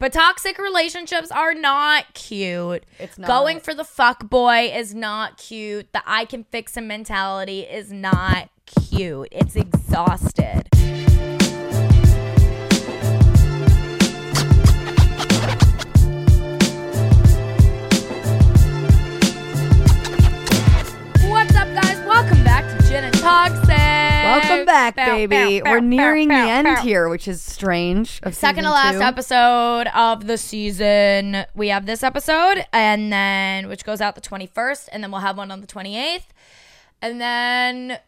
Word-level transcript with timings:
But 0.00 0.14
toxic 0.14 0.56
relationships 0.56 1.30
are 1.30 1.52
not 1.52 2.14
cute. 2.14 2.84
It's 2.98 3.18
not. 3.18 3.26
Going 3.26 3.60
for 3.60 3.74
the 3.74 3.84
fuck 3.84 4.30
boy 4.30 4.72
is 4.74 4.94
not 4.94 5.36
cute. 5.36 5.92
The 5.92 6.00
I 6.06 6.24
can 6.24 6.44
fix 6.44 6.74
him 6.74 6.88
mentality 6.88 7.60
is 7.60 7.92
not 7.92 8.48
cute. 8.64 9.28
It's 9.30 9.56
exhausted. 9.56 10.62
What's 21.28 21.54
up, 21.54 21.68
guys? 21.74 21.98
Welcome 22.06 22.42
back 22.42 22.64
to 22.74 22.88
Gin 22.88 23.04
and 23.04 23.14
Toxic. 23.18 23.79
Welcome 24.30 24.66
back, 24.66 24.96
Bow, 24.96 25.06
baby. 25.06 25.60
bow, 25.60 25.70
We're 25.70 25.80
bow, 25.80 25.86
neering 25.86 26.28
bow, 26.28 26.44
the 26.44 26.50
end 26.50 26.78
here, 26.80 27.08
which 27.08 27.26
is 27.26 27.42
strange. 27.42 28.20
Second 28.30 28.64
to 28.64 28.70
last 28.70 28.94
two. 28.96 29.02
episode 29.02 29.88
of 29.88 30.26
the 30.26 30.38
season. 30.38 31.44
We 31.54 31.68
have 31.68 31.86
this 31.86 32.02
episode, 32.02 32.64
and 32.72 33.12
then 33.12 33.68
which 33.68 33.84
goes 33.84 34.00
out 34.00 34.14
the 34.14 34.20
21st, 34.20 34.88
and 34.92 35.02
then 35.02 35.10
we'll 35.10 35.20
have 35.20 35.36
one 35.36 35.50
on 35.50 35.60
the 35.60 35.66
28th. 35.66 36.22
And 37.02 37.20
then 37.20 37.98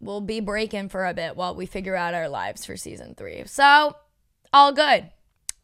we'll 0.00 0.20
be 0.20 0.40
breaking 0.40 0.88
for 0.88 1.06
a 1.06 1.14
bit 1.14 1.36
while 1.36 1.54
we 1.54 1.66
figure 1.66 1.96
out 1.96 2.14
our 2.14 2.28
lives 2.28 2.64
for 2.64 2.76
season 2.76 3.14
three. 3.14 3.42
So, 3.46 3.96
all 4.52 4.72
good. 4.72 5.10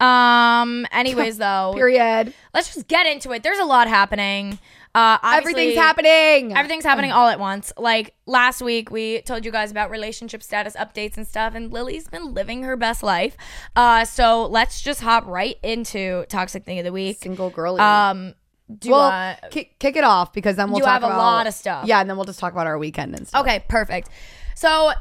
Um, 0.01 0.87
anyways, 0.93 1.39
though, 1.39 1.73
Period. 1.77 2.33
let's 2.55 2.75
just 2.75 2.89
get 2.89 3.07
into 3.07 3.33
it. 3.33 3.43
There's 3.43 3.59
a 3.59 3.65
lot 3.65 3.89
happening. 3.89 4.59
Uh, 4.99 5.19
Everything's 5.23 5.77
happening. 5.77 6.57
Everything's 6.57 6.85
happening 6.85 7.13
all 7.13 7.29
at 7.29 7.39
once. 7.39 7.73
Like 7.77 8.15
last 8.27 8.61
week, 8.61 8.91
we 8.91 9.23
told 9.23 9.45
you 9.45 9.53
guys 9.53 9.71
about 9.71 9.91
relationship 9.91 10.43
status 10.43 10.75
updates 10.75 11.17
and 11.17 11.27
stuff, 11.27 11.55
and 11.55 11.73
Lily's 11.73 12.09
been 12.09 12.35
living 12.35 12.65
her 12.65 12.77
best 12.77 13.03
life. 13.03 13.37
Uh, 13.77 14.05
so 14.05 14.47
let's 14.47 14.81
just 14.81 15.01
hop 15.01 15.27
right 15.27 15.57
into 15.63 16.25
toxic 16.29 16.65
thing 16.65 16.79
of 16.79 16.85
the 16.85 16.93
week. 16.93 17.19
Single 17.19 17.51
girly. 17.51 17.81
Um, 17.81 18.35
do 18.77 18.91
well, 18.91 19.11
want? 19.11 19.39
kick, 19.51 19.79
kick 19.79 19.97
it 19.97 20.05
off 20.05 20.33
because 20.33 20.57
then 20.57 20.71
we'll 20.71 20.81
You 20.81 20.87
have 20.87 21.03
a 21.03 21.07
about 21.07 21.19
lot 21.19 21.47
of 21.47 21.55
stuff. 21.55 21.87
Yeah, 21.87 22.01
and 22.01 22.11
then 22.11 22.17
we'll 22.17 22.27
just 22.27 22.41
talk 22.41 22.53
about 22.53 22.67
our 22.67 22.79
weekend 22.79 23.15
and 23.15 23.27
stuff. 23.27 23.43
Okay, 23.43 23.65
perfect. 23.69 24.09
So 24.57 24.93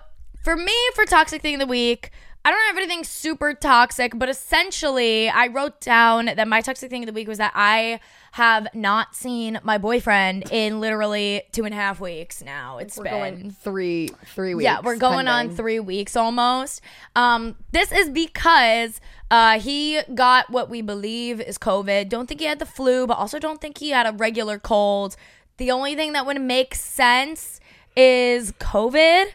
for 0.43 0.55
me, 0.55 0.73
for 0.93 1.05
toxic 1.05 1.41
thing 1.41 1.55
of 1.55 1.59
the 1.59 1.67
week, 1.67 2.11
I 2.47 2.51
don't 2.51 2.65
have 2.67 2.77
anything 2.77 3.03
super 3.03 3.53
toxic, 3.53 4.13
but 4.17 4.29
essentially, 4.29 5.27
I 5.27 5.47
wrote 5.47 5.81
down 5.81 6.27
that 6.27 6.47
my 6.47 6.61
toxic 6.61 6.89
thing 6.89 7.03
of 7.03 7.07
the 7.07 7.11
week 7.11 7.27
was 7.27 7.39
that 7.39 7.51
I 7.53 7.99
have 8.31 8.69
not 8.73 9.17
seen 9.17 9.59
my 9.63 9.77
boyfriend 9.77 10.49
in 10.49 10.79
literally 10.79 11.43
two 11.51 11.65
and 11.65 11.73
a 11.73 11.75
half 11.75 11.99
weeks 11.99 12.41
now. 12.41 12.77
It's 12.77 12.97
We're 12.97 13.03
been 13.03 13.11
going 13.11 13.51
three 13.51 14.11
three 14.27 14.55
weeks. 14.55 14.63
Yeah, 14.63 14.79
we're 14.81 14.95
going 14.95 15.27
on 15.27 15.57
three 15.57 15.81
weeks 15.81 16.15
almost. 16.15 16.79
Um, 17.17 17.57
this 17.73 17.91
is 17.91 18.09
because 18.09 19.01
uh, 19.29 19.59
he 19.59 19.99
got 20.15 20.49
what 20.49 20.69
we 20.69 20.81
believe 20.81 21.41
is 21.41 21.57
COVID. 21.57 22.07
Don't 22.07 22.27
think 22.27 22.39
he 22.39 22.45
had 22.45 22.59
the 22.59 22.65
flu, 22.65 23.05
but 23.05 23.17
also 23.17 23.39
don't 23.39 23.59
think 23.59 23.79
he 23.79 23.89
had 23.89 24.07
a 24.07 24.13
regular 24.13 24.57
cold. 24.57 25.17
The 25.57 25.69
only 25.69 25.95
thing 25.95 26.13
that 26.13 26.25
would 26.25 26.39
make 26.39 26.75
sense 26.75 27.59
is 27.97 28.53
COVID. 28.53 29.31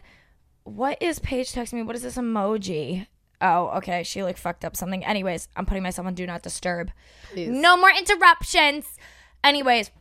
What 0.63 1.01
is 1.01 1.19
Paige 1.19 1.51
texting 1.51 1.73
me? 1.73 1.83
What 1.83 1.95
is 1.95 2.03
this 2.03 2.17
emoji? 2.17 3.07
Oh, 3.41 3.67
okay. 3.77 4.03
She 4.03 4.23
like 4.23 4.37
fucked 4.37 4.63
up 4.63 4.75
something. 4.75 5.03
Anyways, 5.03 5.49
I'm 5.55 5.65
putting 5.65 5.83
myself 5.83 6.07
on 6.07 6.13
do 6.13 6.25
not 6.25 6.41
disturb. 6.43 6.91
Please. 7.31 7.49
No 7.49 7.75
more 7.75 7.89
interruptions. 7.91 8.85
Anyways, 9.43 9.91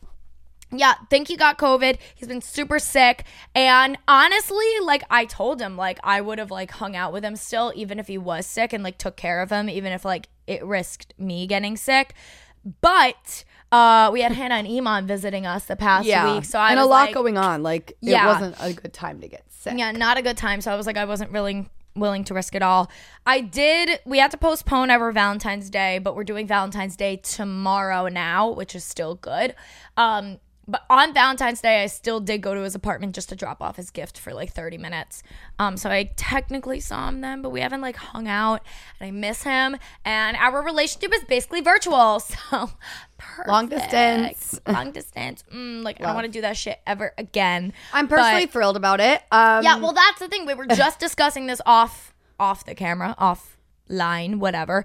yeah, 0.70 0.94
think 1.10 1.28
he 1.28 1.36
got 1.36 1.58
COVID. 1.58 1.98
He's 2.14 2.28
been 2.28 2.40
super 2.40 2.78
sick. 2.78 3.24
And 3.54 3.98
honestly, 4.08 4.64
like 4.82 5.02
I 5.10 5.24
told 5.24 5.60
him, 5.60 5.76
like 5.76 5.98
I 6.04 6.20
would 6.20 6.38
have 6.38 6.50
like 6.50 6.70
hung 6.70 6.94
out 6.96 7.12
with 7.12 7.24
him 7.24 7.36
still, 7.36 7.72
even 7.74 7.98
if 7.98 8.06
he 8.06 8.16
was 8.16 8.46
sick 8.46 8.72
and 8.72 8.82
like 8.84 8.98
took 8.98 9.16
care 9.16 9.42
of 9.42 9.50
him, 9.50 9.68
even 9.68 9.92
if 9.92 10.04
like 10.04 10.28
it 10.46 10.64
risked 10.64 11.14
me 11.18 11.46
getting 11.46 11.76
sick. 11.76 12.14
But 12.80 13.44
uh 13.72 14.10
we 14.12 14.22
had 14.22 14.32
Hannah 14.32 14.54
and 14.54 14.68
Iman 14.68 15.06
visiting 15.06 15.46
us 15.46 15.64
the 15.64 15.76
past 15.76 16.06
Yeah, 16.06 16.34
week. 16.36 16.44
So 16.44 16.58
I 16.58 16.70
and 16.70 16.80
a 16.80 16.86
lot 16.86 17.06
like, 17.06 17.14
going 17.14 17.36
on. 17.36 17.62
Like 17.62 17.96
Yeah. 18.00 18.24
it 18.24 18.26
wasn't 18.32 18.56
a 18.60 18.72
good 18.72 18.92
time 18.92 19.20
to 19.20 19.28
get 19.28 19.51
sick. 19.62 19.78
yeah, 19.78 19.92
not 19.92 20.18
a 20.18 20.22
good 20.22 20.36
time. 20.36 20.60
So 20.60 20.72
I 20.72 20.76
was 20.76 20.86
like, 20.86 20.96
I 20.96 21.04
wasn't 21.04 21.30
really 21.30 21.68
willing 21.94 22.24
to 22.24 22.34
risk 22.34 22.54
it 22.54 22.62
all. 22.62 22.90
I 23.26 23.40
did. 23.40 24.00
We 24.04 24.18
had 24.18 24.30
to 24.30 24.36
postpone 24.36 24.90
our 24.90 25.12
Valentine's 25.12 25.70
Day, 25.70 25.98
but 25.98 26.16
we're 26.16 26.24
doing 26.24 26.46
Valentine's 26.46 26.96
Day 26.96 27.16
tomorrow 27.16 28.08
now, 28.08 28.50
which 28.50 28.74
is 28.74 28.84
still 28.84 29.14
good. 29.16 29.54
Um, 29.96 30.38
but 30.68 30.84
on 30.88 31.12
Valentine's 31.12 31.60
Day, 31.60 31.82
I 31.82 31.86
still 31.86 32.20
did 32.20 32.38
go 32.40 32.54
to 32.54 32.60
his 32.62 32.74
apartment 32.74 33.14
just 33.14 33.28
to 33.30 33.36
drop 33.36 33.60
off 33.60 33.76
his 33.76 33.90
gift 33.90 34.18
for 34.18 34.32
like 34.32 34.52
30 34.52 34.78
minutes. 34.78 35.22
Um, 35.58 35.76
so 35.76 35.90
I 35.90 36.10
technically 36.16 36.78
saw 36.80 37.08
him 37.08 37.20
then, 37.20 37.42
but 37.42 37.50
we 37.50 37.60
haven't 37.60 37.80
like 37.80 37.96
hung 37.96 38.28
out, 38.28 38.62
and 39.00 39.08
I 39.08 39.10
miss 39.10 39.42
him. 39.42 39.76
And 40.04 40.36
our 40.36 40.62
relationship 40.62 41.12
is 41.14 41.24
basically 41.24 41.60
virtual, 41.62 42.20
so 42.50 42.70
perfect. 43.18 43.48
Long 43.48 43.68
distance. 43.68 44.60
long 44.68 44.92
distance. 44.92 45.42
Mm, 45.52 45.82
like 45.82 46.00
I 46.00 46.04
don't 46.04 46.14
want 46.14 46.26
to 46.26 46.32
do 46.32 46.42
that 46.42 46.56
shit 46.56 46.80
ever 46.86 47.12
again. 47.18 47.72
I'm 47.92 48.06
personally 48.08 48.46
But- 48.46 48.52
thrilled 48.52 48.76
about 48.76 49.00
it. 49.00 49.22
Um, 49.32 49.64
yeah, 49.64 49.78
well, 49.78 49.92
that's 49.92 50.20
the 50.20 50.28
thing. 50.28 50.46
We 50.46 50.54
were 50.54 50.66
just 50.66 51.00
discussing 51.06 51.46
this 51.46 51.60
off 51.66 52.14
off 52.38 52.64
the 52.64 52.74
camera, 52.74 53.14
off 53.18 53.56
line, 53.88 54.38
whatever. 54.38 54.84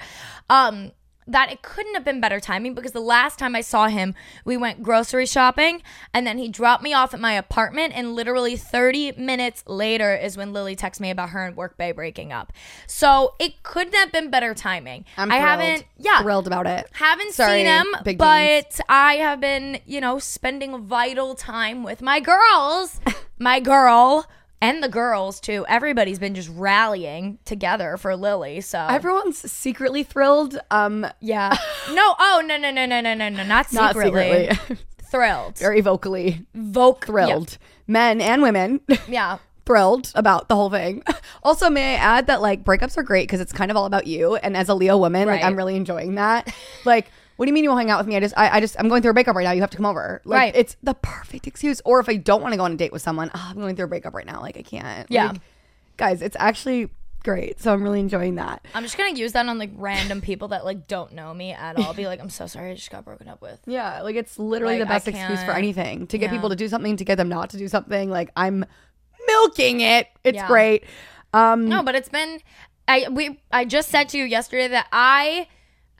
Um, 0.50 0.92
that 1.28 1.52
it 1.52 1.62
couldn't 1.62 1.94
have 1.94 2.06
been 2.06 2.22
better 2.22 2.40
timing 2.40 2.74
because 2.74 2.92
the 2.92 3.00
last 3.00 3.38
time 3.38 3.56
I 3.56 3.62
saw 3.62 3.88
him, 3.88 4.16
we 4.46 4.56
went 4.58 4.82
grocery 4.82 5.26
shopping 5.26 5.82
and 6.14 6.26
then 6.26 6.38
he 6.38 6.48
dropped 6.48 6.84
me 6.84 6.94
off 6.94 7.14
at 7.14 7.20
my 7.20 7.34
apartment. 7.34 7.94
And 7.96 8.16
literally 8.16 8.56
30 8.56 9.14
minutes 9.14 9.64
later 9.68 10.16
is 10.16 10.38
when 10.38 10.54
Lily 10.54 10.76
texted 10.76 11.02
me 11.02 11.10
about 11.10 11.30
her 11.30 11.46
and 11.46 11.56
Work 11.56 11.78
Bay 11.78 11.92
breaking 11.92 12.32
up. 12.32 12.54
So 12.88 13.36
it 13.40 13.62
couldn't 13.64 13.96
have 13.96 14.12
been 14.12 14.30
better 14.30 14.54
timing. 14.54 15.06
I'm 15.18 15.32
I 15.32 15.36
thrilled. 15.40 15.50
haven't, 15.50 15.86
yeah, 15.98 16.22
thrilled 16.22 16.48
about 16.48 16.68
it. 16.68 16.88
haven't 16.94 17.34
Sorry, 17.34 17.60
seen 17.60 17.66
him, 17.66 17.88
big 18.04 18.18
but 18.18 18.80
I 18.88 19.16
have 19.16 19.40
been, 19.42 19.80
you 19.86 20.00
know, 20.02 20.20
spending 20.20 20.82
vital 20.84 21.36
time 21.36 21.84
with 21.84 22.02
my 22.02 22.20
girls. 22.20 23.00
my 23.40 23.60
girl 23.60 24.28
and 24.62 24.84
the 24.84 24.90
girls 24.90 25.40
too. 25.40 25.66
Everybody's 25.68 26.20
been 26.20 26.36
just 26.36 26.50
rallying 26.54 27.40
together 27.46 27.98
for 27.98 28.16
Lily. 28.16 28.62
So 28.62 28.80
Everyone's 28.80 29.40
secretly 29.52 30.04
thrilled. 30.04 30.60
Um, 30.72 31.06
yeah. 31.20 31.56
No, 31.92 32.16
oh 32.20 32.44
no 32.46 32.58
no 32.58 32.72
no 32.72 32.86
no 32.86 33.02
no 33.02 33.14
no 33.14 33.30
no 33.30 33.44
not 33.44 33.72
not 33.74 33.94
secretly. 33.94 34.50
secretly, 34.50 34.78
Thrilled. 35.12 35.58
very 35.58 35.80
vocally 35.82 36.46
Voc 36.56 37.06
thrilled. 37.06 37.58
Men 37.88 38.20
and 38.20 38.42
women. 38.42 38.82
Yeah. 38.88 38.98
yeah. 39.08 39.38
thrilled 39.66 40.12
about 40.16 40.50
the 40.50 40.56
whole 40.56 40.70
thing. 40.70 41.04
Also, 41.44 41.70
may 41.70 41.94
I 41.94 41.98
add 42.00 42.28
that 42.28 42.42
like 42.42 42.66
breakups 42.66 42.98
are 42.98 43.04
great 43.04 43.26
because 43.26 43.40
it's 43.40 43.54
kind 43.54 43.72
of 43.72 43.78
all 43.78 43.86
about 43.86 44.06
you. 44.06 44.36
And 44.36 44.58
as 44.58 44.68
a 44.68 44.74
Leo 44.74 44.98
woman, 44.98 45.28
like 45.28 45.42
I'm 45.42 45.56
really 45.56 45.78
enjoying 45.78 46.16
that. 46.16 46.54
like, 46.84 47.10
what 47.38 47.46
do 47.46 47.50
you 47.50 47.54
mean 47.54 47.64
you 47.64 47.70
won't 47.70 47.80
hang 47.82 47.90
out 47.90 48.00
with 48.00 48.08
me? 48.08 48.16
I 48.18 48.20
just, 48.20 48.38
I, 48.38 48.58
I 48.58 48.60
just, 48.60 48.76
I'm 48.80 48.90
going 48.90 49.02
through 49.02 49.12
a 49.12 49.14
breakup 49.14 49.36
right 49.36 49.44
now. 49.46 49.52
You 49.52 49.62
have 49.62 49.70
to 49.72 49.78
come 49.78 49.86
over. 49.86 50.22
Like, 50.26 50.38
Right. 50.38 50.56
It's 50.56 50.76
the 50.84 50.94
perfect 50.96 51.48
excuse. 51.48 51.82
Or 51.86 52.00
if 52.00 52.10
I 52.10 52.18
don't 52.18 52.42
want 52.42 52.54
to 52.54 52.58
go 52.58 52.64
on 52.66 52.72
a 52.74 52.76
date 52.76 52.92
with 52.92 53.02
someone, 53.02 53.32
oh, 53.34 53.48
I'm 53.50 53.56
going 53.58 53.76
through 53.76 53.86
a 53.86 53.90
breakup 53.90 54.14
right 54.14 54.26
now. 54.26 54.42
Like, 54.42 54.58
I 54.58 54.64
can't. 54.64 55.10
Yeah. 55.10 55.28
Like, 55.32 55.42
guys, 55.98 56.22
it's 56.22 56.36
actually 56.40 56.90
great. 57.24 57.60
So 57.60 57.74
I'm 57.74 57.84
really 57.84 58.00
enjoying 58.00 58.36
that. 58.36 58.66
I'm 58.74 58.84
just 58.84 58.98
gonna 58.98 59.18
use 59.18 59.34
that 59.34 59.46
on 59.48 59.58
like 59.60 59.72
random 59.76 60.22
people 60.22 60.48
that 60.50 60.64
like 60.64 60.88
don't 60.88 61.12
know 61.14 61.34
me 61.34 61.52
at 61.52 61.76
all. 61.78 61.94
Be 61.94 62.08
like, 62.08 62.22
I'm 62.22 62.30
so 62.30 62.48
sorry, 62.48 62.72
I 62.72 62.76
just 62.76 62.90
got 62.90 63.04
broken 63.04 63.28
up 63.28 63.42
with. 63.42 63.60
Yeah, 63.66 64.02
like 64.02 64.16
it's 64.16 64.40
literally 64.40 64.76
Like, 64.80 64.88
the 64.88 64.94
best 64.94 65.08
excuse 65.10 65.44
for 65.44 65.52
anything 65.52 66.08
to 66.08 66.18
get 66.18 66.28
yeah. 66.28 66.32
people 66.32 66.50
to 66.50 66.56
do 66.56 66.70
something, 66.70 66.96
to 66.96 67.04
get 67.04 67.16
them 67.16 67.28
not 67.28 67.50
to 67.50 67.58
do 67.58 67.68
something. 67.68 68.10
Like 68.10 68.30
I'm 68.38 68.64
milking 69.28 69.82
it. 69.82 70.08
It's 70.24 70.36
Yeah. 70.38 70.48
great. 70.48 70.86
Um, 71.34 71.68
No, 71.68 71.84
but 71.84 71.96
it's 71.96 72.10
been 72.10 72.40
I 72.88 73.08
we 73.12 73.40
I 73.52 73.66
just 73.66 73.90
said 73.90 74.08
to 74.10 74.18
you 74.18 74.24
yesterday 74.24 74.70
that 74.70 74.88
I 74.94 75.48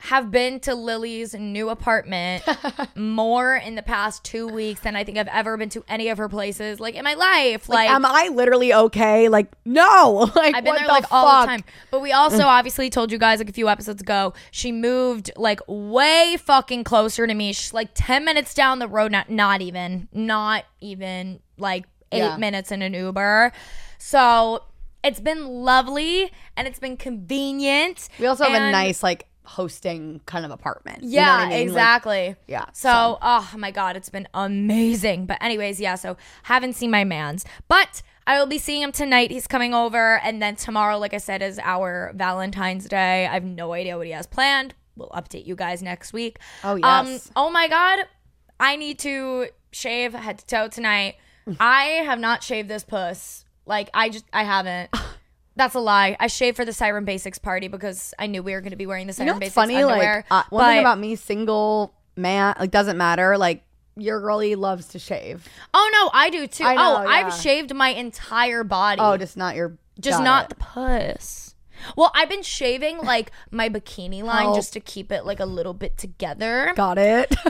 have 0.00 0.30
been 0.30 0.60
to 0.60 0.74
Lily's 0.74 1.34
new 1.34 1.68
apartment 1.70 2.44
more 2.94 3.56
in 3.56 3.74
the 3.74 3.82
past 3.82 4.22
two 4.22 4.46
weeks 4.46 4.80
than 4.80 4.94
I 4.94 5.02
think 5.02 5.18
I've 5.18 5.26
ever 5.28 5.56
been 5.56 5.68
to 5.70 5.84
any 5.88 6.08
of 6.08 6.18
her 6.18 6.28
places, 6.28 6.78
like 6.78 6.94
in 6.94 7.02
my 7.04 7.14
life. 7.14 7.68
Like, 7.68 7.88
like, 7.88 7.90
am 7.90 8.06
I 8.06 8.30
literally 8.32 8.72
okay? 8.72 9.28
Like, 9.28 9.52
no. 9.64 10.30
Like, 10.38 10.54
I've 10.54 10.62
been 10.64 10.76
there 10.76 10.86
the 10.86 10.92
like 10.92 11.04
all 11.10 11.40
the 11.40 11.46
time. 11.46 11.64
But 11.90 12.00
we 12.00 12.12
also 12.12 12.42
obviously 12.46 12.90
told 12.90 13.10
you 13.10 13.18
guys 13.18 13.40
like 13.40 13.48
a 13.48 13.52
few 13.52 13.68
episodes 13.68 14.00
ago, 14.00 14.34
she 14.52 14.70
moved 14.70 15.32
like 15.36 15.60
way 15.66 16.36
fucking 16.38 16.84
closer 16.84 17.26
to 17.26 17.34
me. 17.34 17.52
She's 17.52 17.74
like 17.74 17.90
10 17.94 18.24
minutes 18.24 18.54
down 18.54 18.78
the 18.78 18.88
road, 18.88 19.10
not 19.10 19.28
not 19.30 19.60
even, 19.62 20.08
not 20.12 20.64
even 20.80 21.40
like 21.58 21.86
eight 22.12 22.18
Yeah. 22.18 22.36
minutes 22.36 22.70
in 22.70 22.82
an 22.82 22.94
Uber. 22.94 23.52
So 23.98 24.62
it's 25.02 25.20
been 25.20 25.46
lovely 25.46 26.30
and 26.56 26.66
it's 26.68 26.78
been 26.78 26.96
convenient. 26.96 28.08
We 28.18 28.26
also 28.26 28.44
have 28.44 28.52
a 28.54 28.70
nice 28.70 29.02
like 29.02 29.27
hosting 29.48 30.20
kind 30.26 30.44
of 30.44 30.50
apartment. 30.50 31.02
You 31.02 31.16
know 31.16 31.22
Yeah, 31.22 31.34
I 31.36 31.40
mean? 31.48 31.50
Like, 31.50 31.62
exactly. 31.62 32.36
yeah. 32.46 32.66
So, 32.72 33.18
oh 33.20 33.50
my 33.56 33.70
god, 33.70 33.96
it's 33.96 34.08
been 34.10 34.28
amazing. 34.34 35.26
But 35.26 35.42
anyways, 35.42 35.80
yeah, 35.80 35.94
so 35.96 36.16
haven't 36.44 36.74
seen 36.74 36.90
my 36.90 37.04
man's. 37.04 37.44
But 37.66 38.02
I 38.26 38.38
will 38.38 38.46
be 38.46 38.58
seeing 38.58 38.82
him 38.82 38.92
tonight. 38.92 39.30
He's 39.30 39.46
coming 39.46 39.72
over 39.74 40.18
and 40.18 40.40
then 40.42 40.54
tomorrow, 40.56 40.98
like 40.98 41.14
I 41.14 41.18
said, 41.18 41.42
is 41.42 41.58
our 41.62 42.12
Valentine's 42.14 42.86
Day. 42.86 43.26
I 43.26 43.32
have 43.34 43.44
no 43.44 43.72
idea 43.72 43.96
what 43.96 44.06
he 44.06 44.12
has 44.12 44.26
planned. 44.26 44.74
We'll 44.96 45.08
update 45.10 45.46
you 45.46 45.54
guys 45.56 45.82
next 45.82 46.12
week. 46.12 46.38
Oh, 46.62 46.72
Um 46.82 47.06
yes. 47.06 47.30
oh 47.36 47.50
my 47.50 47.68
god. 47.68 48.00
I 48.60 48.76
need 48.76 48.98
to 49.00 49.48
shave 49.72 50.12
head 50.14 50.38
to 50.40 50.46
toe 50.46 50.68
tonight. 50.68 51.16
I 51.60 51.84
have 52.04 52.18
not 52.18 52.42
shaved 52.42 52.68
this 52.68 52.84
puss. 52.84 53.44
Like 53.64 53.88
I 53.94 54.08
just 54.10 54.24
I 54.32 54.44
haven't. 54.44 54.90
That's 55.58 55.74
a 55.74 55.80
lie. 55.80 56.16
I 56.18 56.28
shaved 56.28 56.56
for 56.56 56.64
the 56.64 56.72
Siren 56.72 57.04
Basics 57.04 57.36
party 57.38 57.68
because 57.68 58.14
I 58.18 58.28
knew 58.28 58.42
we 58.42 58.52
were 58.52 58.60
going 58.60 58.70
to 58.70 58.76
be 58.76 58.86
wearing 58.86 59.06
the 59.06 59.10
You 59.10 59.14
Siren 59.14 59.26
know 59.26 59.32
what's 59.34 59.40
Basics 59.40 59.54
funny? 59.54 59.74
underwear. 59.76 60.24
Like 60.30 60.46
uh, 60.46 60.48
one 60.48 60.64
thing 60.70 60.80
about 60.80 60.98
me, 60.98 61.16
single 61.16 61.92
man, 62.16 62.54
like 62.58 62.70
doesn't 62.70 62.96
matter. 62.96 63.36
Like 63.36 63.64
your 63.96 64.20
girlie 64.20 64.54
loves 64.54 64.86
to 64.88 64.98
shave. 64.98 65.46
oh 65.74 65.90
no, 65.92 66.10
I 66.18 66.30
do 66.30 66.46
too. 66.46 66.64
I 66.64 66.74
know, 66.76 66.96
oh, 66.98 67.02
yeah. 67.02 67.08
I've 67.08 67.34
shaved 67.34 67.74
my 67.74 67.88
entire 67.90 68.64
body. 68.64 69.00
Oh, 69.02 69.16
just 69.16 69.36
not 69.36 69.56
your. 69.56 69.76
just 70.00 70.22
not 70.22 70.44
it. 70.44 70.48
the 70.50 70.54
puss. 70.54 71.54
Well, 71.96 72.10
I've 72.14 72.28
been 72.28 72.42
shaving 72.42 72.98
like 72.98 73.30
my 73.50 73.68
bikini 73.68 74.22
line 74.22 74.44
Help. 74.44 74.56
just 74.56 74.72
to 74.72 74.80
keep 74.80 75.12
it 75.12 75.24
like 75.24 75.40
a 75.40 75.44
little 75.46 75.74
bit 75.74 75.98
together. 75.98 76.72
Got 76.76 76.98
it. 76.98 77.34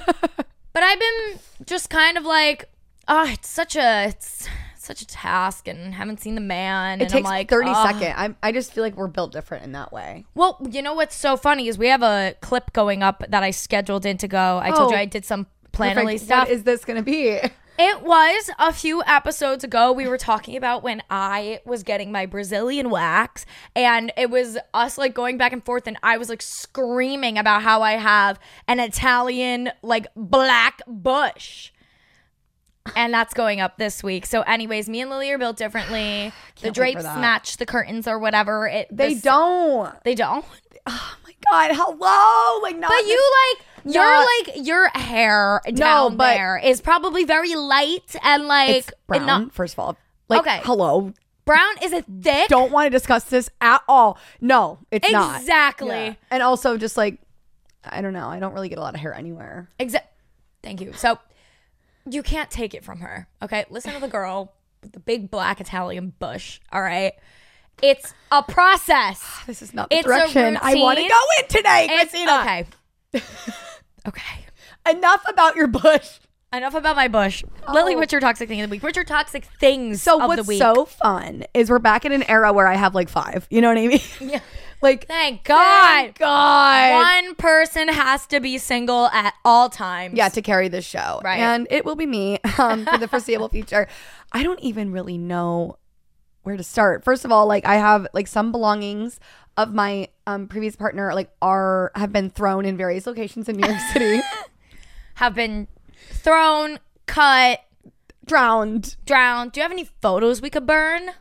But 0.74 0.82
I've 0.84 1.00
been 1.00 1.38
just 1.66 1.90
kind 1.90 2.16
of 2.16 2.24
like, 2.24 2.70
oh, 3.08 3.28
it's 3.28 3.48
such 3.48 3.74
a 3.74 4.04
it's 4.08 4.46
such 4.88 5.02
a 5.02 5.06
task, 5.06 5.68
and 5.68 5.94
haven't 5.94 6.20
seen 6.20 6.34
the 6.34 6.40
man. 6.40 6.98
it 7.00 7.04
and 7.04 7.10
takes 7.12 7.24
I'm 7.28 7.32
like, 7.32 7.48
30 7.48 7.70
"Ugh." 7.70 7.86
second. 7.86 8.14
I 8.16 8.34
I 8.42 8.50
just 8.50 8.72
feel 8.72 8.82
like 8.82 8.96
we're 8.96 9.06
built 9.06 9.30
different 9.30 9.62
in 9.64 9.72
that 9.72 9.92
way. 9.92 10.24
Well, 10.34 10.58
you 10.68 10.82
know 10.82 10.94
what's 10.94 11.14
so 11.14 11.36
funny 11.36 11.68
is 11.68 11.78
we 11.78 11.86
have 11.86 12.02
a 12.02 12.34
clip 12.40 12.72
going 12.72 13.04
up 13.04 13.22
that 13.28 13.44
I 13.44 13.52
scheduled 13.52 14.04
in 14.04 14.16
to 14.18 14.26
go. 14.26 14.58
I 14.60 14.70
told 14.72 14.88
Oh, 14.88 14.94
you 14.94 14.96
I 14.96 15.04
did 15.04 15.24
some 15.24 15.46
Perfect. 15.70 16.20
stuff. 16.22 16.48
What 16.48 16.50
is 16.50 16.64
this 16.64 16.84
gonna 16.84 17.02
be? 17.04 17.38
It 17.80 18.02
was 18.02 18.50
a 18.58 18.72
few 18.72 19.04
episodes 19.04 19.62
ago. 19.62 19.92
We 19.92 20.08
were 20.08 20.18
talking 20.18 20.56
about 20.56 20.82
when 20.82 21.00
I 21.10 21.60
was 21.64 21.84
getting 21.84 22.10
my 22.10 22.26
Brazilian 22.26 22.90
wax, 22.90 23.46
and 23.76 24.10
it 24.16 24.30
was 24.30 24.58
us 24.74 24.98
like 24.98 25.14
going 25.14 25.38
back 25.38 25.52
and 25.52 25.64
forth, 25.64 25.86
and 25.86 25.96
I 26.02 26.18
was 26.18 26.28
like 26.28 26.42
screaming 26.42 27.38
about 27.38 27.62
how 27.62 27.82
I 27.82 27.92
have 27.92 28.40
an 28.66 28.80
Italian 28.80 29.70
like 29.82 30.08
black 30.16 30.82
bush. 30.88 31.70
And 32.96 33.12
that's 33.12 33.34
going 33.34 33.60
up 33.60 33.76
this 33.78 34.02
week. 34.02 34.26
So, 34.26 34.42
anyways, 34.42 34.88
me 34.88 35.00
and 35.00 35.10
Lily 35.10 35.30
are 35.30 35.38
built 35.38 35.56
differently. 35.56 36.32
the 36.60 36.70
drapes 36.70 37.04
match 37.04 37.56
the 37.56 37.66
curtains 37.66 38.06
or 38.08 38.18
whatever. 38.18 38.66
It 38.66 38.88
They 38.90 39.14
this- 39.14 39.22
don't. 39.22 39.92
They 40.04 40.14
don't. 40.14 40.44
Oh 40.86 41.16
my 41.24 41.32
god! 41.50 41.76
Hello. 41.76 42.62
Like 42.62 42.78
not. 42.78 42.88
But 42.90 43.02
this- 43.02 43.10
you 43.10 43.32
like 43.56 43.94
your 43.94 44.04
like 44.16 44.66
your 44.66 44.88
hair 44.94 45.60
down 45.74 46.16
but- 46.16 46.34
there 46.34 46.58
is 46.62 46.80
probably 46.80 47.24
very 47.24 47.54
light 47.54 48.16
and 48.22 48.46
like 48.46 48.70
it's 48.76 48.90
brown. 49.06 49.26
not- 49.26 49.52
first 49.52 49.74
of 49.74 49.78
all, 49.78 49.96
like 50.28 50.40
Okay. 50.40 50.60
hello. 50.64 51.12
brown. 51.44 51.74
Is 51.82 51.92
it 51.92 52.04
thick? 52.22 52.48
Don't 52.48 52.72
want 52.72 52.86
to 52.86 52.90
discuss 52.90 53.24
this 53.24 53.48
at 53.60 53.82
all. 53.88 54.18
No, 54.40 54.78
it's 54.90 55.10
not. 55.10 55.40
Exactly. 55.40 55.88
Yeah. 55.88 56.14
And 56.30 56.42
also, 56.42 56.76
just 56.76 56.96
like 56.96 57.18
I 57.84 58.00
don't 58.02 58.12
know. 58.12 58.28
I 58.28 58.38
don't 58.40 58.52
really 58.52 58.68
get 58.68 58.78
a 58.78 58.82
lot 58.82 58.94
of 58.94 59.00
hair 59.00 59.14
anywhere. 59.14 59.68
Exactly. 59.78 60.10
Thank 60.62 60.80
you. 60.80 60.92
So 60.94 61.18
you 62.10 62.22
can't 62.22 62.50
take 62.50 62.74
it 62.74 62.84
from 62.84 63.00
her. 63.00 63.28
Okay, 63.42 63.64
listen 63.70 63.92
to 63.94 64.00
the 64.00 64.08
girl 64.08 64.54
with 64.82 64.92
the 64.92 65.00
big 65.00 65.30
black 65.30 65.60
Italian 65.60 66.12
bush. 66.18 66.60
All 66.72 66.82
right, 66.82 67.12
it's 67.82 68.14
a 68.32 68.42
process. 68.42 69.24
This 69.46 69.62
is 69.62 69.72
not 69.72 69.88
the 69.90 69.96
It's 69.96 70.06
direction 70.06 70.58
I 70.60 70.74
want 70.74 70.98
to 70.98 71.08
go 71.08 71.20
in 71.40 71.48
today, 71.48 71.86
It's 71.90 72.10
Christina. 72.12 72.40
okay. 72.40 72.66
okay. 74.08 74.44
Enough 74.90 75.22
about 75.28 75.56
your 75.56 75.66
bush. 75.66 76.18
Enough 76.52 76.74
about 76.74 76.96
my 76.96 77.08
bush. 77.08 77.44
Lily, 77.72 77.94
oh. 77.94 77.98
what's 77.98 78.10
your 78.12 78.20
toxic 78.22 78.48
thing 78.48 78.60
of 78.62 78.70
the 78.70 78.74
week? 78.74 78.82
What's 78.82 78.96
your 78.96 79.04
toxic 79.04 79.44
things 79.60 80.02
So 80.02 80.20
of 80.20 80.28
what's 80.28 80.42
the 80.42 80.48
week? 80.48 80.58
so 80.58 80.86
fun 80.86 81.44
is 81.52 81.68
we're 81.68 81.78
back 81.78 82.04
in 82.06 82.12
an 82.12 82.22
era 82.22 82.52
where 82.54 82.66
I 82.66 82.74
have 82.74 82.94
like 82.94 83.10
five. 83.10 83.46
You 83.50 83.60
know 83.60 83.68
what 83.68 83.76
I 83.78 83.86
mean? 83.86 84.00
Yeah. 84.20 84.40
like 84.80 85.06
Thank 85.06 85.44
God. 85.44 85.82
thank 85.82 86.18
God. 86.18 86.92
One 86.92 87.34
person 87.34 87.88
has 87.88 88.26
to 88.26 88.40
be 88.40 88.58
single 88.58 89.06
at 89.06 89.34
all 89.44 89.68
times. 89.68 90.16
yeah, 90.16 90.28
to 90.28 90.42
carry 90.42 90.68
this 90.68 90.84
show. 90.84 91.20
Right. 91.24 91.40
And 91.40 91.66
it 91.70 91.84
will 91.84 91.96
be 91.96 92.06
me 92.06 92.38
um, 92.58 92.84
for 92.86 92.98
the 92.98 93.08
foreseeable 93.08 93.48
future. 93.48 93.88
I 94.32 94.42
don't 94.42 94.60
even 94.60 94.92
really 94.92 95.18
know 95.18 95.78
where 96.42 96.56
to 96.56 96.64
start. 96.64 97.04
First 97.04 97.24
of 97.24 97.32
all, 97.32 97.46
like 97.46 97.66
I 97.66 97.76
have 97.76 98.06
like 98.12 98.26
some 98.26 98.52
belongings 98.52 99.20
of 99.56 99.74
my 99.74 100.08
um, 100.26 100.46
previous 100.46 100.76
partner 100.76 101.12
like 101.14 101.30
are 101.42 101.90
have 101.94 102.12
been 102.12 102.30
thrown 102.30 102.64
in 102.64 102.76
various 102.76 103.06
locations 103.06 103.48
in 103.48 103.56
New 103.56 103.66
York 103.66 103.80
City. 103.92 104.20
Have 105.14 105.34
been 105.34 105.66
thrown, 106.12 106.78
cut, 107.06 107.58
Drowned 108.28 108.96
drowned. 109.06 109.52
Do 109.52 109.60
you 109.60 109.62
have 109.62 109.72
any 109.72 109.88
photos 110.02 110.42
we 110.42 110.50
could 110.50 110.66
burn? 110.66 111.12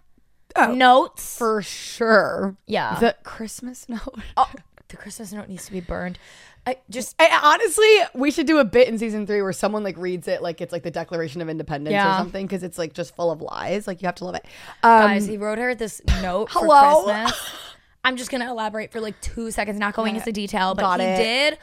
Oh. 0.56 0.74
Notes? 0.74 1.38
for 1.38 1.62
sure. 1.62 2.56
yeah. 2.66 3.00
The 3.00 3.16
Christmas 3.24 3.88
note. 3.90 4.20
oh, 4.38 4.52
the 4.88 4.98
Christmas 4.98 5.32
note 5.34 5.48
needs 5.50 5.66
to 5.66 5.72
be 5.72 5.82
burned. 5.82 6.18
I 6.66 6.78
just 6.90 7.16
I, 7.18 7.40
honestly, 7.44 8.20
we 8.20 8.30
should 8.30 8.46
do 8.48 8.58
a 8.60 8.66
bit 8.66 8.90
in 8.90 8.98
season 8.98 9.26
three 9.26 9.42
where 9.42 9.54
someone 9.54 9.84
like 9.84 9.98
reads 9.98 10.28
it 10.28 10.42
like 10.42 10.60
it's 10.60 10.74
like 10.74 10.84
the 10.84 10.92
Declaration 10.92 11.42
of 11.42 11.48
Independence 11.48 11.94
Yeah. 11.94 12.14
or 12.16 12.18
something 12.18 12.46
because 12.46 12.62
it's 12.64 12.78
like 12.78 12.92
just 12.94 13.16
full 13.16 13.32
of 13.32 13.42
lies. 13.42 13.88
Like 13.88 14.02
you 14.02 14.08
have 14.08 14.16
to 14.16 14.26
love 14.26 14.36
it. 14.36 14.44
Um, 14.84 15.02
guys, 15.02 15.26
he 15.26 15.38
wrote 15.38 15.60
her 15.60 15.76
this 15.76 16.02
note 16.22 16.50
for 16.52 16.60
hello? 16.66 17.06
Christmas. 17.06 17.52
I'm 18.04 18.18
just 18.18 18.30
gonna 18.32 18.50
elaborate 18.50 18.92
for 18.92 19.00
like 19.00 19.20
two 19.22 19.50
seconds, 19.52 19.80
not 19.80 19.94
going 19.94 20.16
into 20.18 20.32
detail, 20.34 20.76
but 20.76 20.82
Got 20.82 21.00
he 21.00 21.06
it. 21.06 21.18
did. 21.18 21.58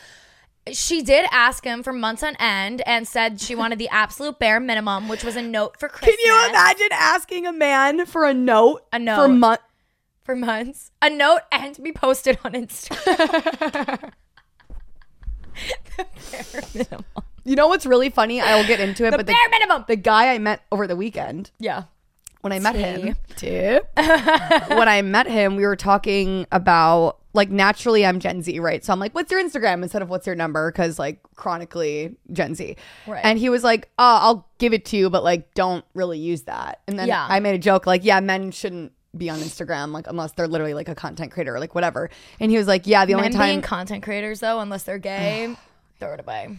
She 0.73 1.03
did 1.03 1.27
ask 1.31 1.65
him 1.65 1.83
for 1.83 1.93
months 1.93 2.23
on 2.23 2.37
end 2.37 2.83
and 2.87 3.07
said 3.07 3.41
she 3.41 3.55
wanted 3.63 3.79
the 3.79 3.89
absolute 3.91 4.39
bare 4.39 4.61
minimum, 4.61 5.09
which 5.09 5.23
was 5.25 5.37
a 5.37 5.43
note 5.43 5.79
for 5.79 5.89
Christmas. 5.89 6.17
can 6.17 6.25
you 6.25 6.49
imagine 6.49 6.89
asking 6.93 7.47
a 7.47 7.53
man 7.53 8.07
for 8.07 8.25
a 8.25 8.33
note? 8.35 8.83
A 8.93 8.99
note 8.99 9.17
for 9.17 9.29
month. 9.29 9.61
For 10.23 10.35
months, 10.35 10.91
a 11.03 11.11
note 11.11 11.41
and 11.53 11.75
to 11.75 11.83
be 11.83 11.93
posted 11.93 12.39
on 12.45 12.53
Instagram. 12.55 14.11
the 15.99 16.07
bare 16.33 16.63
minimum. 16.75 17.05
You 17.45 17.57
know 17.57 17.69
what's 17.69 17.85
really 17.85 18.09
funny? 18.09 18.41
I 18.41 18.57
will 18.57 18.67
get 18.67 18.81
into 18.81 19.05
it, 19.05 19.11
The 19.11 19.19
but 19.19 19.27
the, 19.27 19.33
bare 19.33 19.49
minimum. 19.51 19.85
the 19.87 19.97
guy 19.97 20.33
I 20.33 20.39
met 20.39 20.63
over 20.73 20.87
the 20.87 20.97
weekend 20.97 21.51
Yeah. 21.59 21.85
when 22.41 22.55
I 22.55 22.59
met 22.59 22.75
him, 22.75 23.17
tip. 23.37 23.91
when 23.97 24.89
I 24.89 25.03
met 25.03 25.27
him, 25.27 25.57
we 25.57 25.67
were 25.67 25.77
talking 25.77 26.47
about 26.51 27.19
like 27.35 27.51
naturally 27.51 28.07
I'm 28.07 28.21
Gen 28.21 28.41
Z, 28.43 28.59
right? 28.61 28.83
So 28.85 28.93
I'm 28.93 28.99
like, 29.01 29.15
what's 29.15 29.31
your 29.31 29.43
Instagram 29.43 29.83
instead 29.83 30.01
of 30.03 30.09
what's 30.09 30.27
your 30.27 30.37
number? 30.37 30.71
Because 30.73 30.99
like 30.99 31.21
chronically 31.35 32.17
Gen 32.33 32.55
Z. 32.55 32.77
Right. 33.07 33.25
And 33.25 33.39
he 33.39 33.49
was 33.51 33.63
like, 33.63 33.91
oh, 33.99 34.19
I'll 34.23 34.49
give 34.59 34.73
it 34.73 34.85
to 34.87 34.97
you, 34.97 35.11
but 35.11 35.23
like 35.25 35.53
don't 35.55 35.85
really 35.95 36.19
use 36.19 36.43
that. 36.43 36.81
And 36.89 36.99
then 36.99 37.09
Yeah. 37.09 37.27
I 37.29 37.41
made 37.41 37.55
a 37.55 37.59
joke 37.59 37.87
like, 37.87 38.05
yeah, 38.05 38.21
men 38.21 38.51
shouldn't 38.51 38.93
be 39.17 39.31
on 39.31 39.39
Instagram 39.39 39.93
like 39.93 40.07
unless 40.09 40.33
they're 40.33 40.49
literally 40.49 40.75
like 40.75 40.89
a 40.89 40.95
content 40.95 41.31
creator 41.33 41.55
or 41.55 41.61
like 41.61 41.75
whatever. 41.75 42.11
And 42.41 42.51
he 42.51 42.57
was 42.57 42.67
like, 42.67 42.87
yeah, 42.87 43.05
the 43.05 43.15
only 43.15 43.31
time 43.31 43.49
being 43.51 43.63
content 43.63 44.03
creators 44.03 44.41
though, 44.41 44.59
unless 44.61 44.85
they're 44.85 44.99
gay, 44.99 45.55
throw 46.01 46.15
it 46.15 46.21
away. 46.21 46.59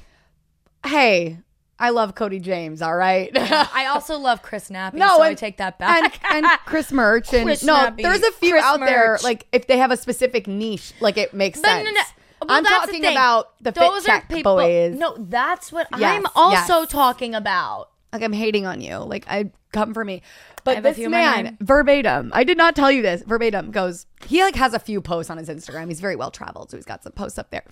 hey, 0.85 1.39
I 1.77 1.89
love 1.89 2.15
Cody 2.15 2.39
James, 2.39 2.81
all 2.81 2.95
right? 2.95 3.29
I 3.37 3.87
also 3.93 4.17
love 4.17 4.41
Chris 4.41 4.69
Nappy, 4.69 4.93
No, 4.93 5.17
so 5.17 5.21
I 5.23 5.33
take 5.33 5.57
that 5.57 5.77
back. 5.77 6.21
and 6.33 6.45
Chris 6.65 6.91
Merch 6.91 7.33
and 7.33 7.43
Chris 7.43 7.63
no, 7.63 7.75
Nappy. 7.75 8.01
there's 8.01 8.23
a 8.23 8.31
few 8.33 8.51
Chris 8.51 8.63
out 8.63 8.79
there 8.79 9.17
like 9.23 9.45
if 9.51 9.67
they 9.67 9.77
have 9.77 9.91
a 9.91 9.97
specific 9.97 10.47
niche, 10.47 10.93
like 11.01 11.17
it 11.17 11.33
makes 11.33 11.59
But 11.59 11.79
no, 11.79 11.83
sense. 11.83 11.95
no, 11.95 12.01
well, 12.47 12.57
I'm 12.57 12.63
that's 12.63 12.85
the 12.87 12.91
talking 12.93 13.11
about 13.11 13.53
the 13.61 13.71
Those 13.71 14.03
fit 14.03 14.11
check 14.11 14.29
people. 14.29 14.55
boys. 14.55 14.95
No, 14.95 15.15
that's 15.17 15.71
what 15.71 15.87
Yes, 15.97 16.17
I'm 16.17 16.25
also 16.35 16.79
yes. 16.81 16.89
talking 16.89 17.35
about. 17.35 17.89
Like 18.13 18.21
I'm 18.23 18.33
hating 18.33 18.65
on 18.65 18.79
you. 18.79 18.97
Like 18.99 19.25
I 19.27 19.51
come 19.73 19.93
for 19.93 20.05
me. 20.05 20.21
But 20.63 20.81
this 20.81 20.95
few 20.95 21.05
in 21.05 21.11
my 21.11 21.17
man, 21.19 21.57
verbatim, 21.61 22.31
I 22.33 22.43
did 22.43 22.57
not 22.57 22.75
tell 22.75 22.91
you 22.91 23.01
this. 23.01 23.21
Verbatim 23.23 23.69
goes, 23.71 24.05
he 24.25 24.41
like 24.41 24.55
has 24.55 24.73
a 24.73 24.79
few 24.79 24.99
posts 25.01 25.29
on 25.29 25.37
his 25.37 25.49
Instagram. 25.49 25.89
He's 25.89 25.99
very 25.99 26.15
well 26.15 26.31
traveled, 26.31 26.71
so 26.71 26.77
he's 26.77 26.85
got 26.85 27.03
some 27.03 27.11
posts 27.11 27.37
up 27.37 27.51
there. 27.51 27.63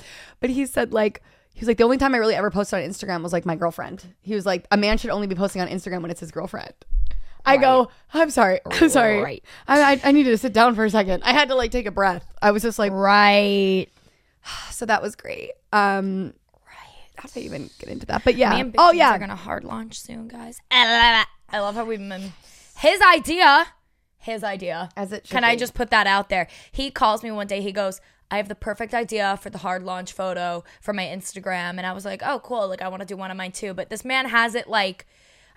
But 0.42 0.50
he 0.52 0.66
said 0.66 0.92
like 0.94 1.24
he 1.54 1.60
was 1.60 1.68
like 1.68 1.78
the 1.78 1.84
only 1.84 1.98
time 1.98 2.16
I 2.16 2.18
really 2.18 2.36
ever 2.36 2.50
posted 2.52 2.80
on 2.80 2.90
Instagram 2.90 3.22
was 3.22 3.32
like 3.32 3.46
my 3.46 3.56
girlfriend. 3.56 4.14
He 4.22 4.36
was 4.36 4.46
like 4.46 4.66
a 4.72 4.78
man 4.78 4.98
should 4.98 5.12
only 5.12 5.28
be 5.28 5.36
posting 5.36 5.62
on 5.62 5.68
Instagram 5.68 6.02
when 6.02 6.12
it's 6.12 6.20
his 6.20 6.32
girlfriend. 6.32 6.74
I 7.46 7.58
go, 7.58 7.90
I'm 8.14 8.30
sorry, 8.30 8.60
I'm 8.66 8.90
sorry. 8.90 9.22
Right. 9.22 9.44
I, 9.68 9.94
I 9.94 10.02
I 10.06 10.12
needed 10.14 10.32
to 10.32 10.38
sit 10.38 10.54
down 10.54 10.76
for 10.76 10.86
a 10.86 10.90
second. 10.90 11.24
I 11.24 11.34
had 11.34 11.50
to 11.50 11.56
like 11.56 11.72
take 11.72 11.86
a 11.86 11.92
breath. 11.92 12.26
I 12.42 12.52
was 12.52 12.64
just 12.64 12.80
like, 12.80 12.92
Right. 12.92 13.88
so 14.72 14.86
that 14.86 15.02
was 15.02 15.16
great. 15.16 15.52
Um, 15.72 16.34
right. 16.66 17.08
How 17.18 17.30
do 17.30 17.40
I 17.40 17.44
even 17.44 17.70
get 17.80 17.90
into 17.90 18.06
that? 18.08 18.24
But 18.24 18.36
yeah. 18.36 18.54
Me 18.54 18.62
and 18.62 18.72
Big 18.72 18.82
oh 18.82 18.92
yeah. 18.92 19.12
are 19.12 19.20
gonna 19.20 19.36
hard 19.36 19.64
launch 19.64 20.00
soon, 20.00 20.28
guys. 20.28 20.60
I 20.72 20.86
love 20.86 21.22
it. 21.22 21.28
I 21.56 21.60
love 21.60 21.76
how 21.76 21.86
we've 21.86 22.00
been. 22.00 22.34
His 22.78 23.00
idea. 23.02 23.68
His 24.18 24.44
idea. 24.44 24.90
As 24.96 25.12
it 25.12 25.28
should 25.28 25.34
Can 25.34 25.44
I 25.44 25.56
just 25.56 25.74
put 25.74 25.90
that 25.92 26.08
out 26.08 26.30
there? 26.30 26.48
He 26.72 26.92
calls 26.92 27.24
me 27.24 27.32
one 27.32 27.46
day. 27.46 27.62
He 27.62 27.72
goes, 27.72 28.00
"I 28.34 28.38
have 28.38 28.50
the 28.50 28.56
perfect 28.56 28.94
idea 28.94 29.38
for 29.38 29.50
the 29.50 29.60
hard 29.60 29.84
launch 29.84 30.12
photo 30.14 30.64
for 30.82 30.94
my 30.94 31.06
Instagram," 31.06 31.78
and 31.78 31.86
I 31.86 31.94
was 31.94 32.06
like, 32.06 32.22
"Oh, 32.26 32.40
cool! 32.40 32.68
Like 32.68 32.82
I 32.82 32.88
want 32.88 33.02
to 33.02 33.08
do 33.08 33.16
one 33.16 33.32
of 33.32 33.38
mine 33.38 33.52
too." 33.52 33.74
But 33.74 33.90
this 33.90 34.04
man 34.04 34.26
has 34.28 34.56
it 34.56 34.68
like, 34.68 35.06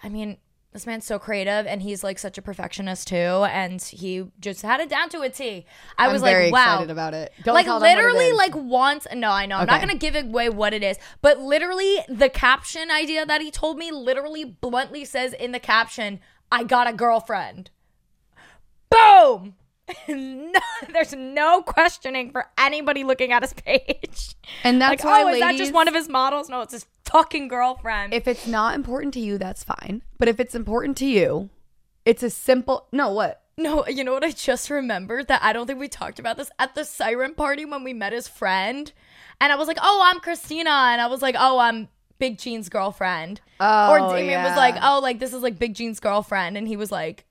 I 0.02 0.08
mean. 0.08 0.38
This 0.72 0.84
man's 0.84 1.06
so 1.06 1.18
creative 1.18 1.66
and 1.66 1.80
he's 1.80 2.04
like 2.04 2.18
such 2.18 2.36
a 2.36 2.42
perfectionist 2.42 3.08
too. 3.08 3.16
And 3.16 3.80
he 3.80 4.26
just 4.38 4.60
had 4.60 4.78
it 4.80 4.90
down 4.90 5.08
to 5.08 5.22
a 5.22 5.30
T. 5.30 5.64
I 5.96 6.04
I'm 6.04 6.12
was 6.12 6.20
like, 6.20 6.52
wow. 6.52 6.74
excited 6.74 6.90
about 6.90 7.14
it. 7.14 7.32
Don't 7.44 7.54
like 7.54 7.66
what 7.66 7.80
it 7.80 7.96
literally 7.96 8.32
like 8.32 8.54
once 8.54 9.06
no 9.14 9.30
i 9.30 9.46
know 9.46 9.56
i'm 9.56 9.66
not 9.66 9.80
gonna 9.80 9.94
give 9.94 10.14
away 10.14 10.48
what 10.48 10.74
it 10.74 10.82
is 10.82 10.98
but 11.22 11.40
literally 11.40 11.98
the 12.08 12.28
caption 12.28 12.90
idea 12.90 13.24
that 13.24 13.40
he 13.40 13.50
told 13.50 13.78
me 13.78 13.90
literally 13.90 14.44
bluntly 14.44 15.04
says 15.04 15.32
in 15.32 15.52
the 15.52 15.60
caption 15.60 16.20
i 16.52 16.62
got 16.62 16.86
a 16.86 16.92
girlfriend 16.92 17.70
boom 18.90 19.54
no, 20.08 20.52
there's 20.92 21.14
no 21.14 21.62
questioning 21.62 22.30
for 22.30 22.46
anybody 22.58 23.04
looking 23.04 23.30
at 23.32 23.42
his 23.42 23.52
page 23.52 24.34
And 24.64 24.82
that's 24.82 25.04
like 25.04 25.04
why, 25.04 25.22
oh 25.22 25.28
is 25.28 25.40
that 25.40 25.56
just 25.56 25.72
one 25.72 25.86
of 25.86 25.94
his 25.94 26.08
models 26.08 26.48
no 26.48 26.60
it's 26.62 26.72
his 26.72 26.86
fucking 27.04 27.46
girlfriend 27.46 28.12
if 28.12 28.26
it's 28.26 28.46
not 28.46 28.74
important 28.74 29.14
to 29.14 29.20
you, 29.20 29.38
that's 29.38 29.62
fine. 29.62 30.02
But 30.18 30.28
if 30.28 30.40
it's 30.40 30.54
important 30.54 30.96
to 30.98 31.06
you, 31.06 31.50
it's 32.04 32.22
a 32.22 32.30
simple. 32.30 32.86
No, 32.92 33.10
what? 33.10 33.42
No, 33.58 33.86
you 33.86 34.04
know 34.04 34.12
what 34.12 34.24
I 34.24 34.30
just 34.30 34.70
remembered 34.70 35.28
that 35.28 35.42
I 35.42 35.52
don't 35.52 35.66
think 35.66 35.80
we 35.80 35.88
talked 35.88 36.18
about 36.18 36.36
this 36.36 36.50
at 36.58 36.74
the 36.74 36.84
siren 36.84 37.34
party 37.34 37.64
when 37.64 37.84
we 37.84 37.92
met 37.92 38.12
his 38.12 38.28
friend. 38.28 38.92
And 39.40 39.52
I 39.52 39.56
was 39.56 39.66
like, 39.68 39.78
"Oh, 39.82 40.02
I'm 40.04 40.20
Christina." 40.20 40.70
And 40.70 41.00
I 41.00 41.06
was 41.06 41.20
like, 41.22 41.34
"Oh, 41.38 41.58
I'm 41.58 41.88
Big 42.18 42.38
Jean's 42.38 42.68
girlfriend." 42.68 43.40
Oh, 43.60 43.90
or 43.90 44.14
Damien 44.14 44.42
was 44.42 44.56
like, 44.56 44.76
"Oh, 44.82 45.00
like 45.02 45.18
this 45.18 45.32
is 45.32 45.42
like 45.42 45.58
Big 45.58 45.74
Jean's 45.74 46.00
girlfriend." 46.00 46.56
And 46.56 46.68
he 46.68 46.76
was 46.76 46.92
like, 46.92 47.24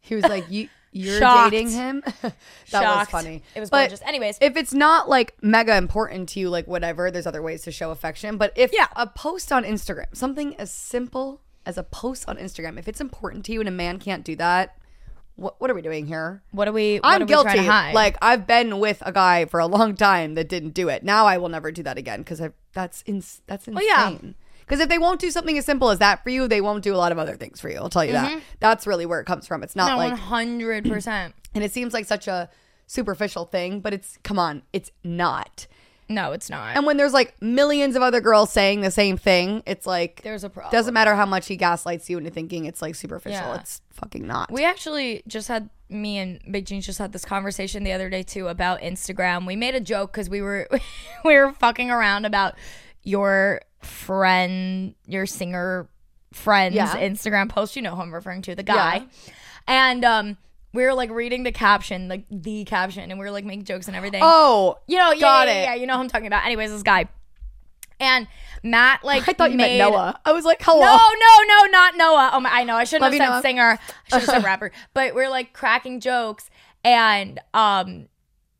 He 0.00 0.14
was 0.14 0.24
like, 0.24 0.50
"You, 0.50 0.68
you're 0.92 1.18
Shocked. 1.18 1.52
dating 1.52 1.70
him." 1.70 2.02
that 2.22 2.34
was 2.72 3.08
funny. 3.08 3.42
It 3.54 3.60
was 3.60 3.70
But 3.70 3.82
gorgeous. 3.90 4.02
Anyways. 4.06 4.38
if 4.40 4.56
it's 4.56 4.72
not 4.74 5.08
like 5.08 5.34
mega 5.42 5.76
important 5.76 6.28
to 6.30 6.40
you, 6.40 6.50
like 6.50 6.66
whatever, 6.66 7.10
there's 7.10 7.26
other 7.26 7.42
ways 7.42 7.62
to 7.62 7.72
show 7.72 7.90
affection. 7.90 8.36
But 8.36 8.52
if 8.56 8.72
Yeah. 8.72 8.86
a 8.96 9.06
post 9.06 9.52
on 9.52 9.64
Instagram, 9.64 10.06
something 10.12 10.56
as 10.56 10.70
simple 10.70 11.40
as 11.66 11.76
a 11.78 11.82
post 11.82 12.28
on 12.28 12.36
Instagram, 12.36 12.78
if 12.78 12.88
it's 12.88 13.00
important 13.00 13.44
to 13.46 13.52
you 13.52 13.60
and 13.60 13.68
a 13.68 13.72
man 13.72 13.98
can't 13.98 14.24
do 14.24 14.34
that, 14.36 14.76
what 15.36 15.60
what 15.60 15.70
are 15.70 15.74
we 15.74 15.82
doing 15.82 16.06
here? 16.06 16.42
what 16.50 16.68
are 16.68 16.72
we 16.72 16.96
what 16.96 17.04
I'm 17.06 17.22
are 17.22 17.24
we 17.24 17.28
guilty. 17.28 17.52
to 17.58 17.62
hide? 17.62 17.94
Like 17.94 18.16
I've 18.20 18.46
been 18.46 18.78
with 18.78 19.02
a 19.06 19.12
guy 19.12 19.44
for 19.46 19.60
a 19.60 19.66
long 19.66 19.94
time 19.94 20.34
that 20.34 20.48
didn't 20.48 20.70
do 20.74 20.88
it. 20.88 21.02
Now 21.02 21.26
I 21.26 21.38
will 21.38 21.48
never 21.48 21.70
do 21.72 21.82
that 21.84 21.96
again 21.98 22.20
because 22.20 22.42
that's 22.72 23.02
ins- 23.06 23.40
that's 23.46 23.66
insane. 23.68 23.86
yeah. 23.86 24.16
Because 24.70 24.80
if 24.80 24.88
they 24.88 24.98
won't 24.98 25.18
do 25.18 25.32
something 25.32 25.58
as 25.58 25.66
simple 25.66 25.90
as 25.90 25.98
that 25.98 26.22
for 26.22 26.30
you, 26.30 26.46
they 26.46 26.60
won't 26.60 26.84
do 26.84 26.94
a 26.94 26.96
lot 26.96 27.10
of 27.10 27.18
other 27.18 27.34
things 27.34 27.60
for 27.60 27.68
you. 27.68 27.78
I'll 27.78 27.88
tell 27.88 28.04
you 28.04 28.12
that. 28.12 28.30
Mm-hmm. 28.30 28.38
That's 28.60 28.86
really 28.86 29.04
where 29.04 29.18
it 29.18 29.24
comes 29.24 29.44
from. 29.44 29.64
It's 29.64 29.74
not 29.74 29.90
no, 29.90 29.96
like 29.96 30.14
100%. 30.14 31.32
and 31.56 31.64
it 31.64 31.72
seems 31.72 31.92
like 31.92 32.06
such 32.06 32.28
a 32.28 32.48
superficial 32.86 33.46
thing, 33.46 33.80
but 33.80 33.92
it's 33.92 34.16
come 34.22 34.38
on, 34.38 34.62
it's 34.72 34.92
not. 35.02 35.66
No, 36.08 36.30
it's 36.30 36.48
not. 36.48 36.76
And 36.76 36.86
when 36.86 36.98
there's 36.98 37.12
like 37.12 37.34
millions 37.42 37.96
of 37.96 38.02
other 38.02 38.20
girls 38.20 38.52
saying 38.52 38.82
the 38.82 38.92
same 38.92 39.16
thing, 39.16 39.64
it's 39.66 39.86
like 39.86 40.22
There's 40.22 40.44
a 40.44 40.50
problem. 40.50 40.70
Doesn't 40.70 40.94
matter 40.94 41.16
how 41.16 41.26
much 41.26 41.48
he 41.48 41.56
gaslights 41.56 42.08
you 42.08 42.18
into 42.18 42.30
thinking 42.30 42.64
it's 42.66 42.80
like 42.80 42.94
superficial. 42.94 43.48
Yeah. 43.48 43.60
It's 43.60 43.80
fucking 43.90 44.24
not. 44.24 44.52
We 44.52 44.64
actually 44.64 45.24
just 45.26 45.48
had 45.48 45.68
me 45.88 46.18
and 46.18 46.40
Big 46.48 46.66
Jeans 46.66 46.86
just 46.86 47.00
had 47.00 47.12
this 47.12 47.24
conversation 47.24 47.82
the 47.82 47.90
other 47.92 48.08
day 48.08 48.22
too 48.22 48.46
about 48.46 48.82
Instagram. 48.82 49.48
We 49.48 49.56
made 49.56 49.74
a 49.74 49.80
joke 49.80 50.12
because 50.12 50.30
we 50.30 50.42
were 50.42 50.68
we 51.24 51.36
were 51.36 51.52
fucking 51.54 51.90
around 51.90 52.24
about 52.24 52.54
your 53.02 53.62
friend, 53.80 54.94
your 55.06 55.26
singer 55.26 55.88
friend's 56.32 56.76
Yeah. 56.76 56.96
Instagram 56.96 57.48
post. 57.48 57.76
You 57.76 57.82
know 57.82 57.94
who 57.94 58.02
I'm 58.02 58.14
referring 58.14 58.42
to, 58.42 58.54
the 58.54 58.62
guy. 58.62 59.06
And 59.66 60.04
um, 60.04 60.36
we 60.72 60.82
were 60.84 60.94
like 60.94 61.10
reading 61.10 61.42
the 61.42 61.52
caption, 61.52 62.08
like 62.08 62.24
the 62.30 62.64
caption, 62.64 63.10
and 63.10 63.18
we 63.18 63.24
were 63.24 63.30
like 63.30 63.44
making 63.44 63.64
jokes 63.64 63.88
and 63.88 63.96
everything. 63.96 64.20
oh, 64.24 64.78
you 64.86 64.98
know, 64.98 65.12
yeah, 65.12 65.20
got 65.20 65.48
yeah, 65.48 65.54
it. 65.54 65.62
yeah, 65.64 65.74
you 65.74 65.86
know 65.86 65.94
who 65.96 66.00
I'm 66.02 66.08
talking 66.08 66.26
about. 66.26 66.44
Anyways, 66.44 66.70
this 66.70 66.82
guy. 66.82 67.06
And 68.02 68.26
Matt, 68.62 69.04
like, 69.04 69.28
I 69.28 69.34
thought 69.34 69.50
you 69.50 69.58
made, 69.58 69.76
meant 69.78 69.92
Noah. 69.92 70.18
I 70.24 70.32
was 70.32 70.46
like, 70.46 70.62
hello. 70.62 70.80
no, 70.80 70.96
no, 70.96 71.44
no, 71.46 71.70
not 71.70 71.96
Noah. 71.98 72.30
Oh 72.32 72.40
my, 72.40 72.48
I 72.50 72.64
know. 72.64 72.74
I 72.74 72.84
shouldn't 72.84 73.02
Love 73.02 73.12
have 73.12 73.20
said 73.20 73.28
Noah. 73.28 73.42
singer. 73.42 73.78
I 74.10 74.18
should 74.20 74.20
have 74.20 74.36
said 74.36 74.44
rapper. 74.50 74.70
But 74.94 75.14
we're 75.14 75.28
like 75.28 75.52
cracking 75.52 76.00
jokes, 76.00 76.48
and 76.82 77.38
um, 77.52 78.06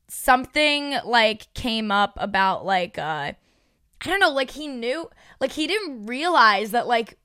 something 0.09 0.95
like 1.07 1.53
came 1.55 1.91
up 1.91 2.15
about 2.19 2.67
like 2.67 2.99
uh, 2.99 3.33
I 4.03 4.09
don't 4.09 4.21
know, 4.21 4.31
like 4.31 4.51
he 4.51 4.67
knew, 4.69 5.11
like 5.41 5.53
he 5.53 5.67
didn't 5.67 6.07
realize 6.07 6.71
that 6.71 6.87
like 6.87 7.19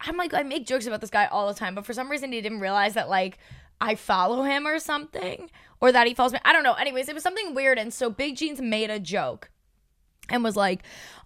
I'm 0.00 0.16
like 0.16 0.34
I 0.34 0.42
make 0.42 0.66
jokes 0.66 0.86
about 0.86 1.00
this 1.00 1.10
guy 1.10 1.26
all 1.26 1.48
the 1.48 1.54
time, 1.54 1.74
but 1.74 1.84
for 1.84 1.92
some 1.92 2.10
reason 2.10 2.32
he 2.32 2.40
didn't 2.40 2.60
realize 2.60 2.94
that 2.94 3.08
like 3.08 3.38
I 3.80 3.94
follow 3.94 4.42
him 4.42 4.66
or 4.66 4.78
something, 4.78 5.50
or 5.80 5.92
that 5.92 6.06
he 6.06 6.14
follows 6.14 6.32
me. 6.32 6.38
I 6.44 6.52
don't 6.52 6.62
know. 6.62 6.74
Anyways, 6.74 7.08
it 7.08 7.14
was 7.14 7.22
something 7.22 7.54
weird, 7.54 7.78
and 7.78 7.92
so 7.92 8.10
Big 8.10 8.36
Jeans 8.36 8.60
made 8.60 8.90
a 8.90 8.98
joke 8.98 9.50
and 10.28 10.42
was 10.42 10.56
like 10.56 10.82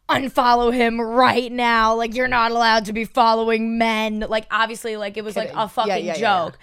unfollow 0.08 0.72
him 0.72 1.00
right 1.00 1.50
now 1.50 1.92
like 1.94 2.14
you're 2.14 2.28
not 2.28 2.52
allowed 2.52 2.84
to 2.84 2.92
be 2.92 3.04
following 3.04 3.76
men 3.76 4.20
like 4.28 4.46
obviously 4.52 4.96
like 4.96 5.16
it 5.16 5.24
was 5.24 5.34
like 5.34 5.50
a 5.52 5.68
fucking 5.68 6.04
yeah, 6.04 6.14
yeah. 6.14 6.44
joke 6.44 6.58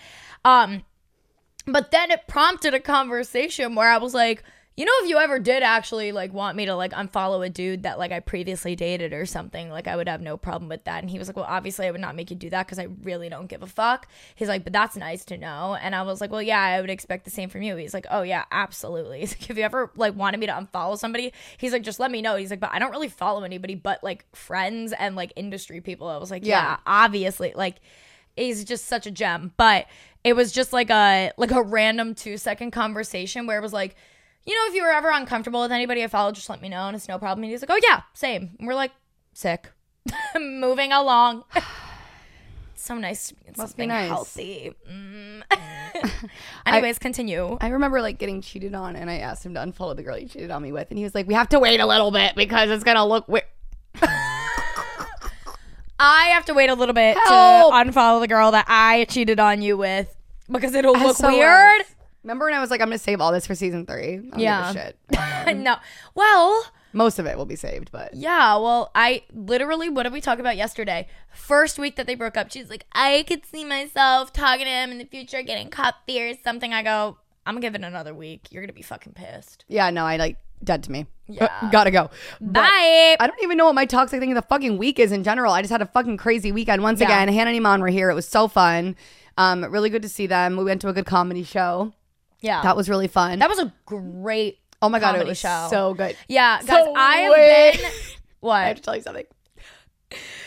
um 0.45 0.81
but 1.65 1.91
then 1.91 2.09
it 2.09 2.21
prompted 2.25 2.73
a 2.73 2.79
conversation 2.79 3.75
where 3.75 3.89
i 3.89 3.97
was 3.97 4.13
like 4.13 4.43
you 4.75 4.85
know 4.85 4.91
if 5.01 5.09
you 5.09 5.17
ever 5.19 5.37
did 5.37 5.61
actually 5.61 6.11
like 6.11 6.33
want 6.33 6.57
me 6.57 6.65
to 6.65 6.75
like 6.75 6.91
unfollow 6.93 7.45
a 7.45 7.49
dude 7.49 7.83
that 7.83 7.99
like 7.99 8.11
i 8.11 8.19
previously 8.19 8.75
dated 8.75 9.13
or 9.13 9.23
something 9.25 9.69
like 9.69 9.87
i 9.87 9.95
would 9.95 10.07
have 10.07 10.19
no 10.21 10.35
problem 10.35 10.67
with 10.67 10.83
that. 10.85 11.01
And 11.03 11.09
he 11.11 11.19
was 11.19 11.27
like 11.27 11.35
well 11.35 11.45
obviously 11.47 11.85
i 11.85 11.91
would 11.91 12.01
not 12.01 12.15
make 12.15 12.31
you 12.31 12.35
do 12.35 12.49
that 12.49 12.65
because 12.65 12.79
i 12.79 12.87
really 13.03 13.29
don't 13.29 13.47
give 13.47 13.61
a 13.61 13.67
fuck. 13.67 14.07
He's 14.35 14.47
like 14.47 14.63
but 14.63 14.73
that's 14.73 14.95
nice 14.95 15.25
to 15.25 15.37
know. 15.37 15.77
And 15.79 15.93
i 15.93 16.01
was 16.01 16.21
like 16.21 16.31
well 16.31 16.41
yeah 16.41 16.59
i 16.59 16.81
would 16.81 16.89
expect 16.89 17.23
the 17.25 17.29
same 17.29 17.49
from 17.49 17.61
you. 17.61 17.75
He's 17.75 17.93
like 17.93 18.07
oh 18.09 18.23
yeah 18.23 18.45
absolutely. 18.51 19.19
He's 19.23 19.33
like 19.33 19.49
if 19.49 19.57
you 19.57 19.63
ever 19.63 19.91
like 19.95 20.15
wanted 20.15 20.39
me 20.39 20.47
to 20.47 20.53
unfollow 20.53 20.97
somebody? 20.97 21.33
He's 21.57 21.71
like 21.71 21.83
just 21.83 21.99
let 21.99 22.09
me 22.09 22.21
know. 22.23 22.35
He's 22.35 22.49
like 22.49 22.59
but 22.59 22.71
i 22.73 22.79
don't 22.79 22.91
really 22.91 23.09
follow 23.09 23.43
anybody 23.43 23.75
but 23.75 24.03
like 24.03 24.25
friends 24.35 24.91
and 24.93 25.15
like 25.15 25.33
industry 25.35 25.81
people. 25.81 26.07
I 26.07 26.17
was 26.17 26.31
like 26.31 26.45
yeah, 26.45 26.63
Yeah. 26.71 26.77
obviously 26.87 27.53
like 27.55 27.75
he's 28.35 28.63
just 28.63 28.85
such 28.85 29.05
a 29.05 29.11
gem. 29.11 29.53
But 29.55 29.85
it 30.23 30.33
was 30.35 30.51
just 30.51 30.73
like 30.73 30.89
a 30.89 31.31
like 31.37 31.51
a 31.51 31.61
random 31.61 32.15
two 32.15 32.37
second 32.37 32.71
conversation 32.71 33.45
where 33.45 33.59
it 33.59 33.61
was 33.61 33.73
like 33.73 33.95
you 34.45 34.53
know 34.55 34.67
if 34.67 34.73
you 34.75 34.83
were 34.83 34.91
ever 34.91 35.09
uncomfortable 35.09 35.61
with 35.61 35.71
anybody 35.71 36.03
i 36.03 36.07
follow 36.07 36.31
just 36.31 36.49
let 36.49 36.61
me 36.61 36.69
know 36.69 36.87
and 36.87 36.95
it's 36.95 37.07
no 37.07 37.17
problem 37.17 37.43
and 37.43 37.51
he's 37.51 37.61
like 37.61 37.69
oh 37.71 37.79
yeah 37.83 38.01
same 38.13 38.55
and 38.59 38.67
we're 38.67 38.75
like 38.75 38.91
sick 39.33 39.71
moving 40.39 40.91
along 40.91 41.43
so 42.75 42.95
nice 42.95 43.29
to 43.29 43.35
be 43.35 43.41
in 43.47 43.53
Must 43.57 43.77
be 43.77 43.85
nice. 43.85 44.09
healthy 44.09 44.73
Mm. 44.91 45.43
anyways 46.65 46.99
continue 46.99 47.57
I 47.61 47.67
remember 47.69 48.01
like 48.01 48.17
getting 48.17 48.41
cheated 48.41 48.73
on, 48.75 48.95
and 48.95 49.09
I 49.09 49.19
asked 49.19 49.45
him 49.45 49.53
to 49.53 49.59
unfollow 49.61 49.95
the 49.95 50.03
girl 50.03 50.15
he 50.15 50.25
cheated 50.25 50.51
on 50.51 50.61
me 50.61 50.71
with, 50.71 50.89
and 50.89 50.97
he 50.97 51.03
was 51.03 51.13
like, 51.15 51.27
"We 51.27 51.33
have 51.35 51.47
to 51.49 51.59
wait 51.59 51.79
a 51.79 51.85
little 51.85 52.09
bit 52.11 52.35
because 52.35 52.69
it's 52.71 52.83
gonna 52.83 53.05
look 53.05 53.27
weird." 53.27 53.43
i 55.99 56.25
have 56.33 56.45
to 56.45 56.53
wait 56.53 56.69
a 56.69 56.73
little 56.73 56.93
bit 56.95 57.15
Help. 57.17 57.73
to 57.73 57.91
unfollow 57.91 58.19
the 58.19 58.27
girl 58.27 58.51
that 58.51 58.65
i 58.67 59.05
cheated 59.05 59.39
on 59.39 59.61
you 59.61 59.77
with 59.77 60.13
because 60.51 60.73
it'll 60.73 60.93
look 60.97 61.15
SOS. 61.17 61.31
weird 61.31 61.81
Remember 62.23 62.45
when 62.45 62.53
I 62.53 62.59
was 62.59 62.71
like, 62.71 62.81
"I'm 62.81 62.87
gonna 62.87 62.97
save 62.97 63.19
all 63.21 63.31
this 63.31 63.45
for 63.45 63.55
season 63.55 63.85
three? 63.85 64.21
I 64.33 64.39
Yeah. 64.39 64.71
shit. 64.73 64.97
no 65.57 65.75
well 66.15 66.65
Most 66.93 67.19
of 67.19 67.25
it 67.25 67.37
will 67.37 67.45
be 67.45 67.55
saved, 67.55 67.91
but 67.91 68.13
Yeah, 68.13 68.55
well, 68.57 68.91
I 68.95 69.23
literally, 69.33 69.89
what 69.89 70.03
did 70.03 70.13
we 70.13 70.21
talk 70.21 70.39
about 70.39 70.55
yesterday? 70.57 71.07
First 71.33 71.77
week 71.79 71.95
that 71.97 72.05
they 72.07 72.15
broke 72.15 72.37
up, 72.37 72.51
she's 72.51 72.69
like, 72.69 72.85
I 72.93 73.25
could 73.27 73.45
see 73.45 73.65
myself 73.65 74.31
talking 74.31 74.65
to 74.65 74.71
him 74.71 74.91
in 74.91 74.99
the 74.99 75.05
future, 75.05 75.41
getting 75.41 75.69
coffee 75.69 76.21
or 76.21 76.33
something. 76.43 76.71
I 76.73 76.83
go, 76.83 77.17
I'm 77.45 77.55
gonna 77.55 77.61
give 77.61 77.75
it 77.75 77.83
another 77.83 78.13
week. 78.13 78.47
You're 78.51 78.63
gonna 78.63 78.73
be 78.73 78.81
fucking 78.83 79.13
pissed. 79.13 79.65
yeah, 79.67 79.89
no, 79.89 80.05
I 80.05 80.17
like 80.17 80.37
dead 80.63 80.83
to 80.83 80.91
me. 80.91 81.07
Yeah. 81.27 81.49
Uh, 81.61 81.69
gotta 81.71 81.91
go. 81.91 82.09
But 82.39 82.53
Bye. 82.61 83.17
I 83.19 83.27
don't 83.27 83.41
even 83.43 83.57
know 83.57 83.65
what 83.65 83.75
my 83.75 83.85
toxic 83.85 84.19
thing 84.21 84.31
of 84.31 84.35
the 84.35 84.47
fucking 84.47 84.77
week 84.77 84.97
is 84.99 85.11
in 85.11 85.23
general. 85.23 85.51
I 85.51 85.61
just 85.61 85.71
had 85.71 85.81
a 85.81 85.85
fucking 85.87 86.17
crazy 86.17 86.51
weekend. 86.53 86.81
Once 86.83 87.01
Yeah. 87.01 87.07
again, 87.07 87.27
Hannah 87.33 87.49
and 87.51 87.57
Iman 87.57 87.81
were 87.81 87.87
here. 87.89 88.09
It 88.09 88.13
was 88.13 88.27
so 88.27 88.47
fun. 88.47 88.95
Um, 89.37 89.65
really 89.65 89.89
good 89.89 90.03
to 90.03 90.09
see 90.09 90.27
them. 90.27 90.55
We 90.57 90.63
went 90.63 90.79
to 90.81 90.89
a 90.89 90.93
good 90.93 91.05
comedy 91.05 91.43
show. 91.43 91.91
Yeah, 92.43 92.61
That 92.61 92.77
was 92.77 92.87
really 92.89 93.07
fun. 93.07 93.39
that 93.39 93.49
was 93.49 93.57
a 93.57 93.73
great. 93.87 94.59
oh 94.83 94.89
my 94.89 94.99
god, 94.99 95.15
it 95.19 95.25
was 95.25 95.39
show. 95.39 95.67
so 95.71 95.95
good. 95.95 96.15
Yeah, 96.27 96.59
guys, 96.59 96.67
So 96.67 96.93
I 96.95 97.15
have 97.17 97.31
wait. 97.35 97.77
been. 97.81 97.91
What? 98.41 98.53
I 98.57 98.67
have 98.67 98.75
to 98.77 98.81
tell 98.83 98.95
you 98.95 99.01
something. 99.01 99.25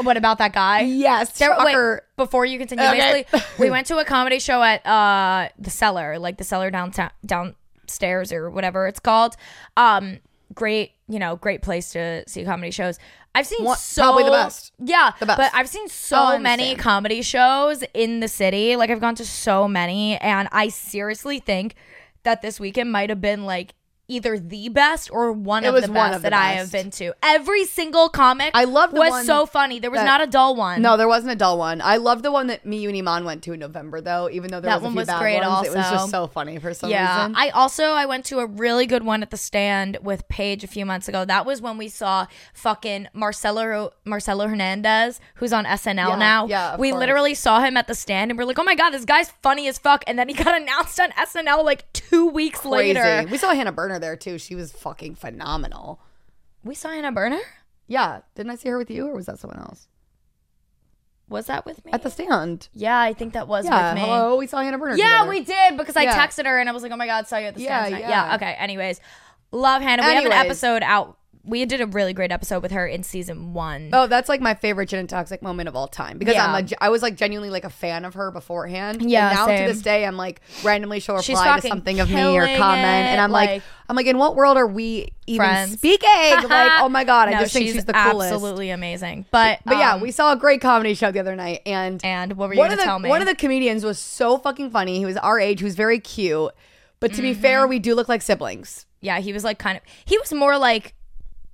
What 0.02 0.16
about 0.16 0.38
that 0.38 0.52
guy? 0.52 0.82
Yes, 0.82 1.36
There- 1.38 1.56
wait, 1.58 2.00
before 2.16 2.46
you 2.46 2.58
continue, 2.58 2.84
Okay. 2.84 3.24
basically, 3.24 3.40
we 3.66 3.70
went 3.70 3.86
to 3.88 3.98
a 3.98 4.04
comedy 4.04 4.38
show 4.38 4.62
at 4.62 4.86
uh 4.86 5.48
the 5.58 5.70
cellar, 5.70 6.18
like 6.20 6.36
the 6.38 6.44
cellar 6.44 6.70
downtown 6.70 7.10
downstairs 7.24 8.30
or 8.32 8.48
whatever 8.50 8.86
it's 8.86 9.00
called. 9.00 9.34
Um, 9.76 10.18
great, 10.54 10.92
you 11.08 11.18
know, 11.18 11.34
great 11.36 11.62
place 11.62 11.90
to 11.92 12.22
see 12.28 12.44
comedy 12.44 12.70
shows. 12.70 12.98
I've 13.36 13.46
seen 13.46 13.64
One- 13.64 13.76
so 13.76 14.02
probably 14.02 14.24
the 14.24 14.30
best. 14.30 14.72
Yeah, 14.78 15.12
The 15.20 15.26
best. 15.26 15.38
But 15.38 15.50
I've 15.54 15.68
seen 15.68 15.84
Oh, 15.84 15.88
so 15.88 16.38
many 16.38 16.62
understand. 16.70 16.78
comedy 16.78 17.22
shows 17.22 17.84
in 17.94 18.20
the 18.20 18.28
city. 18.28 18.76
Like 18.76 18.90
I've 18.90 19.00
gone 19.00 19.14
to 19.16 19.24
so 19.26 19.68
many, 19.68 20.16
and 20.18 20.48
I 20.52 20.68
seriously 20.68 21.38
think 21.38 21.74
that 22.22 22.42
this 22.42 22.58
weekend 22.58 22.90
might 22.90 23.10
have 23.10 23.20
been 23.20 23.44
like 23.44 23.74
either 24.08 24.38
the 24.38 24.68
best 24.68 25.10
or 25.10 25.32
one 25.32 25.64
It 25.64 25.68
of 25.68 25.74
the 25.74 25.88
best 25.88 26.16
of 26.16 26.22
the 26.22 26.30
that 26.30 26.32
I 26.32 26.52
have 26.52 26.70
been 26.70 26.90
to. 26.92 27.12
Every 27.22 27.64
single 27.64 28.08
comic 28.08 28.52
I 28.54 28.64
love 28.64 28.92
was 28.92 29.10
one 29.10 29.24
so 29.24 29.46
funny. 29.46 29.80
There 29.80 29.90
was 29.90 29.98
that- 30.00 30.04
not 30.06 30.20
a 30.20 30.26
dull 30.26 30.54
one. 30.54 30.80
No, 30.82 30.96
there 30.96 31.08
wasn't 31.08 31.32
a 31.32 31.36
dull 31.36 31.58
one. 31.58 31.80
I 31.80 31.96
love 31.96 32.22
the 32.22 32.30
one 32.30 32.46
that 32.46 32.64
me, 32.64 32.78
you, 32.78 32.88
and 32.88 32.96
Iman 32.98 33.24
went 33.24 33.42
to 33.44 33.52
in 33.52 33.60
November, 33.60 34.00
though. 34.00 34.28
Even 34.30 34.50
though 34.50 34.60
there 34.60 34.70
That 34.70 34.76
was 34.82 34.84
a 34.84 34.86
one 34.86 34.94
was 34.94 35.08
great 35.08 35.40
ones, 35.42 35.66
it 35.66 35.74
was 35.74 35.90
just 35.90 36.10
so 36.10 36.26
funny 36.26 36.58
for 36.58 36.72
some 36.72 36.88
reason. 36.88 37.02
Yeah, 37.02 37.26
reason. 37.26 37.34
I 37.36 37.48
also 37.50 37.84
I 37.84 38.06
went 38.06 38.24
to 38.26 38.38
a 38.38 38.46
really 38.46 38.86
good 38.86 39.02
one 39.04 39.22
at 39.22 39.30
the 39.30 39.36
stand 39.36 39.98
with 40.02 40.28
Paige 40.28 40.62
a 40.62 40.68
few 40.68 40.86
months 40.86 41.08
ago. 41.08 41.24
That 41.24 41.44
was 41.44 41.60
when 41.60 41.76
we 41.78 41.88
saw 41.88 42.26
fucking 42.54 43.08
Marcello 43.12 43.90
Marcello 44.04 44.46
Hernandez, 44.46 45.20
who's 45.36 45.52
on 45.52 45.64
SNL 45.64 46.10
Yeah, 46.10 46.16
now. 46.16 46.46
yeah, 46.46 46.76
we 46.76 46.90
course. 46.90 47.00
literally 47.00 47.34
saw 47.34 47.60
him 47.60 47.76
at 47.76 47.86
the 47.88 47.94
stand, 47.94 48.30
and 48.30 48.38
we're 48.38 48.44
like, 48.44 48.58
oh 48.58 48.64
my 48.64 48.74
god, 48.74 48.90
this 48.90 49.04
guy's 49.04 49.30
funny 49.42 49.68
as 49.68 49.78
fuck. 49.78 50.04
And 50.06 50.18
then 50.18 50.28
he 50.28 50.34
got 50.34 50.54
announced 50.60 51.00
on 51.00 51.10
SNL 51.12 51.64
like 51.64 51.90
two 51.92 52.26
weeks 52.26 52.60
Crazy. 52.60 52.94
later. 52.94 53.28
We 53.30 53.38
saw 53.38 53.52
Hannah 53.52 53.72
Berner 53.72 53.95
there 53.98 54.16
too. 54.16 54.38
She 54.38 54.54
was 54.54 54.72
fucking 54.72 55.14
phenomenal. 55.16 56.00
We 56.64 56.74
saw 56.74 56.90
Hannah 56.90 57.12
Berner. 57.12 57.40
Yeah, 57.86 58.20
didn't 58.34 58.50
I 58.52 58.56
see 58.56 58.68
her 58.70 58.78
with 58.78 58.90
you, 58.90 59.06
or 59.06 59.14
was 59.14 59.26
that 59.26 59.38
someone 59.38 59.58
else 59.60 59.86
Was 61.28 61.46
that 61.46 61.64
with 61.66 61.84
me? 61.84 61.92
at 61.92 62.02
the 62.02 62.10
stand? 62.10 62.68
yeah, 62.72 62.98
I 63.00 63.12
think 63.12 63.32
that 63.34 63.46
was 63.48 63.64
Yeah, 63.64 63.92
with 63.94 64.02
me. 64.02 64.08
hello, 64.08 64.36
we 64.36 64.46
saw 64.46 64.60
Hannah 64.62 64.78
Berner. 64.78 64.96
Yeah, 64.96 65.04
together. 65.22 65.28
we 65.30 65.40
did 65.44 65.76
because 65.76 65.96
I 65.96 66.02
Yeah. 66.02 66.26
texted 66.26 66.46
her 66.46 66.58
and 66.58 66.68
I 66.68 66.72
was 66.72 66.82
like, 66.82 66.92
"Oh 66.92 66.96
my 66.96 67.06
god, 67.06 67.26
saw 67.28 67.36
you 67.38 67.46
at 67.46 67.54
the 67.54 67.60
Yeah, 67.62 67.84
stand." 67.84 67.96
tonight." 67.96 68.08
yeah. 68.10 68.26
yeah. 68.30 68.34
Okay. 68.36 68.52
Anyways, 68.58 69.00
love 69.52 69.82
Hannah. 69.82 70.02
We 70.04 70.14
have 70.14 70.24
an 70.24 70.32
episode 70.32 70.82
out 70.82 71.18
we 71.46 71.64
did 71.64 71.80
a 71.80 71.86
really 71.86 72.12
great 72.12 72.32
episode 72.32 72.60
with 72.62 72.72
her 72.72 72.86
in 72.86 73.02
season 73.04 73.52
one. 73.54 73.90
Oh, 73.92 74.06
that's 74.08 74.28
like 74.28 74.40
my 74.40 74.54
favorite 74.54 74.88
Gin 74.88 74.98
and 74.98 75.08
Toxic 75.08 75.42
moment 75.42 75.68
of 75.68 75.76
all 75.76 75.86
time 75.88 76.18
because 76.18 76.34
Yeah. 76.34 76.52
I'm 76.52 76.64
a, 76.66 76.68
I 76.84 76.88
was 76.88 77.02
like 77.02 77.14
genuinely 77.16 77.50
like 77.50 77.64
a 77.64 77.70
fan 77.70 78.04
of 78.04 78.14
her 78.14 78.30
beforehand. 78.32 79.08
Yeah, 79.08 79.28
and 79.28 79.36
now 79.36 79.46
same. 79.46 79.66
to 79.66 79.72
this 79.72 79.80
day, 79.82 80.04
I'm 80.04 80.16
like 80.16 80.40
randomly 80.64 80.98
she'll 81.00 81.20
She's 81.22 81.36
reply 81.36 81.46
to 81.46 81.52
fucking 81.62 81.68
something 81.70 82.00
of 82.00 82.10
me 82.10 82.16
or 82.36 82.44
killing 82.46 82.56
comment, 82.60 82.84
and 82.84 83.20
I'm 83.20 83.30
like, 83.30 83.48
like- 83.50 83.62
I'm 83.88 83.94
like, 83.94 84.06
in 84.06 84.18
what 84.18 84.34
world 84.34 84.56
are 84.56 84.66
we 84.66 85.12
even 85.28 85.46
Friends. 85.46 85.72
speaking? 85.74 86.08
like, 86.10 86.72
oh 86.82 86.88
my 86.88 87.04
god, 87.04 87.28
I 87.28 87.32
No, 87.34 87.40
just 87.40 87.52
think 87.52 87.66
she's 87.68 87.84
the 87.84 87.92
coolest. 87.92 88.32
Absolutely 88.32 88.70
amazing. 88.70 89.26
But 89.30 89.60
But 89.64 89.76
yeah, 89.78 89.94
um, 89.94 90.00
we 90.00 90.10
saw 90.10 90.32
a 90.32 90.36
great 90.36 90.60
comedy 90.60 90.94
show 90.94 91.12
the 91.12 91.20
other 91.20 91.36
night, 91.36 91.62
and 91.64 92.04
and 92.04 92.32
what 92.36 92.48
were 92.48 92.54
you 92.54 92.58
one 92.58 92.70
gonna 92.70 92.74
of 92.74 92.78
the 92.80 92.84
tell 92.84 92.98
me? 92.98 93.08
one 93.08 93.22
of 93.22 93.28
the 93.28 93.36
comedians 93.36 93.84
was 93.84 93.98
so 94.00 94.36
fucking 94.38 94.70
funny. 94.70 94.98
He 94.98 95.04
was 95.06 95.16
our 95.18 95.38
age. 95.38 95.60
He 95.60 95.64
was 95.64 95.76
very 95.76 96.00
cute. 96.00 96.50
But 96.98 97.12
to 97.14 97.22
be 97.22 97.32
Mm-hmm. 97.32 97.42
fair, 97.42 97.66
we 97.68 97.78
do 97.78 97.94
look 97.94 98.08
like 98.08 98.22
siblings. 98.22 98.86
yeah, 99.00 99.20
he 99.20 99.32
was 99.32 99.44
like 99.44 99.58
kind 99.58 99.76
of 99.76 99.82
he 100.04 100.18
was 100.18 100.32
more 100.32 100.58
like 100.58 100.94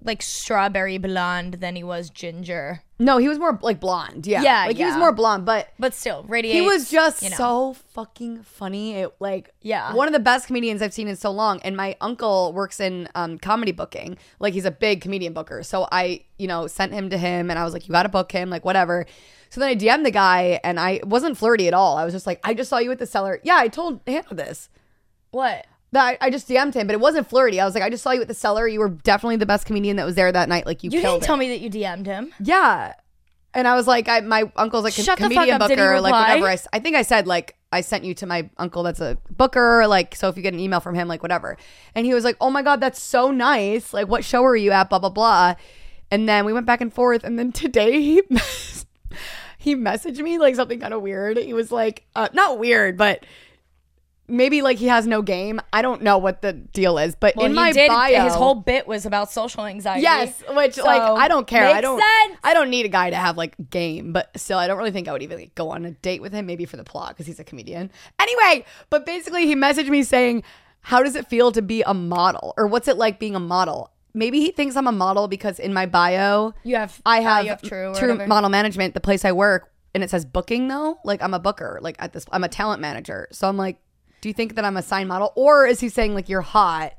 like 0.04 0.21
strawberry 0.23 0.99
blonde 0.99 1.54
than 1.54 1.76
he 1.76 1.82
was 1.85 2.11
ginger. 2.11 2.82
No, 2.99 3.18
he 3.18 3.28
was 3.28 3.38
more 3.38 3.59
like 3.62 3.80
blonde. 3.80 4.26
Yeah, 4.26 4.42
Yeah, 4.42 4.64
like 4.66 4.76
he 4.76 4.85
was 4.85 4.94
yeah. 4.94 4.99
more 4.99 5.12
blonde, 5.12 5.44
but 5.44 5.68
But 5.78 5.94
still, 5.94 6.25
radiates. 6.28 6.54
he 6.54 6.61
was 6.61 6.90
just 6.90 7.23
you 7.23 7.30
know. 7.30 7.37
so 7.37 7.76
fucking 7.94 8.42
funny. 8.42 8.94
It 8.94 9.12
like 9.21 9.50
Yeah. 9.61 9.92
one 9.94 10.06
of 10.09 10.12
the 10.12 10.21
best 10.21 10.47
comedians 10.47 10.82
I've 10.82 10.92
seen 10.92 11.09
in 11.09 11.16
so 11.16 11.30
long. 11.30 11.61
And 11.62 11.76
my 11.76 11.97
uncle 12.00 12.52
works 12.52 12.80
in 12.80 13.09
um, 13.14 13.38
comedy 13.38 13.73
booking. 13.73 14.18
Like 14.38 14.54
he's 14.54 14.64
a 14.64 14.71
big 14.71 15.00
comedian 15.00 15.32
booker. 15.32 15.62
So 15.62 15.88
I, 15.90 16.25
you 16.38 16.47
know, 16.47 16.66
sent 16.66 16.92
him 16.92 17.11
to 17.11 17.18
him, 17.18 17.50
and 17.50 17.59
I 17.59 17.64
was 17.64 17.73
like, 17.73 17.87
you 17.88 17.92
got 17.92 18.04
to 18.04 18.09
book 18.09 18.30
him, 18.32 18.50
like 18.50 18.64
whatever. 18.64 19.06
So 19.50 19.61
then 19.61 19.68
I 19.68 19.75
DM'd 19.76 20.06
the 20.06 20.11
guy, 20.11 20.61
and 20.64 20.78
I 20.80 20.90
it 20.92 21.06
wasn't 21.09 21.37
flirty 21.37 21.68
at 21.68 21.75
all. 21.75 21.97
I 21.97 22.04
was 22.04 22.14
just 22.14 22.26
like, 22.26 22.40
I 22.44 22.54
just 22.54 22.71
saw 22.71 22.78
you 22.78 22.90
at 22.92 22.99
the 22.99 23.06
cellar. 23.06 23.40
Yeah, 23.42 23.56
I 23.56 23.68
told 23.68 24.00
Hannah 24.06 24.35
this. 24.35 24.68
what? 25.30 25.66
That 25.92 26.18
I, 26.20 26.26
I 26.26 26.30
just 26.30 26.49
DM'd 26.49 26.75
him, 26.75 26.87
but 26.87 26.94
it 26.94 27.00
wasn't 27.00 27.28
flirty. 27.28 27.61
I 27.61 27.64
was 27.64 27.75
like, 27.75 27.84
I 27.84 27.90
just 27.90 28.02
saw 28.02 28.12
you 28.12 28.22
at 28.22 28.28
the 28.28 28.34
cellar. 28.34 28.66
You 28.66 28.80
were 28.80 28.88
definitely 28.88 29.37
the 29.37 29.46
best 29.46 29.66
comedian 29.66 29.96
that 29.96 30.06
was 30.06 30.14
there 30.14 30.32
that 30.32 30.49
night. 30.49 30.64
Like 30.66 30.82
you, 30.82 30.90
You 30.90 31.00
killed 31.02 31.16
didn't 31.20 31.25
it. 31.25 31.26
tell 31.26 31.37
me 31.37 31.49
that 31.50 31.61
you 31.61 31.68
DM'd 31.70 32.06
him. 32.06 32.32
Yeah. 32.40 32.94
And 33.54 33.68
I 33.68 33.75
was 33.75 33.87
like, 33.87 34.08
I, 34.08 34.20
my 34.20 34.50
uncle's 34.56 34.84
like 34.84 34.96
a 34.96 35.02
Shut 35.02 35.18
the 35.18 35.25
fuck 35.25 35.32
comedian 35.32 35.61
up. 35.61 35.68
Did 35.68 35.78
he 35.78 35.84
booker, 35.84 36.00
like 36.00 36.12
reply? 36.14 36.28
whatever. 36.30 36.46
I, 36.49 36.52
s- 36.54 36.68
I 36.72 36.78
think 36.78 36.96
I 36.96 37.02
said 37.02 37.26
like 37.26 37.56
I 37.70 37.82
sent 37.82 38.04
you 38.04 38.14
to 38.14 38.26
my 38.26 38.49
uncle 38.56 38.82
that's 38.82 39.00
a 39.00 39.18
booker, 39.30 39.87
like 39.87 40.14
so 40.14 40.28
if 40.30 40.38
you 40.38 40.42
get 40.42 40.54
an 40.54 40.61
email 40.61 40.80
from 40.80 40.94
him, 40.94 41.06
like 41.08 41.22
whatever. 41.22 41.58
And 41.94 42.06
he 42.06 42.14
was 42.14 42.25
like, 42.25 42.38
oh 42.40 42.49
my 42.49 42.62
god, 42.62 42.80
that's 42.80 43.00
so 43.00 43.30
nice. 43.30 43.92
Like 43.92 44.08
what 44.08 44.25
show 44.25 44.42
are 44.44 44.56
you 44.56 44.70
at? 44.70 44.88
Blah 44.88 45.00
blah 45.00 45.11
blah. 45.11 45.54
And 46.11 46.26
then 46.26 46.46
we 46.46 46.54
went 46.54 46.64
back 46.64 46.80
and 46.80 46.90
forth. 46.92 47.22
And 47.25 47.38
then 47.38 47.52
today 47.52 48.00
he 48.00 48.22
he 49.58 49.76
messaged 49.76 50.18
me 50.20 50.38
like 50.38 50.54
something 50.56 50.80
kind 50.80 50.94
of 50.94 51.02
weird. 51.02 51.37
He 51.37 51.52
was 51.52 51.70
like, 51.70 52.04
uh, 52.16 52.28
not 52.32 52.58
weird, 52.58 52.96
but 52.96 53.25
maybe 54.28 54.62
like 54.62 54.78
he 54.78 54.86
has 54.86 55.06
no 55.06 55.22
game. 55.22 55.60
I 55.72 55.82
don't 55.82 56.02
know 56.02 56.18
what 56.18 56.42
the 56.42 56.52
deal 56.52 56.98
is, 56.98 57.14
but 57.14 57.36
Well, 57.36 57.46
in 57.46 57.54
my 57.54 57.72
did. 57.72 57.88
bio, 57.88 58.24
His 58.24 58.34
whole 58.34 58.54
bit 58.54 58.86
was 58.86 59.06
about 59.06 59.30
social 59.30 59.64
anxiety. 59.66 60.02
Yes, 60.02 60.42
which 60.50 60.76
like 60.78 61.02
I 61.02 61.28
don't 61.28 61.46
care. 61.46 61.66
I 61.66 61.80
don't. 61.80 62.00
sense. 62.00 62.38
I 62.42 62.54
don't 62.54 62.70
need 62.70 62.86
a 62.86 62.88
guy 62.88 63.10
to 63.10 63.16
have 63.16 63.36
like 63.36 63.54
game, 63.70 64.12
but 64.12 64.30
still, 64.38 64.58
I 64.58 64.66
don't 64.66 64.78
really 64.78 64.90
think 64.90 65.08
I 65.08 65.12
would 65.12 65.22
even 65.22 65.38
like, 65.38 65.54
go 65.54 65.70
on 65.70 65.84
a 65.84 65.90
date 65.90 66.22
with 66.22 66.32
him. 66.32 66.46
Maybe 66.46 66.64
for 66.64 66.76
the 66.76 66.84
plot 66.84 67.10
because 67.10 67.26
he's 67.26 67.40
a 67.40 67.44
comedian. 67.44 67.90
Anyway, 68.18 68.64
but 68.90 69.04
basically, 69.06 69.46
he 69.46 69.54
messaged 69.54 69.88
me 69.88 70.02
saying, 70.02 70.42
"How 70.80 71.02
does 71.02 71.16
it 71.16 71.26
feel 71.28 71.52
to 71.52 71.62
be 71.62 71.82
a 71.82 71.94
model, 71.94 72.54
or 72.56 72.66
what's 72.66 72.88
it 72.88 72.96
like 72.96 73.18
being 73.18 73.34
a 73.34 73.40
model?" 73.40 73.90
Maybe 74.14 74.40
he 74.40 74.50
thinks 74.50 74.76
I'm 74.76 74.86
a 74.86 74.92
model 74.92 75.26
because 75.26 75.58
in 75.58 75.72
my 75.72 75.86
bio, 75.86 76.52
You 76.64 76.76
have. 76.76 77.00
I 77.06 77.20
uh, 77.20 77.22
have, 77.22 77.46
have 77.46 77.62
true. 77.62 77.94
true 77.94 78.26
model 78.26 78.50
management, 78.50 78.92
the 78.92 79.00
place 79.00 79.24
I 79.24 79.32
work, 79.32 79.72
and 79.94 80.04
it 80.04 80.10
says 80.10 80.24
booking 80.26 80.68
though. 80.68 80.98
Like 81.04 81.22
I'm 81.22 81.32
a 81.34 81.38
booker. 81.38 81.78
Like 81.82 81.96
at 81.98 82.12
this, 82.12 82.26
I'm 82.30 82.44
a 82.44 82.48
talent 82.48 82.80
manager. 82.82 83.28
So 83.32 83.48
I'm 83.48 83.56
like, 83.56 83.78
do 84.22 84.28
you 84.28 84.32
think 84.32 84.54
that 84.54 84.64
I'm 84.64 84.78
a 84.78 84.82
sign 84.82 85.08
model, 85.08 85.32
or 85.34 85.66
is 85.66 85.80
he 85.80 85.90
saying 85.90 86.14
like 86.14 86.30
you're 86.30 86.40
hot? 86.40 86.94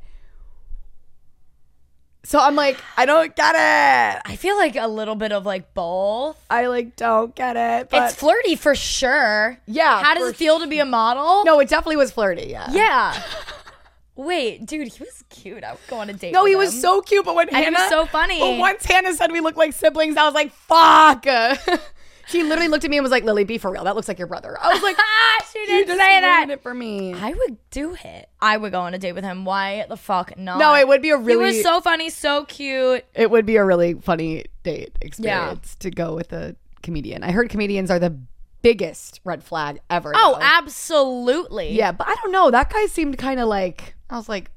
So 2.26 2.40
I'm 2.40 2.56
like, 2.56 2.78
I 2.96 3.06
don't 3.06 3.36
get 3.36 3.56
it. 3.56 4.22
I 4.26 4.36
feel 4.36 4.56
like 4.56 4.76
a 4.76 4.88
little 4.88 5.16
bit 5.16 5.32
of 5.32 5.46
like 5.46 5.74
both. 5.74 6.40
I 6.50 6.68
like 6.68 6.96
don't 6.96 7.34
get 7.34 7.58
it. 7.58 7.90
But 7.90 8.04
it's 8.04 8.16
flirty 8.16 8.56
for 8.56 8.76
sure. 8.76 9.58
Yeah, 9.66 10.04
How 10.04 10.14
does 10.14 10.30
it 10.30 10.36
feel 10.36 10.60
to 10.60 10.68
be 10.68 10.80
a 10.80 10.86
model? 10.86 11.44
no, 11.46 11.60
it 11.60 11.70
definitely 11.70 11.98
was 11.98 12.12
flirty. 12.12 12.48
Yeah. 12.48 12.70
Yeah. 12.72 13.22
Wait, 14.16 14.66
dude, 14.66 14.90
he 14.90 15.04
was 15.04 15.24
cute. 15.30 15.64
I 15.64 15.72
would 15.72 15.80
go 15.88 15.98
on 15.98 16.10
a 16.10 16.14
date. 16.14 16.34
No, 16.34 16.46
he 16.46 16.56
was 16.56 16.80
so 16.80 17.02
cute, 17.02 17.26
but 17.26 17.36
when 17.36 17.48
And 17.50 17.58
he 17.58 17.64
Hannah 17.64 17.80
was 17.80 17.90
so 17.90 18.06
funny. 18.06 18.40
But 18.40 18.60
once 18.60 18.86
Hannah 18.86 19.14
said 19.14 19.32
we 19.32 19.40
look 19.40 19.58
like 19.58 19.74
siblings, 19.74 20.18
I 20.18 20.26
was 20.26 20.36
like, 20.36 20.52
fuck. 20.52 21.26
she 22.34 22.44
literally 22.44 22.68
looked 22.68 22.84
at 22.84 22.92
me 22.92 22.98
and 22.98 23.04
was 23.04 23.12
like, 23.12 23.24
Lily, 23.24 23.46
be 23.46 23.58
for 23.58 23.72
real. 23.72 23.86
That 23.86 23.96
looks 23.96 24.08
like 24.10 24.18
your 24.18 24.28
brother. 24.28 24.58
I 24.62 24.74
was 24.74 24.84
like, 24.84 24.98
Ah, 25.00 25.46
she 25.54 25.66
didn't 25.66 25.88
just 25.88 26.00
say 26.00 26.20
that. 26.20 26.36
ruined 26.38 26.52
it 26.52 26.62
for 26.62 26.74
me. 26.74 27.14
I 27.14 27.32
would 27.34 27.58
do 27.70 27.96
it. 28.04 28.28
I 28.42 28.58
would 28.58 28.72
go 28.72 28.82
on 28.82 28.94
a 28.94 28.98
date 28.98 29.14
with 29.14 29.24
him. 29.24 29.46
Why 29.46 29.86
the 29.88 29.96
fuck 29.96 30.38
not? 30.38 30.60
No, 30.60 30.76
it 30.76 30.88
would 30.88 31.02
be 31.02 31.12
a 31.12 31.18
really. 31.18 31.52
He 31.52 31.58
was 31.58 31.64
so 31.64 31.80
funny, 31.80 32.10
so 32.10 32.44
cute. 32.46 33.06
it 33.14 33.32
would 33.32 33.46
be 33.46 33.56
a 33.56 33.64
really 33.64 33.94
funny 33.94 34.46
date 34.64 34.98
experience 35.02 35.76
to 35.76 35.90
go 35.90 36.16
with 36.16 36.34
a 36.34 36.56
comedian. 36.82 37.24
I 37.24 37.32
heard 37.32 37.50
comedians 37.50 37.90
are 37.90 38.00
the 38.00 38.18
biggest 38.62 39.22
red 39.24 39.44
flag 39.44 39.80
ever. 39.90 40.12
Oh, 40.16 40.34
though. 40.34 40.40
absolutely. 40.42 41.72
yeah, 41.74 41.92
but 41.92 42.08
I 42.08 42.16
don't 42.22 42.32
know. 42.32 42.50
That 42.52 42.72
guy 42.72 42.86
seemed 42.88 43.18
kind 43.18 43.40
of 43.40 43.48
like 43.48 43.96
I 44.10 44.18
was 44.18 44.28
like 44.28 44.50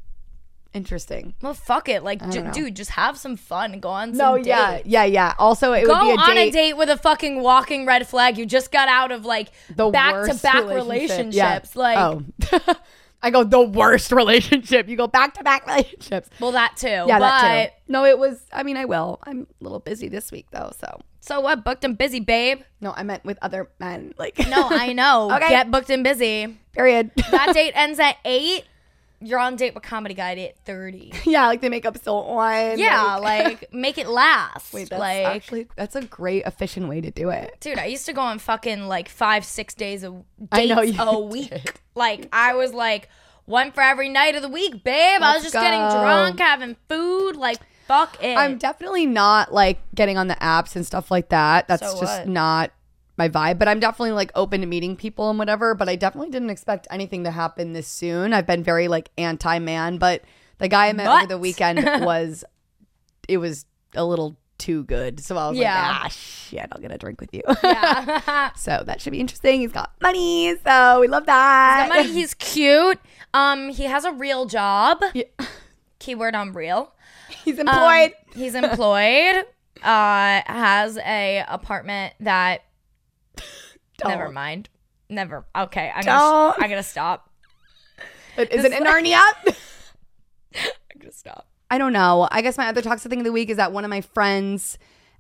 interesting. 0.76 1.34
Well, 1.42 1.54
fuck 1.54 1.88
it. 1.88 2.02
Like, 2.04 2.20
j- 2.30 2.48
dude, 2.52 2.76
just 2.76 2.90
have 2.92 3.16
some 3.18 3.36
fun. 3.36 3.80
Go 3.80 3.88
on 3.88 4.14
some 4.14 4.18
No, 4.18 4.36
dates. 4.36 4.46
yeah, 4.48 4.80
yeah, 4.84 5.04
yeah. 5.04 5.34
Also, 5.38 5.72
it 5.72 5.86
Go 5.86 5.94
would 5.94 6.00
be 6.02 6.10
a 6.10 6.16
on 6.22 6.34
date. 6.36 6.48
a 6.48 6.52
date 6.52 6.72
with 6.76 6.88
a 6.90 6.96
fucking 6.98 7.42
walking 7.42 7.86
red 7.86 8.06
flag. 8.06 8.38
You 8.38 8.46
just 8.46 8.70
got 8.70 8.88
out 8.88 9.10
of 9.10 9.24
like 9.24 9.48
the 9.74 9.88
back 9.90 10.26
to 10.28 10.34
back 10.42 10.64
relationship. 10.66 11.34
Yeah. 11.34 11.60
relationships. 11.60 11.70
Oh. 11.74 11.80
Like, 11.80 12.62
oh, 12.68 12.74
I 13.22 13.30
go 13.30 13.42
the 13.44 13.62
worst 13.62 14.12
relationship. 14.12 14.88
You 14.88 14.96
go 14.96 15.06
back 15.08 15.34
to 15.34 15.42
back 15.42 15.66
relationships. 15.66 16.28
well, 16.38 16.52
that 16.52 16.76
too. 16.76 16.86
Yeah, 16.88 17.18
but 17.18 17.20
that 17.20 17.64
too. 17.66 17.92
No, 17.92 18.04
it 18.04 18.18
was. 18.18 18.44
I 18.52 18.62
mean, 18.62 18.76
I 18.76 18.84
will. 18.84 19.18
I'm 19.24 19.46
a 19.60 19.64
little 19.64 19.80
busy 19.80 20.08
this 20.08 20.30
week 20.30 20.46
though, 20.52 20.70
so 20.78 21.00
so 21.20 21.40
what? 21.40 21.64
Booked 21.64 21.82
and 21.82 21.96
busy, 21.98 22.20
babe. 22.20 22.60
no, 22.80 22.92
I 22.94 23.02
meant 23.02 23.24
with 23.24 23.38
other 23.42 23.68
men. 23.80 24.14
Like 24.18 24.38
No, 24.48 24.68
I 24.70 24.92
know. 24.92 25.30
Okay. 25.34 25.48
Get 25.48 25.70
booked 25.72 25.90
and 25.90 26.04
busy. 26.04 26.56
period. 26.72 27.10
That 27.32 27.50
date 27.54 27.72
ends 27.74 27.98
at 27.98 28.16
eight. 28.24 28.64
You're 29.20 29.38
on 29.38 29.56
date 29.56 29.74
with 29.74 29.82
comedy 29.82 30.14
guide 30.14 30.38
at 30.38 30.58
thirty. 30.64 31.12
yeah, 31.24 31.46
like 31.46 31.60
they 31.60 31.68
make 31.68 31.86
up 31.86 31.96
so 31.98 32.20
one. 32.20 32.78
Yeah, 32.78 33.16
like, 33.16 33.44
like 33.44 33.68
make 33.72 33.98
it 33.98 34.08
last. 34.08 34.72
wait, 34.74 34.90
that's 34.90 35.00
like, 35.00 35.24
actually 35.26 35.66
that's 35.76 35.96
a 35.96 36.02
great 36.02 36.44
efficient 36.44 36.88
way 36.88 37.00
to 37.00 37.10
do 37.10 37.30
it. 37.30 37.56
dude, 37.60 37.78
I 37.78 37.86
used 37.86 38.06
to 38.06 38.12
go 38.12 38.20
on 38.20 38.38
fucking 38.38 38.88
like 38.88 39.08
five, 39.08 39.44
six 39.44 39.74
days 39.74 40.04
a 40.04 40.14
I 40.52 40.66
know 40.66 40.82
you 40.82 41.00
a 41.00 41.18
week. 41.20 41.50
did. 41.50 41.72
Like 41.94 42.28
I 42.32 42.54
was 42.54 42.72
like 42.74 43.08
one 43.46 43.72
for 43.72 43.80
every 43.80 44.08
night 44.08 44.34
of 44.34 44.42
the 44.42 44.48
week, 44.48 44.84
babe. 44.84 45.22
I 45.22 45.34
was 45.34 45.42
Let's 45.44 45.52
just 45.52 45.54
getting 45.54 45.78
drunk, 45.80 46.38
having 46.38 46.76
food. 46.88 47.36
Like 47.36 47.58
fuck 47.86 48.22
it. 48.22 48.36
I'm 48.36 48.58
definitely 48.58 49.06
not 49.06 49.52
like 49.52 49.78
getting 49.94 50.18
on 50.18 50.26
the 50.26 50.34
apps 50.34 50.76
and 50.76 50.84
stuff 50.84 51.10
like 51.10 51.28
that. 51.30 51.68
That's 51.68 51.90
So 51.92 52.00
just 52.00 52.20
what? 52.20 52.28
not 52.28 52.70
my 53.16 53.28
vibe. 53.28 53.58
But 53.58 53.68
I'm 53.68 53.80
definitely 53.80 54.12
like 54.12 54.30
open 54.34 54.60
to 54.60 54.66
meeting 54.66 54.96
people 54.96 55.30
and 55.30 55.38
whatever. 55.38 55.74
But 55.74 55.88
I 55.88 55.96
definitely 55.96 56.30
didn't 56.30 56.50
expect 56.50 56.86
anything 56.90 57.24
to 57.24 57.30
happen 57.30 57.72
this 57.72 57.88
soon. 57.88 58.32
I've 58.32 58.46
been 58.46 58.62
very 58.62 58.88
like 58.88 59.10
anti 59.18 59.58
man, 59.58 59.98
but 59.98 60.22
the 60.58 60.68
guy 60.68 60.86
I 60.88 60.92
met 60.92 61.06
over 61.06 61.26
the 61.26 61.38
weekend 61.38 61.78
was 62.04 62.44
it 63.28 63.38
was 63.38 63.66
a 63.94 64.04
little 64.04 64.36
too 64.58 64.84
good. 64.84 65.20
So 65.20 65.36
I 65.36 65.48
was 65.50 65.58
Yeah. 65.58 65.74
like, 65.74 66.00
ah 66.04 66.08
shit, 66.08 66.66
I'll 66.72 66.80
get 66.80 66.90
a 66.92 66.96
drink 66.98 67.20
with 67.20 67.34
you. 67.34 67.42
yeah. 67.62 68.52
so 68.56 68.82
that 68.86 69.00
should 69.02 69.10
be 69.12 69.20
interesting. 69.20 69.60
He's 69.60 69.72
got 69.72 69.92
money, 70.00 70.54
so 70.64 71.00
we 71.00 71.08
love 71.08 71.26
that. 71.26 71.88
Somebody, 71.88 72.12
he's 72.12 72.32
cute. 72.34 72.98
Um, 73.34 73.68
he 73.68 73.84
has 73.84 74.04
a 74.06 74.12
real 74.12 74.46
job. 74.46 75.02
Yeah. 75.12 75.24
Keyword 75.98 76.34
on 76.34 76.52
real. 76.52 76.92
He's 77.44 77.58
Um, 77.58 77.68
employed. 77.68 78.12
he's 78.34 78.54
employed. 78.54 79.44
uh, 79.82 80.40
has 80.46 80.96
a 80.98 81.44
apartment 81.48 82.14
that. 82.20 82.62
Never 84.04 84.24
Don't. 84.24 84.34
mind. 84.34 84.68
Never. 85.08 85.46
Okay, 85.56 85.92
I'm 85.94 86.04
gonna. 86.04 86.54
I'm 86.58 86.68
gonna 86.70 86.82
stop. 86.82 87.30
But 88.36 88.52
is 88.52 88.64
it 88.64 88.72
in 88.72 88.84
like- 88.84 89.04
Narnia? 89.04 89.20
I'm 90.54 91.00
gonna 91.00 91.12
stop. 91.12 91.46
I 91.70 91.78
don't 91.78 91.92
know. 91.92 92.28
I 92.30 92.42
guess 92.42 92.56
my 92.58 92.68
other 92.68 92.82
toxic 92.82 93.10
thing 93.10 93.20
of 93.20 93.24
the 93.24 93.32
week 93.32 93.50
is 93.50 93.56
that 93.56 93.72
one 93.72 93.84
of 93.84 93.90
my 93.90 94.00
friends' 94.00 94.78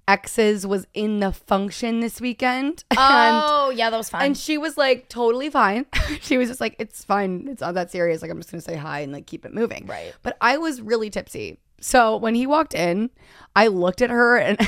exes 0.08 0.64
was 0.66 0.86
in 0.94 1.18
the 1.20 1.32
function 1.32 2.00
this 2.00 2.20
weekend. 2.20 2.84
And 2.98 3.42
Oh 3.44 3.70
yeah, 3.70 3.90
that 3.90 3.96
was 3.96 4.08
fun. 4.10 4.22
and 4.22 4.36
she 4.36 4.56
was 4.58 4.76
like 4.78 5.08
totally 5.08 5.50
fine. 5.50 5.86
she 6.20 6.38
was 6.38 6.48
just 6.48 6.60
like, 6.60 6.76
it's 6.78 7.04
fine. 7.04 7.48
It's 7.50 7.60
not 7.60 7.74
that 7.74 7.90
serious. 7.90 8.22
Like 8.22 8.30
I'm 8.30 8.38
just 8.38 8.50
gonna 8.50 8.60
say 8.60 8.76
hi 8.76 9.00
and 9.00 9.12
like 9.12 9.26
keep 9.26 9.44
it 9.44 9.52
moving. 9.52 9.86
Right. 9.86 10.14
But 10.22 10.36
I 10.40 10.58
was 10.58 10.80
really 10.80 11.10
tipsy. 11.10 11.58
So 11.80 12.16
when 12.16 12.34
he 12.34 12.46
walked 12.46 12.74
in, 12.74 13.10
I 13.54 13.66
looked 13.66 14.00
at 14.00 14.10
her 14.10 14.38
and 14.38 14.58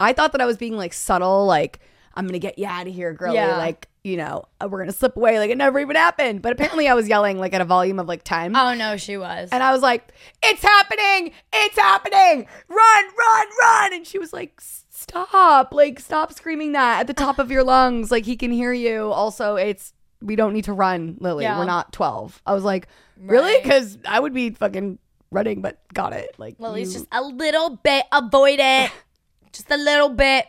I 0.00 0.12
thought 0.12 0.32
that 0.32 0.40
I 0.40 0.46
was 0.46 0.56
being 0.56 0.76
like 0.76 0.92
subtle, 0.92 1.44
like, 1.46 1.80
I'm 2.14 2.26
gonna 2.26 2.38
get 2.38 2.58
you 2.58 2.66
out 2.66 2.86
of 2.86 2.94
here, 2.94 3.12
girlie. 3.12 3.34
Yeah. 3.34 3.56
Like, 3.56 3.88
you 4.04 4.16
know, 4.16 4.44
uh, 4.60 4.68
we're 4.68 4.78
gonna 4.80 4.92
slip 4.92 5.16
away 5.16 5.38
like 5.38 5.50
it 5.50 5.56
never 5.56 5.78
even 5.78 5.96
happened. 5.96 6.42
But 6.42 6.52
apparently 6.52 6.88
I 6.88 6.94
was 6.94 7.08
yelling 7.08 7.38
like 7.38 7.52
at 7.54 7.60
a 7.60 7.64
volume 7.64 7.98
of 7.98 8.06
like 8.08 8.22
10. 8.24 8.54
oh 8.56 8.74
no, 8.74 8.96
she 8.96 9.16
was. 9.16 9.48
And 9.52 9.62
I 9.62 9.72
was 9.72 9.82
like, 9.82 10.12
it's 10.42 10.62
happening. 10.62 11.32
It's 11.52 11.76
happening. 11.78 12.46
Run, 12.68 13.04
run, 13.18 13.46
run. 13.62 13.94
And 13.94 14.06
she 14.06 14.18
was 14.18 14.32
like, 14.32 14.60
stop. 14.60 15.72
Like, 15.72 16.00
stop 16.00 16.32
screaming 16.32 16.72
that 16.72 17.00
at 17.00 17.06
the 17.06 17.14
top 17.14 17.38
of 17.38 17.50
your 17.50 17.64
lungs. 17.64 18.10
Like, 18.10 18.24
he 18.24 18.36
can 18.36 18.50
hear 18.50 18.72
you. 18.72 19.10
Also, 19.10 19.56
it's, 19.56 19.92
we 20.20 20.36
don't 20.36 20.52
need 20.52 20.64
to 20.64 20.72
run, 20.72 21.16
Lily. 21.20 21.44
Yeah. 21.44 21.58
We're 21.58 21.64
not 21.64 21.92
12. 21.92 22.42
I 22.46 22.54
was 22.54 22.64
like, 22.64 22.88
really? 23.18 23.54
Right. 23.54 23.62
Because 23.62 23.98
I 24.06 24.20
would 24.20 24.32
be 24.34 24.50
fucking 24.50 24.98
running, 25.30 25.60
but 25.62 25.78
got 25.94 26.12
it. 26.12 26.34
Like 26.38 26.56
Lily's 26.60 26.92
you- 26.92 27.00
just 27.00 27.08
a 27.12 27.22
little 27.22 27.76
bit 27.76 28.04
avoid 28.12 28.58
it. 28.60 28.90
just 29.52 29.70
a 29.70 29.76
little 29.76 30.10
bit. 30.10 30.46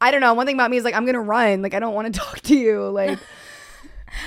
I 0.00 0.10
don't 0.10 0.20
know. 0.20 0.34
One 0.34 0.46
thing 0.46 0.56
about 0.56 0.70
me 0.70 0.76
is 0.76 0.84
like 0.84 0.94
I'm 0.94 1.06
gonna 1.06 1.20
run. 1.20 1.62
Like 1.62 1.74
I 1.74 1.78
don't 1.78 1.94
want 1.94 2.12
to 2.12 2.20
talk 2.20 2.40
to 2.40 2.56
you. 2.56 2.88
Like 2.90 3.18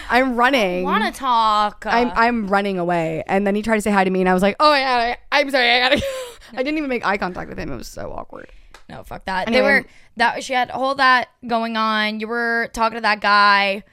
I'm 0.10 0.36
running. 0.36 0.84
Want 0.84 1.04
to 1.14 1.18
talk? 1.18 1.86
I'm 1.88 2.12
I'm 2.16 2.48
running 2.48 2.80
away. 2.80 3.24
And 3.28 3.46
then 3.46 3.56
he 3.56 3.62
tried 3.62 3.76
to 3.76 3.82
say 3.82 3.92
hi 3.92 4.04
to 4.04 4.10
me, 4.10 4.20
and 4.22 4.30
I 4.30 4.34
was 4.34 4.42
like, 4.44 4.56
oh 4.60 4.74
yeah, 4.74 5.16
I, 5.32 5.40
I'm 5.40 5.50
sorry, 5.50 5.70
I 5.72 5.80
gotta. 5.80 6.02
I 6.54 6.58
didn't 6.64 6.78
even 6.78 6.90
make 6.90 7.06
eye 7.06 7.18
contact 7.18 7.50
with 7.50 7.60
him. 7.60 7.72
It 7.72 7.78
was 7.78 7.88
so 7.88 8.12
awkward. 8.12 8.50
no, 8.90 9.04
fuck 9.04 9.26
that. 9.26 9.48
Anyway. 9.48 9.62
They 9.62 9.68
were 9.68 9.86
that 10.18 10.44
she 10.44 10.54
had 10.54 10.72
all 10.72 10.96
that 10.96 11.30
going 11.46 11.78
on. 11.78 12.20
You 12.20 12.28
were 12.28 12.70
talking 12.74 12.98
to 12.98 13.02
that 13.02 13.22
guy. 13.22 13.84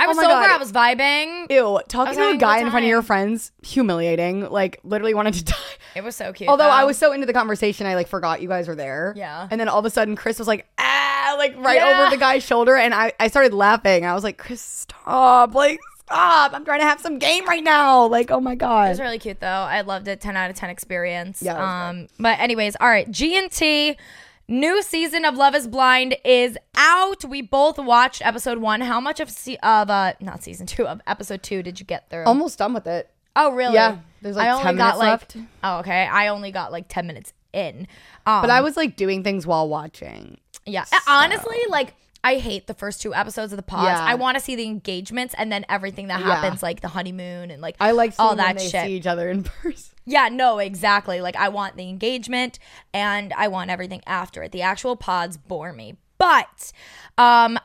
I 0.00 0.06
was 0.06 0.16
my 0.16 0.22
sober. 0.22 0.34
God. 0.34 0.50
I 0.50 0.56
was 0.58 0.70
vibing. 0.72 1.50
Ew, 1.50 1.80
talking 1.88 2.14
to 2.14 2.28
a 2.30 2.36
guy 2.36 2.58
in 2.58 2.70
front 2.70 2.84
of 2.84 2.88
your 2.88 3.02
friends, 3.02 3.50
humiliating. 3.62 4.48
Like 4.50 4.78
literally 4.84 5.14
wanted 5.14 5.34
to 5.34 5.44
die. 5.52 5.54
It 5.96 6.04
was 6.04 6.14
so 6.14 6.32
cute. 6.32 6.48
Although 6.48 6.68
I 6.70 6.84
was 6.84 6.96
so 6.98 7.12
into 7.12 7.26
the 7.26 7.32
conversation, 7.32 7.86
I 7.86 7.94
like 7.94 8.06
forgot 8.08 8.40
you 8.40 8.48
guys 8.48 8.68
were 8.68 8.74
there. 8.76 9.12
Yeah. 9.16 9.48
And 9.50 9.60
then 9.60 9.68
all 9.68 9.78
of 9.80 9.84
a 9.84 9.90
sudden, 9.90 10.14
Chris 10.16 10.38
was 10.38 10.46
like, 10.48 10.66
ah, 10.78 11.34
like 11.38 11.56
right 11.58 11.76
Yeah. 11.76 12.02
over 12.02 12.10
the 12.10 12.16
guy's 12.20 12.44
shoulder, 12.44 12.76
and 12.76 12.94
I 12.94 13.12
I 13.18 13.28
started 13.28 13.52
laughing. 13.54 14.04
I 14.06 14.14
was 14.14 14.22
like, 14.24 14.38
Chris, 14.38 14.60
stop, 14.60 15.54
like 15.54 15.78
stop. 16.04 16.52
I'm 16.54 16.64
trying 16.64 16.80
to 16.80 16.86
have 16.86 17.00
some 17.00 17.18
game 17.18 17.44
right 17.46 17.64
now. 17.64 18.06
Like, 18.06 18.30
oh 18.30 18.40
my 18.40 18.54
god, 18.54 18.86
It 18.86 18.90
was 18.90 19.00
really 19.00 19.18
cute 19.18 19.40
though. 19.40 19.46
I 19.46 19.80
loved 19.80 20.06
it. 20.08 20.20
Ten 20.20 20.36
out 20.36 20.48
of 20.50 20.56
ten 20.56 20.70
experience. 20.70 21.42
Yeah, 21.42 21.88
Um. 21.88 22.06
But 22.18 22.38
anyways, 22.38 22.76
all 22.80 22.88
right. 22.88 23.10
G 23.10 23.36
and 23.36 23.50
T. 23.50 23.96
New 24.50 24.82
season 24.82 25.26
of 25.26 25.34
Love 25.36 25.54
Is 25.54 25.68
Blind 25.68 26.16
is 26.24 26.56
out. 26.74 27.22
We 27.24 27.42
both 27.42 27.78
watched 27.78 28.24
episode 28.24 28.58
one. 28.58 28.80
How 28.80 28.98
much 28.98 29.20
of 29.20 29.28
se- 29.28 29.58
of 29.62 29.90
uh 29.90 30.14
not 30.20 30.42
season 30.42 30.66
two 30.66 30.86
of 30.86 31.02
episode 31.06 31.42
two 31.42 31.62
did 31.62 31.78
you 31.78 31.84
get 31.84 32.08
through? 32.08 32.24
Almost 32.24 32.58
done 32.58 32.72
with 32.72 32.86
it. 32.86 33.10
oh 33.36 33.52
really? 33.52 33.74
Yeah, 33.74 33.98
there's, 34.22 34.36
like, 34.36 34.46
I 34.48 34.50
only 34.52 34.64
10 34.64 34.76
got 34.76 34.84
minutes 34.84 34.98
like 34.98 35.10
left. 35.10 35.36
oh 35.64 35.78
okay. 35.80 36.06
I 36.06 36.28
only 36.28 36.50
got 36.50 36.72
like 36.72 36.86
ten 36.88 37.06
minutes 37.06 37.34
in. 37.52 37.86
Um, 38.24 38.40
But 38.40 38.48
I 38.50 38.62
was 38.62 38.74
like 38.74 38.96
doing 38.96 39.22
things 39.22 39.46
while 39.46 39.68
watching. 39.68 40.38
yeah. 40.64 40.86
Honestly, 41.06 41.58
like 41.68 41.92
I 42.24 42.36
hate 42.38 42.66
the 42.66 42.74
first 42.74 43.00
two 43.00 43.14
episodes 43.14 43.52
of 43.52 43.56
the 43.56 43.62
pods. 43.62 43.84
Yeah. 43.86 44.04
I 44.04 44.14
want 44.16 44.36
to 44.36 44.42
see 44.42 44.56
the 44.56 44.64
engagements 44.66 45.34
and 45.38 45.52
then 45.52 45.64
everything 45.68 46.08
that 46.08 46.20
Yeah. 46.20 46.26
happens, 46.34 46.62
like 46.62 46.80
the 46.80 46.88
honeymoon 46.88 47.50
and 47.50 47.62
like 47.62 47.76
I 47.80 47.92
like 47.92 48.12
all 48.18 48.34
that 48.36 48.60
shit. 48.60 48.70
see 48.84 48.96
each 48.96 49.06
other 49.06 49.30
in 49.30 49.44
person. 49.62 49.94
Yeah, 50.04 50.28
no, 50.28 50.58
exactly. 50.58 51.20
Like 51.20 51.36
I 51.36 51.48
want 51.48 51.76
the 51.76 51.88
engagement 51.88 52.58
and 52.92 53.32
I 53.34 53.48
want 53.48 53.70
everything 53.70 54.02
after 54.06 54.42
it. 54.42 54.52
The 54.52 54.62
actual 54.62 54.96
pods 54.96 55.36
bore 55.36 55.72
me. 55.72 55.96
But 56.18 56.72
um 57.16 57.58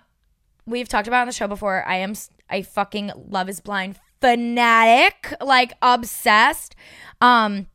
we've 0.65 0.87
talked 0.87 1.07
about 1.07 1.21
on 1.21 1.27
the 1.27 1.33
show 1.33 1.47
before. 1.47 1.83
I 1.87 1.95
am 1.97 2.13
a 2.49 2.61
fucking 2.61 3.11
Love 3.15 3.49
is 3.49 3.59
Blind 3.59 3.97
fanatic, 4.21 5.33
like 5.41 5.73
obsessed. 5.81 6.75
Um 7.21 7.67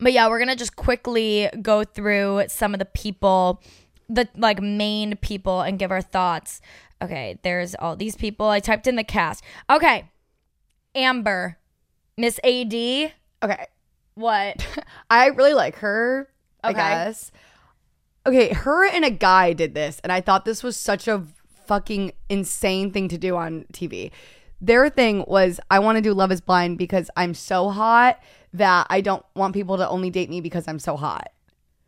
but 0.00 0.12
yeah, 0.12 0.28
we're 0.28 0.38
going 0.38 0.48
to 0.48 0.56
just 0.56 0.74
quickly 0.74 1.48
go 1.62 1.84
through 1.84 2.44
some 2.48 2.74
of 2.74 2.80
the 2.80 2.84
people 2.84 3.62
the 4.08 4.28
like 4.36 4.60
main 4.60 5.16
people 5.16 5.60
and 5.60 5.78
give 5.78 5.90
our 5.90 6.02
thoughts. 6.02 6.60
Okay, 7.02 7.38
there's 7.42 7.74
all 7.76 7.96
these 7.96 8.16
people. 8.16 8.46
I 8.48 8.60
typed 8.60 8.86
in 8.86 8.96
the 8.96 9.04
cast. 9.04 9.42
Okay. 9.68 10.10
Amber, 10.94 11.58
Miss 12.16 12.38
AD, 12.44 12.72
Okay, 13.42 13.66
what? 14.14 14.66
I 15.10 15.26
really 15.26 15.54
like 15.54 15.76
her. 15.76 16.28
I 16.62 16.70
Okay. 16.70 16.78
guess. 16.78 17.32
Okay, 18.26 18.54
her 18.54 18.86
and 18.86 19.04
a 19.04 19.10
guy 19.10 19.52
did 19.52 19.74
this, 19.74 20.00
and 20.02 20.10
I 20.12 20.20
thought 20.20 20.44
this 20.44 20.62
was 20.62 20.76
such 20.76 21.08
a 21.08 21.24
fucking 21.66 22.12
insane 22.28 22.90
thing 22.90 23.08
to 23.08 23.18
do 23.18 23.36
on 23.36 23.66
TV. 23.72 24.10
Their 24.60 24.88
thing 24.88 25.24
was, 25.26 25.60
I 25.70 25.78
want 25.80 25.96
to 25.96 26.02
do 26.02 26.14
Love 26.14 26.32
Is 26.32 26.40
Blind 26.40 26.78
because 26.78 27.10
I'm 27.16 27.34
so 27.34 27.68
hot 27.70 28.18
that 28.54 28.86
I 28.88 29.00
don't 29.02 29.24
want 29.34 29.52
people 29.52 29.76
to 29.76 29.88
only 29.88 30.08
date 30.10 30.30
me 30.30 30.40
because 30.40 30.66
I'm 30.68 30.78
so 30.78 30.96
hot. 30.96 31.32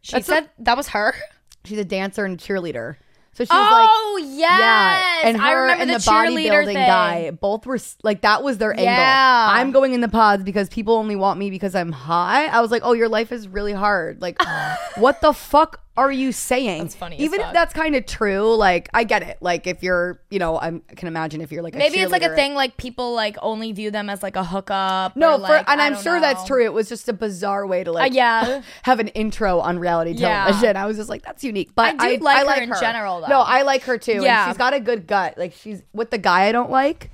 She 0.02 0.12
That's 0.12 0.26
said 0.26 0.50
that 0.58 0.76
was 0.76 0.88
her. 0.88 1.14
She's 1.66 1.78
a 1.78 1.84
dancer 1.84 2.24
and 2.24 2.38
cheerleader, 2.38 2.96
so 3.32 3.44
she 3.44 3.52
was 3.52 3.70
like. 3.70 3.88
oh 3.90 4.18
yes, 4.34 4.50
Yeah, 4.60 5.28
and 5.28 5.36
her 5.40 5.68
and 5.68 5.90
the, 5.90 5.94
the, 5.94 6.00
bodybuilding 6.00 6.64
thing. 6.66 6.74
guy 6.74 7.30
both 7.32 7.66
were 7.66 7.78
like 8.02 8.22
that 8.22 8.42
was 8.42 8.58
their 8.58 8.74
Yeah. 8.74 9.48
angle. 9.50 9.60
I'm 9.60 9.70
going 9.72 9.92
in 9.92 10.00
the 10.00 10.08
pods 10.08 10.42
because 10.44 10.68
people 10.68 10.94
only 10.94 11.16
want 11.16 11.38
me 11.38 11.50
because 11.50 11.74
I'm 11.74 11.92
hot. 11.92 12.48
I 12.50 12.60
was 12.60 12.70
like, 12.70 12.82
oh, 12.84 12.92
your 12.92 13.08
life 13.08 13.32
is 13.32 13.46
really 13.48 13.72
hard. 13.72 14.20
Like, 14.22 14.40
what 14.96 15.20
the 15.20 15.32
fuck 15.32 15.82
are 15.96 16.12
you 16.12 16.32
saying? 16.32 16.82
That's 16.82 16.94
funny 16.94 17.18
Even 17.20 17.40
if 17.40 17.52
that's 17.52 17.72
kind 17.72 17.94
of 17.96 18.04
true, 18.06 18.54
like 18.54 18.88
I 18.92 19.04
get 19.04 19.22
it. 19.22 19.38
Like 19.40 19.66
if 19.66 19.82
you're, 19.82 20.20
you 20.30 20.38
know, 20.38 20.58
I'm, 20.58 20.82
I 20.90 20.94
can 20.94 21.08
imagine 21.08 21.40
if 21.40 21.50
you're 21.50 21.62
like 21.62 21.74
a 21.74 21.78
Maybe 21.78 21.98
it's 22.00 22.12
like 22.12 22.22
a 22.22 22.34
thing 22.34 22.54
like 22.54 22.76
people 22.76 23.14
like 23.14 23.36
only 23.42 23.72
view 23.72 23.90
them 23.90 24.10
as 24.10 24.22
like 24.22 24.36
a 24.36 24.44
hookup. 24.44 25.16
No, 25.16 25.34
or, 25.34 25.36
for, 25.36 25.40
like, 25.40 25.68
and 25.68 25.80
I 25.80 25.86
I'm 25.86 25.96
sure 25.96 26.20
that's 26.20 26.44
true. 26.44 26.64
It 26.64 26.72
was 26.72 26.88
just 26.88 27.08
a 27.08 27.12
bizarre 27.12 27.66
way 27.66 27.84
to 27.84 27.90
Uh, 27.90 27.94
like 27.94 28.12
yeah. 28.14 28.62
have 28.82 29.00
an 29.00 29.08
intro 29.08 29.60
on 29.60 29.78
reality 29.78 30.12
Yeah. 30.12 30.44
television. 30.44 30.76
I 30.76 30.86
was 30.86 30.96
just 30.96 31.08
like, 31.08 31.22
that's 31.22 31.42
unique. 31.42 31.74
But 31.74 31.96
I 31.98 32.16
do 32.16 32.22
like 32.24 32.46
her 32.46 32.62
in 32.62 32.72
general, 32.80 33.20
though. 33.22 33.28
No, 33.28 33.40
I 33.40 33.62
like 33.62 33.82
her 33.84 33.98
too. 33.98 34.22
Yeah. 34.22 34.48
she's 34.48 34.58
got 34.58 34.74
a 34.74 34.80
good 34.80 35.06
gut. 35.06 35.38
Like 35.38 35.52
she's 35.52 35.82
with 35.92 36.10
the 36.10 36.18
guy 36.18 36.46
I 36.46 36.52
don't 36.52 36.70
like. 36.70 37.10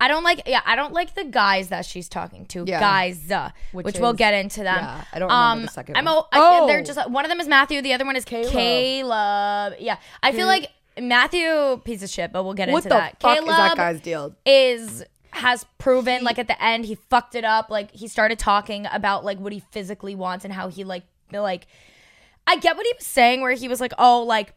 I 0.00 0.08
don't 0.08 0.24
like 0.24 0.42
yeah, 0.46 0.62
I 0.64 0.76
don't 0.76 0.92
like 0.94 1.14
the 1.14 1.24
guys 1.24 1.68
that 1.68 1.84
she's 1.84 2.08
talking 2.08 2.46
to. 2.46 2.64
Yeah. 2.66 2.80
Guys, 2.80 3.30
uh, 3.30 3.50
which, 3.72 3.84
Which 3.84 3.98
we'll 3.98 4.14
get 4.14 4.32
into 4.34 4.62
them. 4.62 4.76
yeah, 4.78 5.04
I 5.12 5.18
don't 5.18 5.28
remember 5.30 5.66
the 5.66 5.72
second 5.72 5.96
I'm 5.96 6.06
one. 6.06 6.14
o- 6.16 6.26
I- 6.32 6.38
Oh. 6.62 6.66
they're 6.66 6.82
just 6.82 7.10
one 7.10 7.24
of 7.24 7.28
them 7.28 7.38
is 7.40 7.46
Matthew, 7.48 7.82
the 7.82 7.92
other 7.92 8.04
one 8.06 8.16
is 8.16 8.24
Caleb. 8.24 8.50
Caleb. 8.52 9.74
Yeah. 9.78 9.96
I 10.22 10.32
feel 10.32 10.46
like 10.46 10.70
Matthew 11.00 11.80
piece 11.84 12.02
of 12.02 12.08
shit, 12.10 12.32
but 12.32 12.44
we'll 12.44 12.54
get 12.54 12.68
What 12.70 12.78
into 12.84 12.88
that. 12.90 13.20
fuck 13.20 13.34
Caleb 13.34 13.48
is 13.50 13.56
that 13.56 13.76
guy's 13.76 14.00
deal? 14.00 14.34
is 14.46 15.04
has 15.32 15.64
proven 15.78 16.24
like 16.24 16.38
at 16.40 16.48
the 16.48 16.60
end 16.62 16.84
he 16.86 16.96
fucked 17.08 17.36
it 17.36 17.44
up 17.44 17.70
like 17.70 17.92
he 17.92 18.08
started 18.08 18.36
talking 18.38 18.84
about 18.92 19.24
like 19.24 19.38
what 19.38 19.52
he 19.52 19.60
physically 19.70 20.14
wants 20.16 20.44
and 20.44 20.52
how 20.52 20.68
he 20.68 20.82
like 20.82 21.04
like 21.32 21.66
I 22.48 22.56
get 22.56 22.76
what 22.76 22.84
he 22.84 22.92
was 22.98 23.06
saying 23.06 23.40
where 23.40 23.52
he 23.52 23.68
was 23.68 23.80
like 23.80 23.92
oh 23.96 24.24
like 24.24 24.54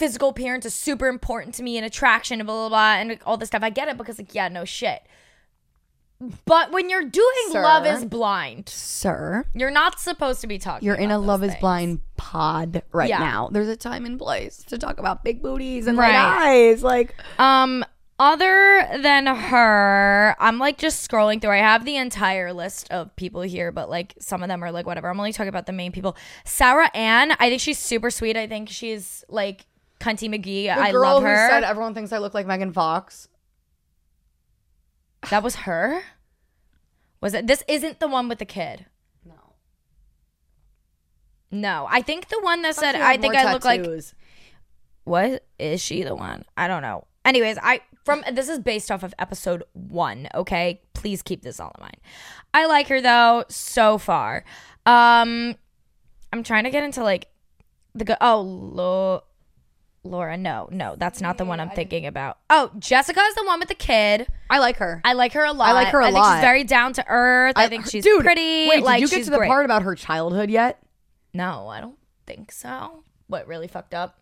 physical 0.00 0.30
appearance 0.30 0.64
is 0.66 0.74
super 0.74 1.06
important 1.06 1.54
to 1.54 1.62
me 1.62 1.76
and 1.76 1.84
attraction 1.86 2.40
and 2.40 2.46
blah 2.46 2.56
blah 2.56 2.68
blah 2.70 2.94
and 3.00 3.18
all 3.26 3.36
this 3.36 3.48
stuff 3.48 3.62
I 3.62 3.70
get 3.70 3.86
it 3.88 3.96
because 3.98 4.18
like 4.18 4.34
yeah 4.34 4.48
no 4.48 4.64
shit 4.64 5.02
but 6.44 6.70
when 6.70 6.90
you're 6.90 7.04
doing 7.08 7.48
Sir. 7.50 7.62
love 7.62 7.86
is 7.86 8.04
blind 8.04 8.68
Sir, 8.68 9.46
you're 9.54 9.70
not 9.70 9.98
supposed 9.98 10.42
to 10.42 10.46
be 10.46 10.58
talking 10.58 10.84
you're 10.84 10.94
in 10.96 11.10
a 11.10 11.16
about 11.18 11.26
Love 11.26 11.40
those 11.40 11.48
is 11.48 11.52
things. 11.54 11.60
Blind 11.60 12.00
pod 12.18 12.82
right 12.92 13.08
Yeah. 13.08 13.18
now. 13.20 13.48
There's 13.50 13.68
a 13.68 13.76
time 13.76 14.04
and 14.04 14.18
place 14.18 14.58
to 14.64 14.76
talk 14.76 14.98
about 14.98 15.24
big 15.24 15.42
booties 15.42 15.86
and 15.86 15.96
Right. 15.96 16.14
eyes. 16.14 16.82
Like, 16.82 17.14
Um, 17.38 17.82
other 18.18 18.86
than 19.02 19.24
her, 19.28 20.36
I'm 20.38 20.58
like 20.58 20.76
just 20.76 21.08
scrolling 21.08 21.40
through. 21.40 21.52
I 21.52 21.56
have 21.56 21.86
the 21.86 21.96
entire 21.96 22.52
list 22.52 22.90
of 22.90 23.16
people 23.16 23.40
here, 23.40 23.72
but 23.72 23.88
like 23.88 24.14
some 24.20 24.42
of 24.42 24.48
them 24.50 24.62
are 24.62 24.70
like 24.70 24.84
whatever. 24.84 25.08
I'm 25.08 25.18
only 25.18 25.32
talking 25.32 25.48
about 25.48 25.64
the 25.64 25.72
main 25.72 25.90
people. 25.90 26.14
Sarah 26.44 26.90
Ann, 26.94 27.32
I 27.40 27.48
think 27.48 27.62
she's 27.62 27.78
super 27.78 28.10
sweet. 28.10 28.36
I 28.36 28.46
think 28.46 28.68
she's 28.68 29.24
like 29.30 29.64
Cunty 30.00 30.28
McGee. 30.28 30.64
the 30.64 30.70
I 30.80 30.90
girl 30.92 31.02
love 31.02 31.22
who 31.22 31.28
her. 31.28 31.48
said 31.48 31.62
everyone 31.62 31.94
thinks 31.94 32.12
I 32.12 32.18
look 32.18 32.34
like 32.34 32.46
Megan 32.46 32.72
Fox. 32.72 33.28
that 35.30 35.42
was 35.42 35.54
her. 35.56 36.02
Was 37.20 37.34
it? 37.34 37.46
This 37.46 37.62
isn't 37.68 38.00
the 38.00 38.08
one 38.08 38.28
with 38.28 38.38
the 38.38 38.46
kid. 38.46 38.86
No, 39.26 39.34
No, 41.50 41.86
I 41.90 42.00
think 42.02 42.28
the 42.28 42.40
one 42.40 42.62
that 42.62 42.76
said 42.76 42.94
I 42.94 43.16
think 43.18 43.34
I 43.34 43.52
look 43.52 43.64
like. 43.64 43.84
What 45.04 45.44
is 45.58 45.80
she 45.82 46.02
the 46.02 46.14
one? 46.14 46.44
I 46.56 46.66
don't 46.68 46.82
know. 46.82 47.04
Anyways, 47.24 47.58
I 47.62 47.82
from 48.04 48.24
this 48.32 48.48
is 48.48 48.58
based 48.58 48.90
off 48.90 49.02
of 49.02 49.12
episode 49.18 49.62
one. 49.72 50.28
Okay, 50.34 50.80
please 50.94 51.20
keep 51.22 51.42
this 51.42 51.60
all 51.60 51.72
in 51.76 51.82
mind. 51.82 51.96
I 52.54 52.66
like 52.66 52.88
her 52.88 53.00
though 53.02 53.44
so 53.48 53.98
far. 53.98 54.44
Um, 54.86 55.56
I'm 56.32 56.42
trying 56.42 56.64
to 56.64 56.70
get 56.70 56.84
into 56.84 57.02
like 57.04 57.26
the 57.94 58.04
go- 58.04 58.16
oh 58.20 58.40
Lo- 58.40 59.24
Laura. 60.02 60.36
No, 60.36 60.68
no, 60.70 60.96
that's 60.96 61.20
not 61.20 61.36
the 61.38 61.44
one 61.44 61.60
I'm 61.60 61.70
thinking 61.70 62.06
about. 62.06 62.38
Oh, 62.48 62.70
Jessica 62.78 63.20
is 63.20 63.34
the 63.34 63.44
one 63.44 63.60
with 63.60 63.68
the 63.68 63.74
kid. 63.74 64.26
I 64.48 64.58
like 64.58 64.76
her. 64.76 65.00
I 65.04 65.12
like 65.12 65.32
her 65.34 65.44
a 65.44 65.52
lot. 65.52 65.68
I 65.68 65.72
like 65.72 65.88
her 65.88 66.00
a 66.00 66.04
I 66.04 66.06
think 66.08 66.18
lot. 66.18 66.36
she's 66.36 66.40
very 66.40 66.64
down 66.64 66.92
to 66.94 67.04
earth. 67.06 67.54
I, 67.56 67.68
think 67.68 67.86
she's 67.86 68.02
Dude, 68.02 68.22
pretty. 68.22 68.68
Wait, 68.68 68.82
like 68.82 69.00
did 69.00 69.02
you 69.02 69.08
get 69.08 69.16
she's 69.16 69.26
to 69.26 69.32
the 69.32 69.38
great. 69.38 69.48
part 69.48 69.64
about 69.64 69.82
her 69.82 69.94
childhood 69.94 70.50
yet? 70.50 70.82
No, 71.34 71.68
I 71.68 71.80
don't 71.80 71.98
think 72.26 72.50
so. 72.50 73.04
What 73.26 73.46
really 73.46 73.68
fucked 73.68 73.94
up? 73.94 74.18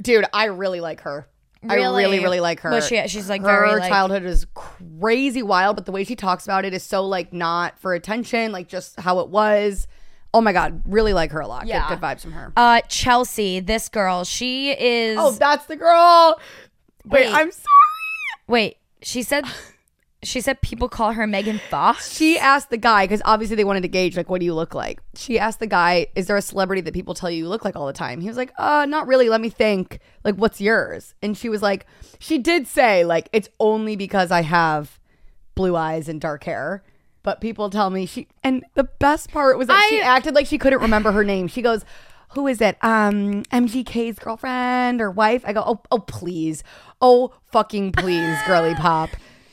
Dude, 0.00 0.24
I 0.32 0.46
really 0.46 0.80
like 0.80 1.02
her. 1.02 1.28
I 1.68 1.76
really, 1.76 2.18
really 2.18 2.40
like 2.40 2.60
her. 2.60 2.70
But 2.70 2.84
she, 2.84 3.06
she's 3.08 3.28
like 3.28 3.40
her 3.42 3.66
very 3.66 3.80
like, 3.80 3.88
childhood 3.88 4.24
is 4.24 4.46
crazy 4.54 5.42
wild, 5.42 5.76
but 5.76 5.86
the 5.86 5.92
way 5.92 6.04
she 6.04 6.16
talks 6.16 6.44
about 6.44 6.64
it 6.64 6.74
is 6.74 6.82
so 6.82 7.02
like 7.06 7.32
not 7.32 7.78
for 7.78 7.94
attention, 7.94 8.52
like 8.52 8.68
just 8.68 8.98
how 9.00 9.20
it 9.20 9.28
was. 9.28 9.86
Oh 10.34 10.40
my 10.40 10.52
god, 10.52 10.82
really 10.84 11.12
like 11.12 11.30
her 11.30 11.40
a 11.40 11.46
lot. 11.46 11.66
Yeah. 11.66 11.88
Good, 11.88 12.00
good 12.00 12.04
vibes 12.04 12.20
from 12.20 12.32
her. 12.32 12.52
Uh, 12.56 12.80
Chelsea, 12.88 13.60
this 13.60 13.88
girl, 13.88 14.24
she 14.24 14.72
is. 14.72 15.16
oh, 15.18 15.30
that's 15.30 15.66
the 15.66 15.76
girl. 15.76 16.38
Wait, 17.04 17.26
Wait. 17.26 17.32
I'm 17.32 17.52
sorry. 17.52 17.68
wait, 18.48 18.76
she 19.00 19.22
said, 19.22 19.44
she 20.24 20.40
said 20.40 20.60
people 20.60 20.88
call 20.88 21.12
her 21.12 21.26
Megan 21.26 21.60
Fox. 21.70 22.12
She 22.12 22.36
asked 22.38 22.70
the 22.70 22.76
guy 22.76 23.04
because 23.04 23.22
obviously 23.24 23.54
they 23.56 23.64
wanted 23.64 23.82
to 23.82 23.88
gauge 23.88 24.16
like 24.16 24.28
what 24.28 24.40
do 24.40 24.44
you 24.44 24.54
look 24.54 24.74
like. 24.74 25.00
She 25.14 25.38
asked 25.38 25.60
the 25.60 25.66
guy, 25.68 26.08
"Is 26.16 26.26
there 26.26 26.36
a 26.36 26.42
celebrity 26.42 26.82
that 26.82 26.94
people 26.94 27.14
tell 27.14 27.30
you 27.30 27.44
you 27.44 27.48
look 27.48 27.64
like 27.64 27.76
all 27.76 27.86
the 27.86 27.92
time?" 27.92 28.20
He 28.20 28.26
was 28.26 28.36
like, 28.36 28.52
"Uh, 28.58 28.86
not 28.88 29.06
really. 29.06 29.28
Let 29.28 29.40
me 29.40 29.50
think. 29.50 30.00
Like, 30.24 30.34
what's 30.34 30.60
yours?" 30.60 31.14
And 31.22 31.36
she 31.36 31.48
was 31.48 31.62
like, 31.62 31.86
she 32.18 32.38
did 32.38 32.66
say 32.66 33.04
like 33.04 33.28
it's 33.32 33.48
only 33.60 33.94
because 33.96 34.30
I 34.30 34.42
have 34.42 34.98
blue 35.54 35.76
eyes 35.76 36.08
and 36.08 36.20
dark 36.20 36.44
hair. 36.44 36.82
But 37.24 37.40
people 37.40 37.68
tell 37.70 37.90
me 37.90 38.06
she. 38.06 38.28
And 38.44 38.64
the 38.74 38.84
best 38.84 39.32
part 39.32 39.58
was 39.58 39.66
that 39.66 39.86
she 39.88 40.00
acted 40.00 40.34
like 40.36 40.46
she 40.46 40.58
couldn't 40.58 40.80
remember 40.80 41.10
her 41.10 41.24
name. 41.24 41.48
She 41.48 41.60
goes, 41.62 41.84
"Who 42.34 42.46
is 42.46 42.60
it? 42.60 42.76
Um, 42.82 43.42
MGK's 43.50 44.20
girlfriend 44.20 45.00
or 45.00 45.10
wife?" 45.10 45.42
I 45.44 45.52
go, 45.52 45.64
"Oh, 45.66 45.80
oh, 45.90 45.98
please, 45.98 46.62
oh, 47.00 47.32
fucking 47.50 47.90
please, 47.92 48.38
girly 48.46 48.74
pop." 48.76 49.10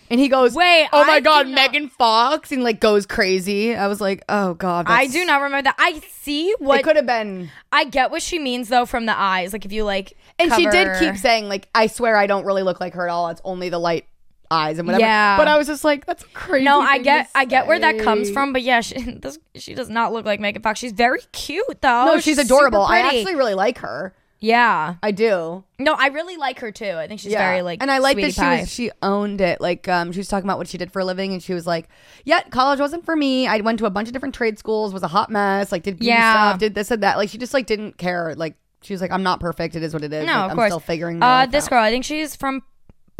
And 0.10 0.20
he 0.20 0.28
goes, 0.28 0.54
Wait, 0.54 0.90
oh 0.92 1.06
my 1.06 1.14
I 1.14 1.20
god, 1.22 1.44
do 1.44 1.50
not- 1.52 1.56
Megan 1.56 1.88
Fox," 1.88 2.52
and 2.52 2.64
like 2.66 2.82
goes 2.82 3.06
crazy. 3.06 3.74
I 3.74 3.88
was 3.88 4.02
like, 4.02 4.24
"Oh 4.28 4.54
god, 4.56 4.86
I 4.90 5.08
do 5.08 5.24
not 5.24 5.42
remember 5.42 5.64
that. 5.64 5.76
I 5.80 6.02
see 6.12 6.50
It 6.50 6.60
what 6.62 6.84
could 6.84 6.98
have 6.98 7.06
been." 7.06 7.50
I 7.72 7.86
get 7.86 8.12
what 8.12 8.22
she 8.22 8.38
means 8.38 8.68
though 8.68 8.86
from 8.86 9.06
the 9.06 9.18
eyes. 9.18 9.54
Like 9.54 9.64
if 9.64 9.72
you 9.72 9.86
like 9.86 10.18
And 10.38 10.52
she 10.54 10.66
did 10.66 11.00
keep 11.00 11.16
saying, 11.16 11.48
like, 11.48 11.70
I 11.74 11.88
swear 11.88 12.18
I 12.18 12.28
don't 12.28 12.44
really 12.44 12.64
look 12.64 12.82
like 12.82 12.94
her 12.96 13.08
at 13.08 13.12
all. 13.12 13.30
It's 13.30 13.40
only 13.46 13.70
the 13.70 13.80
light 13.80 14.06
eyes 14.52 14.78
and 14.78 14.88
whatever. 14.88 15.02
Yeah. 15.02 15.38
But 15.38 15.48
I 15.48 15.58
was 15.58 15.66
just 15.68 15.84
like, 15.84 16.06
that's 16.06 16.24
crazy. 16.34 16.66
No, 16.66 16.80
I 16.82 17.00
get 17.00 17.30
I 17.34 17.46
get 17.46 17.66
where 17.68 17.80
that 17.80 17.98
comes 18.00 18.30
from, 18.30 18.54
but 18.54 18.62
yeah, 18.62 18.82
she 18.82 19.02
this, 19.22 19.40
she 19.56 19.74
does 19.74 19.90
not 19.90 20.14
look 20.14 20.26
like 20.26 20.40
Megan 20.40 20.62
Fox. 20.62 20.80
She's 20.80 20.92
very 20.92 21.22
cute 21.32 21.82
though. 21.82 22.06
No, 22.06 22.20
she's, 22.20 22.38
adorable. 22.38 22.82
I 22.82 23.00
actually 23.00 23.36
really 23.36 23.54
like 23.56 23.80
her. 23.80 24.14
Yeah. 24.44 24.96
I 25.04 25.12
do. 25.12 25.64
No, 25.78 25.94
I 25.94 26.08
really 26.08 26.36
like 26.36 26.60
her 26.62 26.72
too. 26.72 26.90
I 26.94 27.08
think 27.08 27.20
she's 27.20 27.32
Yeah. 27.32 27.48
very 27.48 27.62
like 27.62 27.80
and 27.82 27.92
I 27.92 28.00
like 28.00 28.18
that 28.18 28.34
she 28.34 28.42
was 28.42 28.72
she 28.74 28.92
owned 29.04 29.40
it. 29.40 29.62
Like 29.62 29.88
um 29.88 30.12
she 30.12 30.20
was 30.20 30.28
talking 30.28 30.48
about 30.50 30.58
what 30.58 30.68
she 30.68 30.80
did 30.80 30.92
for 30.92 31.00
a 31.00 31.06
living 31.06 31.32
and 31.32 31.44
she 31.44 31.54
was 31.54 31.68
like, 31.68 31.88
Yeah, 32.26 32.42
college 32.50 32.80
wasn't 32.80 33.06
for 33.06 33.16
me. 33.16 33.46
I 33.46 33.58
went 33.58 33.78
to 33.80 33.86
a 33.86 33.92
bunch 33.92 34.08
of 34.10 34.14
different 34.14 34.34
trade 34.34 34.58
schools, 34.58 34.94
was 34.94 35.04
a 35.04 35.08
hot 35.08 35.30
mess, 35.30 35.72
like 35.72 35.84
did 35.84 36.04
Yeah. 36.04 36.34
stuff, 36.34 36.60
did 36.60 36.74
this 36.74 36.90
and 36.90 37.04
that. 37.04 37.18
Like 37.18 37.30
she 37.30 37.38
just 37.38 37.54
like 37.54 37.68
didn't 37.68 37.98
care. 38.00 38.34
Like 38.36 38.56
she 38.82 38.96
was 38.96 39.02
like, 39.02 39.12
I'm 39.12 39.22
not 39.22 39.40
perfect, 39.40 39.76
it 39.76 39.84
is 39.84 39.94
what 39.94 40.04
it 40.04 40.12
is. 40.12 40.26
No, 40.26 40.34
Like, 40.34 40.46
of 40.46 40.50
I'm 40.52 40.58
course. 40.58 40.70
still 40.72 40.80
figuring 40.80 41.22
uh 41.22 41.46
this 41.46 41.66
out. 41.66 41.70
girl, 41.70 41.84
I 41.84 41.92
think 41.92 42.04
she's 42.04 42.36
from 42.36 42.64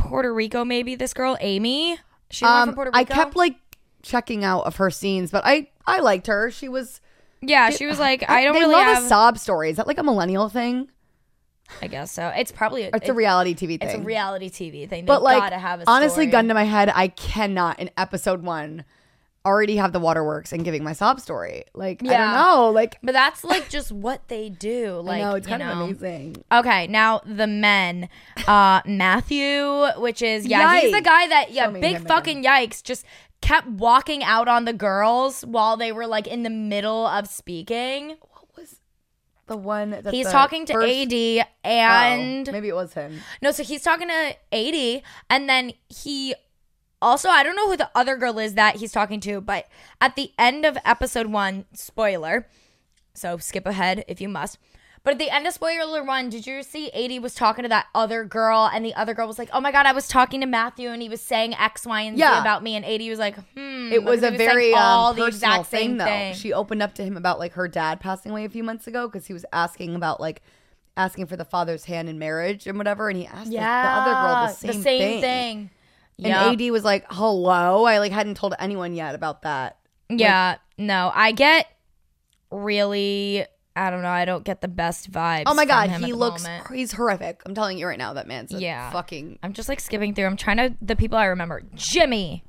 Puerto 0.10 0.34
Rico, 0.34 0.66
maybe 0.66 0.96
this 0.96 1.14
girl, 1.14 1.38
Amy. 1.42 1.98
From 2.34 2.48
Um, 2.70 2.76
Puerto 2.76 2.92
Rico. 2.92 3.00
I 3.00 3.04
kept 3.04 3.36
like 3.36 3.56
checking 4.04 4.44
out 4.44 4.62
of 4.66 4.78
her 4.78 4.90
scenes, 4.90 5.32
but 5.32 5.44
I 5.46 5.70
I 5.86 6.00
liked 6.00 6.28
her. 6.28 6.50
She 6.52 6.70
was 6.70 7.02
Yeah, 7.42 7.70
she 7.72 7.86
was 7.86 8.00
like, 8.00 8.30
I 8.30 8.44
don't 8.44 8.54
they 8.54 8.60
really 8.62 8.74
love 8.74 8.86
have 8.96 9.04
a 9.04 9.08
sob 9.08 9.38
story. 9.38 9.70
Is 9.70 9.78
that 9.78 9.88
like 9.88 9.98
a 9.98 10.04
millennial 10.04 10.48
thing? 10.50 10.90
I 11.82 11.88
guess 11.88 12.12
so. 12.12 12.28
It's 12.36 12.52
probably 12.52 12.84
a, 12.84 12.90
It's 12.94 13.08
a 13.08 13.14
reality 13.14 13.54
TV 13.56 13.80
thing. 13.80 13.80
it's 13.82 13.94
a 13.94 14.02
reality 14.02 14.50
TV 14.50 14.90
thing. 14.90 15.06
They 15.06 15.08
but 15.08 15.24
like 15.24 15.40
gotta 15.40 15.58
have 15.58 15.82
a 15.82 15.90
honestly, 15.90 16.26
gun 16.26 16.48
to 16.50 16.54
my 16.54 16.64
head, 16.66 16.92
I 16.94 17.08
cannot 17.08 17.80
in 17.80 17.90
episode 17.98 18.44
one 18.44 18.84
already 19.46 19.76
have 19.78 19.92
the 19.92 20.00
waterworks 20.00 20.54
and 20.54 20.64
giving 20.64 20.84
my 20.84 20.94
sob 20.94 21.20
story. 21.20 21.64
Like 21.74 22.02
I 22.04 22.18
don't 22.18 22.34
know. 22.36 22.70
Like 22.72 22.98
But 23.02 23.14
that's 23.14 23.44
like 23.44 23.70
just 23.70 23.92
what 23.92 24.28
they 24.28 24.50
do. 24.50 25.02
Like 25.04 25.22
know 25.22 25.36
it's 25.36 25.48
kind 25.48 25.64
of 25.64 25.78
amazing. 25.78 26.44
Okay, 26.52 26.88
now 26.88 27.22
the 27.26 27.48
men. 27.48 28.10
Uh 28.48 28.82
Matthew, 28.86 29.88
which 29.98 30.22
is 30.22 30.46
yeah, 30.46 30.80
he's 30.80 30.92
the 30.92 31.02
guy 31.02 31.28
that 31.28 31.52
yeah, 31.52 31.70
big 31.70 32.08
fucking 32.08 32.44
yikes, 32.44 32.84
just 32.84 33.06
kept 33.42 33.68
walking 33.68 34.24
out 34.24 34.48
on 34.48 34.66
the 34.66 34.74
girls 34.74 35.42
while 35.42 35.76
they 35.76 35.92
were 35.92 36.06
like 36.08 36.28
in 36.28 36.44
the 36.44 36.50
middle 36.50 37.08
of 37.08 37.28
speaking. 37.28 38.10
What 38.22 38.46
was 38.56 38.80
the 39.48 39.58
one? 39.58 39.90
That 39.90 40.14
He's 40.14 40.30
talking 40.30 40.66
to 40.68 40.74
first- 40.74 41.14
AD 41.14 41.48
Oh, 41.66 41.70
and 41.70 42.52
maybe 42.52 42.70
it 42.70 42.76
was 42.76 42.94
him. 42.94 43.20
no, 43.42 43.52
so 43.52 43.64
he's 43.64 43.82
talking 43.82 44.08
to 44.08 44.36
AD 44.54 45.02
and 45.30 45.50
then 45.50 45.74
he 45.90 46.36
also 47.02 47.30
I 47.30 47.44
don't 47.44 47.56
know 47.56 47.70
who 47.70 47.78
the 47.78 47.90
other 47.96 48.16
girl 48.18 48.40
is 48.40 48.54
that 48.56 48.78
he's 48.78 48.92
talking 48.92 49.20
to, 49.22 49.42
but 49.42 49.68
at 50.00 50.16
the 50.16 50.32
end 50.38 50.66
of 50.66 50.78
episode 50.86 51.28
1, 51.28 51.66
spoiler. 51.74 52.48
So 53.14 53.38
skip 53.38 53.66
ahead 53.66 54.06
if 54.08 54.22
you 54.22 54.30
must. 54.30 54.58
But 55.04 55.14
at 55.14 55.18
the 55.20 55.32
end 55.32 55.48
of 55.48 55.54
spoiler 55.54 56.04
one, 56.04 56.30
did 56.30 56.46
you 56.46 56.62
see 56.62 56.92
AD 56.92 57.24
was 57.24 57.34
talking 57.34 57.64
to 57.64 57.70
that 57.70 57.88
other 57.96 58.24
girl, 58.24 58.70
and 58.72 58.86
the 58.86 58.94
other 58.94 59.16
girl 59.16 59.26
was 59.26 59.40
like, 59.40 59.50
"Oh 59.52 59.60
my 59.60 59.72
god, 59.72 59.88
I 59.88 59.94
was 59.94 60.08
talking 60.08 60.42
to 60.42 60.46
Matthew, 60.46 60.90
and 60.90 61.02
he 61.02 61.10
was 61.10 61.22
saying 61.22 61.56
X, 61.56 61.88
Y, 61.88 62.02
and 62.02 62.18
Z 62.18 62.24
about 62.24 62.62
me," 62.62 62.76
and 62.76 62.86
AD 62.86 63.02
was 63.10 63.18
like, 63.18 63.36
"Hmm." 63.56 63.92
It 63.92 64.04
was 64.04 64.20
a 64.20 64.28
saying 64.28 64.38
very 64.38 64.76
all 64.76 65.08
um, 65.08 65.16
the 65.16 65.26
exact 65.26 65.72
same 65.72 65.80
thing, 65.80 65.98
though. 65.98 66.06
thing. 66.06 66.36
She 66.36 66.54
opened 66.54 66.84
up 66.84 66.94
to 66.96 67.04
him 67.04 67.18
about 67.18 67.40
like 67.40 67.54
her 67.54 67.68
dad 67.68 68.00
passing 68.00 68.32
away 68.32 68.46
a 68.46 68.50
few 68.50 68.64
months 68.64 68.86
ago 68.86 69.08
because 69.08 69.26
he 69.26 69.34
was 69.34 69.44
asking 69.52 69.96
about 69.96 70.22
like 70.22 70.44
asking 70.96 71.26
for 71.26 71.36
the 71.36 71.46
father's 71.46 71.86
hand 71.86 72.08
in 72.08 72.20
marriage 72.20 72.68
and 72.68 72.78
whatever, 72.78 73.10
and 73.10 73.18
he 73.18 73.26
asked 73.26 73.50
the- 73.50 73.56
yeah, 73.56 73.84
the 73.84 74.02
other 74.02 74.14
girl 74.14 74.48
the 74.48 74.54
same, 74.54 74.84
thing. 74.84 75.22
thing. 75.22 75.70
And 76.24 76.62
AD 76.62 76.72
was 76.72 76.84
like, 76.84 77.06
"Hello," 77.10 77.86
I 77.86 77.98
like 78.00 78.12
hadn't 78.12 78.36
told 78.36 78.54
anyone 78.60 78.94
yet 78.94 79.16
about 79.16 79.42
that. 79.44 79.78
Yeah, 80.10 80.58
no, 80.78 81.12
I 81.14 81.32
get 81.32 81.68
really. 82.52 83.46
I 83.74 83.90
don't 83.90 84.02
know. 84.02 84.10
I 84.10 84.26
don't 84.26 84.44
get 84.44 84.60
the 84.60 84.68
best 84.68 85.10
vibes. 85.12 85.44
Oh 85.46 85.54
my 85.54 85.66
god, 85.66 85.90
he 85.90 86.12
looks 86.14 86.46
he's 86.74 86.92
horrific. 86.92 87.42
I'm 87.46 87.56
telling 87.56 87.78
you 87.78 87.88
right 87.88 87.98
now, 87.98 88.14
that 88.14 88.28
man's 88.28 88.54
a 88.54 88.60
Yeah. 88.60 88.92
fucking. 88.92 89.40
I'm 89.42 89.54
just 89.54 89.70
like 89.70 89.80
skipping 89.80 90.14
through. 90.14 90.26
I'm 90.26 90.36
trying 90.38 90.58
to 90.58 90.76
the 90.82 90.96
people 90.96 91.18
I 91.18 91.26
remember. 91.26 91.62
Jimmy. 91.76 92.44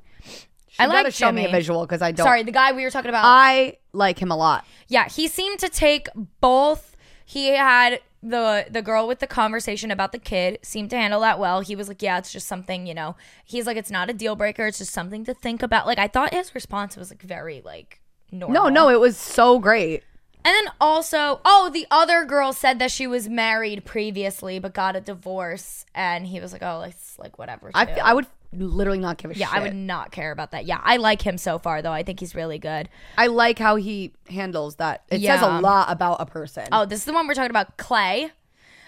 I 0.79 0.87
like 0.87 1.13
show 1.13 1.31
me 1.31 1.45
a 1.45 1.49
visual 1.51 1.85
because 1.85 2.01
I 2.01 2.11
don't. 2.11 2.25
Sorry, 2.25 2.43
the 2.43 2.51
guy 2.51 2.73
we 2.73 2.83
were 2.83 2.89
talking 2.89 3.09
about. 3.09 3.23
I 3.25 3.77
like 3.93 4.19
him 4.19 4.31
a 4.31 4.35
lot. 4.35 4.65
yeah, 4.87 5.07
he 5.07 5.27
seemed 5.27 5.59
to 5.59 5.69
take 5.69 6.07
both. 6.41 6.97
He 7.25 7.49
had 7.49 8.01
the 8.23 8.65
the 8.69 8.81
girl 8.81 9.07
with 9.07 9.19
the 9.19 9.27
conversation 9.27 9.91
about 9.91 10.13
the 10.13 10.19
kid 10.19 10.59
seemed 10.61 10.89
to 10.91 10.95
handle 10.95 11.19
that 11.21 11.39
well. 11.39 11.59
He 11.59 11.75
was 11.75 11.87
like, 11.87 12.01
"Yeah, 12.01 12.17
it's 12.17 12.31
just 12.31 12.47
something, 12.47 12.87
you 12.87 12.93
know." 12.93 13.15
He's 13.43 13.67
like, 13.67 13.77
"It's 13.77 13.91
not 13.91 14.09
a 14.09 14.13
deal 14.13 14.35
breaker. 14.35 14.65
It's 14.65 14.77
just 14.77 14.93
something 14.93 15.25
to 15.25 15.33
think 15.33 15.61
about." 15.61 15.85
Like 15.85 15.99
I 15.99 16.07
thought 16.07 16.33
his 16.33 16.55
response 16.55 16.95
was 16.95 17.11
like 17.11 17.21
very 17.21 17.61
like 17.63 18.01
normal. 18.31 18.63
No, 18.63 18.69
no, 18.69 18.89
it 18.89 18.99
was 18.99 19.17
so 19.17 19.59
great. 19.59 20.03
And 20.45 20.53
then 20.53 20.73
also, 20.81 21.39
oh, 21.45 21.69
the 21.73 21.87
other 21.89 22.25
girl 22.25 22.51
said 22.51 22.77
that 22.79 22.91
she 22.91 23.07
was 23.07 23.29
married 23.29 23.85
previously 23.85 24.59
but 24.59 24.73
got 24.73 24.95
a 24.95 25.01
divorce, 25.01 25.85
and 25.93 26.27
he 26.27 26.39
was 26.39 26.53
like, 26.53 26.63
"Oh, 26.63 26.81
it's 26.81 27.19
like 27.19 27.37
whatever." 27.37 27.71
I. 27.73 27.85
I 27.85 28.13
would 28.13 28.27
literally 28.57 28.99
not 28.99 29.17
give 29.17 29.31
a 29.31 29.33
shit. 29.33 29.41
yeah, 29.41 29.47
shit. 29.49 29.57
I 29.57 29.61
would 29.61 29.75
not 29.75 30.11
care 30.11 30.31
about 30.31 30.51
that. 30.51 30.65
Yeah, 30.65 30.79
I 30.83 30.97
like 30.97 31.21
him 31.21 31.37
so 31.37 31.59
far 31.59 31.81
though. 31.81 31.91
I 31.91 32.03
think 32.03 32.19
he's 32.19 32.35
really 32.35 32.59
good. 32.59 32.89
I 33.17 33.27
like 33.27 33.59
how 33.59 33.75
he 33.75 34.13
handles 34.29 34.75
that. 34.77 35.03
It 35.09 35.21
says 35.21 35.41
a 35.41 35.59
lot 35.61 35.91
about 35.91 36.17
a 36.21 36.25
person. 36.25 36.67
Oh, 36.71 36.85
this 36.85 36.99
is 36.99 37.05
the 37.05 37.13
one 37.13 37.27
we're 37.27 37.33
talking 37.33 37.49
about. 37.51 37.77
Clay. 37.77 38.31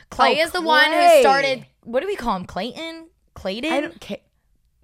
Clay 0.10 0.38
Oh, 0.40 0.44
is 0.46 0.52
the 0.52 0.62
one 0.62 0.92
who 0.92 1.20
started. 1.22 1.66
What 1.84 2.02
do 2.02 2.08
we 2.08 2.16
call 2.16 2.36
him? 2.36 2.46
Clayton. 2.46 3.08
Clayton. 3.34 3.72
I 3.72 3.82
don't 3.82 4.00
care. 4.00 4.20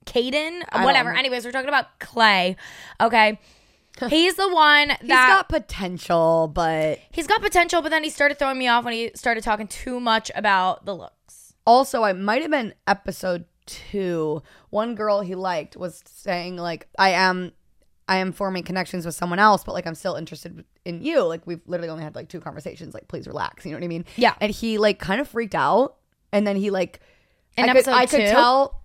Caden. 0.05 0.63
Whatever. 0.83 1.13
Anyways, 1.13 1.45
we're 1.45 1.51
talking 1.51 1.69
about 1.69 1.99
Clay. 1.99 2.55
Okay. 2.99 3.39
He's 4.09 4.35
the 4.35 4.47
one 4.51 4.87
that 4.87 5.01
He's 5.01 5.09
got 5.09 5.49
potential, 5.49 6.49
but 6.51 6.99
he's 7.11 7.27
got 7.27 7.41
potential, 7.41 7.81
but 7.81 7.89
then 7.89 8.03
he 8.05 8.09
started 8.09 8.39
throwing 8.39 8.57
me 8.57 8.67
off 8.69 8.85
when 8.85 8.93
he 8.93 9.11
started 9.15 9.43
talking 9.43 9.67
too 9.67 9.99
much 9.99 10.31
about 10.33 10.85
the 10.85 10.95
looks. 10.95 11.53
also 11.67 12.01
I 12.03 12.13
might 12.13 12.41
have 12.41 12.49
been 12.49 12.73
episode 12.87 13.45
two. 13.65 14.41
One 14.71 14.95
girl 14.95 15.21
he 15.21 15.35
liked 15.35 15.77
was 15.77 16.01
saying 16.05 16.57
like, 16.57 16.87
"I 16.97 17.09
am, 17.11 17.51
I 18.07 18.17
am 18.17 18.31
forming 18.31 18.63
connections 18.63 19.05
with 19.05 19.13
someone 19.15 19.37
else, 19.39 19.63
but 19.63 19.73
like 19.73 19.85
I'm 19.85 19.95
still 19.95 20.15
interested 20.15 20.65
in 20.85 21.01
you." 21.03 21.21
Like 21.23 21.45
we've 21.45 21.61
literally 21.67 21.89
only 21.89 22.03
had 22.03 22.15
like 22.15 22.27
two 22.29 22.39
conversations. 22.39 22.93
Like 22.95 23.07
please 23.07 23.27
relax. 23.27 23.63
You 23.65 23.71
know 23.71 23.77
what 23.77 23.83
I 23.83 23.87
mean? 23.87 24.05
Yeah. 24.15 24.33
And 24.41 24.51
he 24.51 24.77
like 24.79 24.97
kind 24.99 25.21
of 25.21 25.27
freaked 25.27 25.53
out, 25.55 25.97
and 26.33 26.47
then 26.47 26.55
he 26.55 26.69
like, 26.71 26.99
In 27.57 27.69
I 27.69 27.73
could, 27.73 27.87
I 27.87 28.05
could 28.07 28.27
tell. 28.27 28.81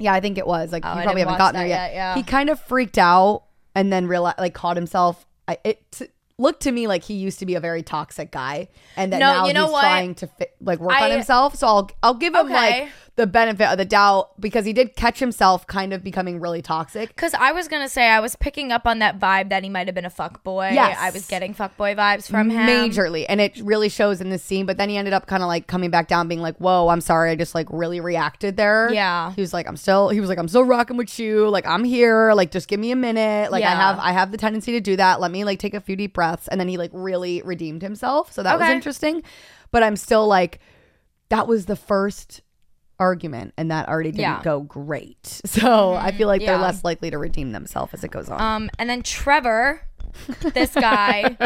Yeah, 0.00 0.12
I 0.14 0.20
think 0.20 0.38
it 0.38 0.46
was 0.46 0.70
like 0.72 0.84
Oh, 0.86 0.96
you 0.96 1.02
probably 1.02 1.20
haven't 1.22 1.38
gotten 1.38 1.58
there 1.58 1.66
yet. 1.68 1.90
yet, 1.90 1.94
yeah. 1.94 2.14
He 2.14 2.22
kind 2.22 2.48
of 2.50 2.60
freaked 2.60 2.98
out 2.98 3.42
and 3.74 3.92
then 3.92 4.06
realized 4.06 4.38
like 4.38 4.54
caught 4.54 4.76
himself. 4.76 5.26
I, 5.48 5.58
it 5.64 5.90
t- 5.90 6.06
looked 6.38 6.62
to 6.62 6.70
me 6.70 6.86
like 6.86 7.02
he 7.02 7.14
used 7.14 7.40
to 7.40 7.46
be 7.46 7.56
a 7.56 7.60
very 7.60 7.82
toxic 7.82 8.30
guy, 8.30 8.68
and 8.96 9.12
that 9.12 9.18
No, 9.18 9.32
now 9.32 9.46
you 9.48 9.52
know 9.52 9.64
he's 9.64 9.72
what? 9.72 9.80
trying 9.80 10.14
to 10.16 10.28
fi- 10.28 10.46
like 10.60 10.78
work 10.78 11.00
on 11.00 11.10
himself. 11.10 11.56
So 11.56 11.66
I'll 11.66 11.90
I'll 12.04 12.14
give 12.14 12.32
him 12.34 12.46
Okay. 12.46 12.54
like 12.82 12.88
the 13.18 13.26
benefit 13.26 13.68
of 13.68 13.76
the 13.78 13.84
doubt 13.84 14.40
because 14.40 14.64
he 14.64 14.72
did 14.72 14.94
catch 14.94 15.18
himself 15.18 15.66
kind 15.66 15.92
of 15.92 16.04
becoming 16.04 16.38
really 16.38 16.62
toxic. 16.62 17.08
Because 17.08 17.34
I 17.34 17.50
was 17.50 17.66
gonna 17.66 17.88
say 17.88 18.08
I 18.08 18.20
was 18.20 18.36
picking 18.36 18.70
up 18.70 18.86
on 18.86 19.00
that 19.00 19.18
vibe 19.18 19.48
that 19.48 19.64
he 19.64 19.68
might 19.68 19.88
have 19.88 19.94
been 19.96 20.04
a 20.04 20.10
fuck 20.10 20.44
boy. 20.44 20.70
Yes. 20.72 20.96
I 21.00 21.10
was 21.10 21.26
getting 21.26 21.52
fuck 21.52 21.76
boy 21.76 21.96
vibes 21.96 22.30
from 22.30 22.48
him. 22.48 22.68
Majorly, 22.68 23.26
and 23.28 23.40
it 23.40 23.58
really 23.58 23.88
shows 23.88 24.20
in 24.20 24.30
this 24.30 24.44
scene. 24.44 24.66
But 24.66 24.76
then 24.76 24.88
he 24.88 24.96
ended 24.96 25.14
up 25.14 25.26
kind 25.26 25.42
of 25.42 25.48
like 25.48 25.66
coming 25.66 25.90
back 25.90 26.06
down, 26.06 26.28
being 26.28 26.40
like, 26.40 26.56
"Whoa, 26.58 26.88
I'm 26.88 27.00
sorry, 27.00 27.32
I 27.32 27.34
just 27.34 27.56
like 27.56 27.66
really 27.70 27.98
reacted 27.98 28.56
there." 28.56 28.88
Yeah. 28.92 29.32
he 29.32 29.40
was 29.40 29.52
like, 29.52 29.66
"I'm 29.66 29.76
still," 29.76 30.10
he 30.10 30.20
was 30.20 30.28
like, 30.28 30.38
"I'm 30.38 30.48
still 30.48 30.64
rocking 30.64 30.96
with 30.96 31.18
you. 31.18 31.48
Like, 31.48 31.66
I'm 31.66 31.82
here. 31.82 32.32
Like, 32.34 32.52
just 32.52 32.68
give 32.68 32.78
me 32.78 32.92
a 32.92 32.96
minute. 32.96 33.50
Like, 33.50 33.64
I 33.64 33.70
have, 33.70 33.98
I 33.98 34.12
have 34.12 34.30
the 34.30 34.38
tendency 34.38 34.70
to 34.72 34.80
do 34.80 34.94
that. 34.94 35.20
Let 35.20 35.32
me 35.32 35.42
like 35.42 35.58
take 35.58 35.74
a 35.74 35.80
few 35.80 35.96
deep 35.96 36.14
breaths." 36.14 36.46
And 36.46 36.60
then 36.60 36.68
he 36.68 36.76
like 36.76 36.92
really 36.94 37.42
redeemed 37.42 37.82
himself, 37.82 38.32
so 38.32 38.44
that 38.44 38.60
was 38.60 38.68
interesting. 38.68 39.24
But 39.72 39.82
I'm 39.82 39.96
still 39.96 40.26
like, 40.28 40.60
that 41.30 41.48
was 41.48 41.66
the 41.66 41.76
first 41.76 42.42
argument, 42.98 43.54
and 43.56 43.70
that 43.70 43.88
already 43.88 44.10
didn't 44.10 44.20
Yeah. 44.22 44.42
go 44.42 44.60
great. 44.60 45.40
So 45.46 45.94
I 45.94 46.12
feel 46.12 46.28
like 46.28 46.40
they're 46.40 46.58
less 46.58 46.84
likely 46.84 47.10
to 47.10 47.18
redeem 47.18 47.52
themselves 47.52 47.94
as 47.94 48.04
it 48.04 48.10
goes 48.10 48.28
on. 48.28 48.40
Um, 48.40 48.70
and 48.78 48.88
then 48.88 49.02
Trevor, 49.02 49.82
this 50.54 50.72
guy, 50.74 51.36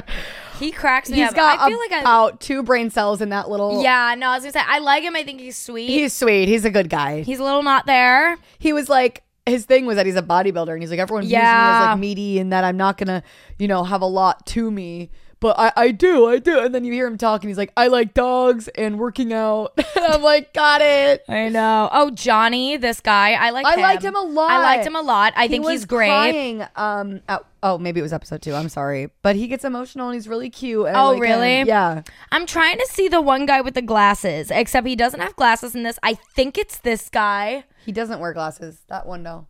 he 0.59 0.71
cracks 0.71 1.09
me 1.11 1.17
He's 1.19 1.29
up. 1.29 1.35
got 1.35 1.61
I 1.61 1.69
feel 1.69 1.79
like 1.79 2.01
about 2.01 2.41
two 2.41 2.63
brain 2.63 2.91
cells 2.91 3.21
in 3.21 3.31
that 3.31 3.49
little. 3.51 3.83
Yeah, 3.83 4.15
no, 4.19 4.29
I 4.29 4.35
was 4.37 4.43
gonna 4.45 4.53
say 4.53 4.61
I 4.67 4.79
like 4.79 5.03
him. 5.03 5.17
I 5.17 5.25
think 5.25 5.41
he's 5.41 5.57
sweet. 5.57 5.89
He's 5.89 6.13
sweet. 6.13 6.49
He's 6.49 6.65
a 6.65 6.71
good 6.71 6.89
guy. 6.91 7.23
he's 7.23 7.39
a 7.39 7.45
little 7.45 7.63
not 7.63 7.87
there. 7.87 8.37
He 8.59 8.73
was 8.73 8.89
like 8.89 9.23
his 9.47 9.65
thing 9.65 9.87
was 9.87 9.97
that 9.97 10.07
he's 10.07 10.15
a 10.17 10.23
bodybuilder 10.23 10.73
and 10.73 10.81
he's 10.83 10.91
like 10.91 11.01
everyone 11.01 11.23
views 11.25 11.33
me 11.33 11.39
as 11.39 11.87
like 11.87 11.99
meaty 11.99 12.39
and 12.39 12.53
that 12.53 12.63
I'm 12.65 12.77
not 12.77 12.97
gonna, 12.97 13.23
you 13.59 13.67
know, 13.69 13.83
have 13.85 14.01
a 14.03 14.07
lot 14.07 14.47
to 14.47 14.71
me. 14.71 15.11
But 15.43 15.59
I, 15.59 15.73
I 15.77 15.91
do, 15.91 16.27
I 16.29 16.39
do. 16.39 16.61
And 16.61 16.73
then 16.75 16.85
you 16.85 16.93
hear 16.93 17.07
him 17.07 17.19
talking. 17.19 17.49
he's 17.49 17.59
like, 17.59 17.73
I 17.77 17.89
like 17.89 18.15
dogs 18.15 18.69
and 18.69 18.97
working 18.99 19.33
out. 19.33 19.73
and 19.77 20.05
I'm 20.05 20.23
like, 20.23 20.55
got 20.55 20.81
it. 20.81 21.25
I 21.29 21.49
know. 21.49 21.89
Oh, 21.93 22.11
Johnny, 22.13 22.77
this 22.77 23.01
guy, 23.01 23.33
I 23.33 23.51
like. 23.51 23.67
I 23.67 23.75
him. 23.75 23.81
liked 23.81 24.05
him 24.05 24.15
a 24.15 24.23
lot. 24.23 24.51
I 24.53 24.59
liked 24.63 24.87
him 24.87 24.95
a 24.97 25.03
lot. 25.03 25.33
I 25.37 25.43
He 25.43 25.49
think 25.49 25.65
was 25.65 25.73
he's 25.73 25.85
great. 25.85 26.07
Crying, 26.09 26.65
um, 26.77 27.21
at- 27.29 27.45
oh, 27.65 27.77
maybe 27.77 27.99
it 27.99 28.05
was 28.05 28.13
episode 28.13 28.41
two. 28.41 28.55
I'm 28.55 28.69
sorry, 28.69 29.11
but 29.23 29.35
he 29.35 29.49
gets 29.49 29.65
emotional 29.65 30.09
and 30.09 30.15
he's 30.15 30.29
really 30.29 30.49
cute. 30.49 30.87
Oh, 30.95 31.09
like 31.09 31.17
him. 31.17 31.21
really? 31.21 31.63
Yeah. 31.63 32.03
I'm 32.31 32.47
trying 32.47 32.79
to 32.79 32.87
see 32.89 33.09
the 33.09 33.21
one 33.21 33.45
guy 33.45 33.61
with 33.61 33.75
the 33.75 33.83
glasses, 33.83 34.51
except 34.53 34.87
he 34.87 34.95
doesn't 34.95 35.21
have 35.21 35.35
glasses 35.35 35.75
in 35.75 35.83
this. 35.83 35.99
I 36.05 36.15
think 36.15 36.57
it's 36.57 36.79
this 36.79 37.09
guy. 37.09 37.65
He 37.85 37.91
doesn't 37.91 38.21
wear 38.21 38.33
glasses. 38.33 38.81
That 38.89 39.07
one, 39.07 39.25
no. 39.25 39.49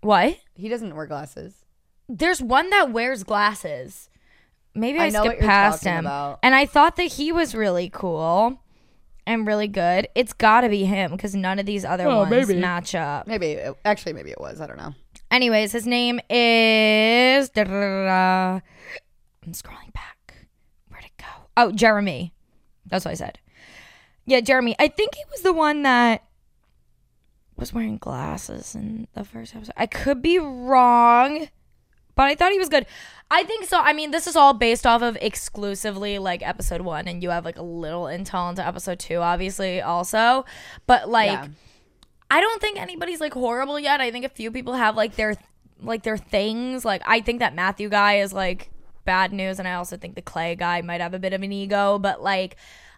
What? 0.00 0.36
He 0.56 0.68
doesn't 0.68 0.96
wear 0.96 1.06
glasses. 1.06 1.64
There's 2.08 2.42
one 2.42 2.70
that 2.70 2.90
wears 2.90 3.22
glasses. 3.22 4.08
Maybe 4.74 4.98
I, 4.98 5.04
I 5.06 5.08
skipped 5.10 5.40
past 5.40 5.84
him. 5.84 6.06
about. 6.06 6.38
And 6.42 6.54
I 6.54 6.66
thought 6.66 6.96
that 6.96 7.12
he 7.12 7.30
was 7.32 7.54
really 7.54 7.90
cool 7.92 8.58
and 9.26 9.46
really 9.46 9.68
good. 9.68 10.08
It's 10.14 10.32
got 10.32 10.62
to 10.62 10.68
be 10.68 10.84
him 10.84 11.10
because 11.12 11.34
none 11.34 11.58
of 11.58 11.66
these 11.66 11.84
other 11.84 12.06
Oh, 12.06 12.18
ones 12.20 12.30
maybe. 12.48 12.60
match 12.60 12.94
up. 12.94 13.26
Maybe, 13.26 13.52
it, 13.52 13.74
actually, 13.84 14.14
maybe 14.14 14.30
it 14.30 14.40
was. 14.40 14.60
I 14.60 14.66
don't 14.66 14.78
know. 14.78 14.94
Anyways, 15.30 15.72
his 15.72 15.86
name 15.86 16.20
is. 16.28 17.50
I'm 17.56 18.62
scrolling 19.52 19.92
back. 19.92 20.34
Where'd 20.88 21.04
it 21.04 21.12
go? 21.18 21.26
Oh, 21.56 21.72
Jeremy. 21.72 22.32
That's 22.86 23.04
what 23.04 23.12
I 23.12 23.14
said. 23.14 23.38
Yeah, 24.26 24.40
Jeremy. 24.40 24.76
I 24.78 24.88
think 24.88 25.14
he 25.14 25.22
was 25.30 25.40
the 25.42 25.52
one 25.52 25.82
that 25.82 26.24
was 27.56 27.72
wearing 27.72 27.98
glasses 27.98 28.74
in 28.74 29.06
the 29.14 29.24
first 29.24 29.54
episode. 29.54 29.74
I 29.76 29.86
could 29.86 30.22
be 30.22 30.38
wrong, 30.38 31.48
but 32.14 32.24
I 32.24 32.34
thought 32.34 32.52
he 32.52 32.58
was 32.58 32.68
good. 32.68 32.86
I 33.30 33.44
think 33.44 33.64
so. 33.64 33.78
I 33.80 33.92
mean, 33.94 34.10
this 34.10 34.26
is 34.26 34.36
all 34.36 34.52
based 34.52 34.86
off 34.86 35.00
of 35.00 35.16
exclusively 35.20 36.18
like 36.18 36.46
episode 36.46 36.82
one, 36.82 37.08
and 37.08 37.22
you 37.22 37.30
have 37.30 37.44
like 37.44 37.56
a 37.56 37.62
little 37.62 38.04
intel 38.04 38.50
into 38.50 38.66
episode 38.66 38.98
two, 38.98 39.16
obviously, 39.16 39.80
also. 39.80 40.44
But 40.86 41.08
like, 41.08 41.30
Yeah. 41.30 41.48
I 42.30 42.40
don't 42.40 42.60
think 42.62 42.80
anybody's 42.80 43.20
like 43.20 43.34
horrible 43.34 43.78
yet. 43.78 44.00
I 44.00 44.10
think 44.10 44.24
a 44.24 44.28
few 44.30 44.50
people 44.50 44.74
have 44.74 44.96
like 44.96 45.16
their 45.16 45.34
like 45.82 46.02
their 46.02 46.16
things. 46.16 46.84
Like 46.84 47.02
I 47.06 47.20
think 47.20 47.40
that 47.40 47.54
Matthew 47.54 47.88
guy 47.88 48.20
is 48.20 48.32
like 48.32 48.70
bad 49.04 49.32
news, 49.32 49.58
and 49.58 49.66
I 49.68 49.74
also 49.74 49.96
think 49.96 50.14
the 50.14 50.22
Clay 50.22 50.54
guy 50.54 50.80
might 50.82 51.00
have 51.00 51.14
a 51.14 51.18
bit 51.18 51.32
of 51.32 51.42
an 51.42 51.52
ego. 51.52 51.98
But 51.98 52.22
like, 52.22 52.56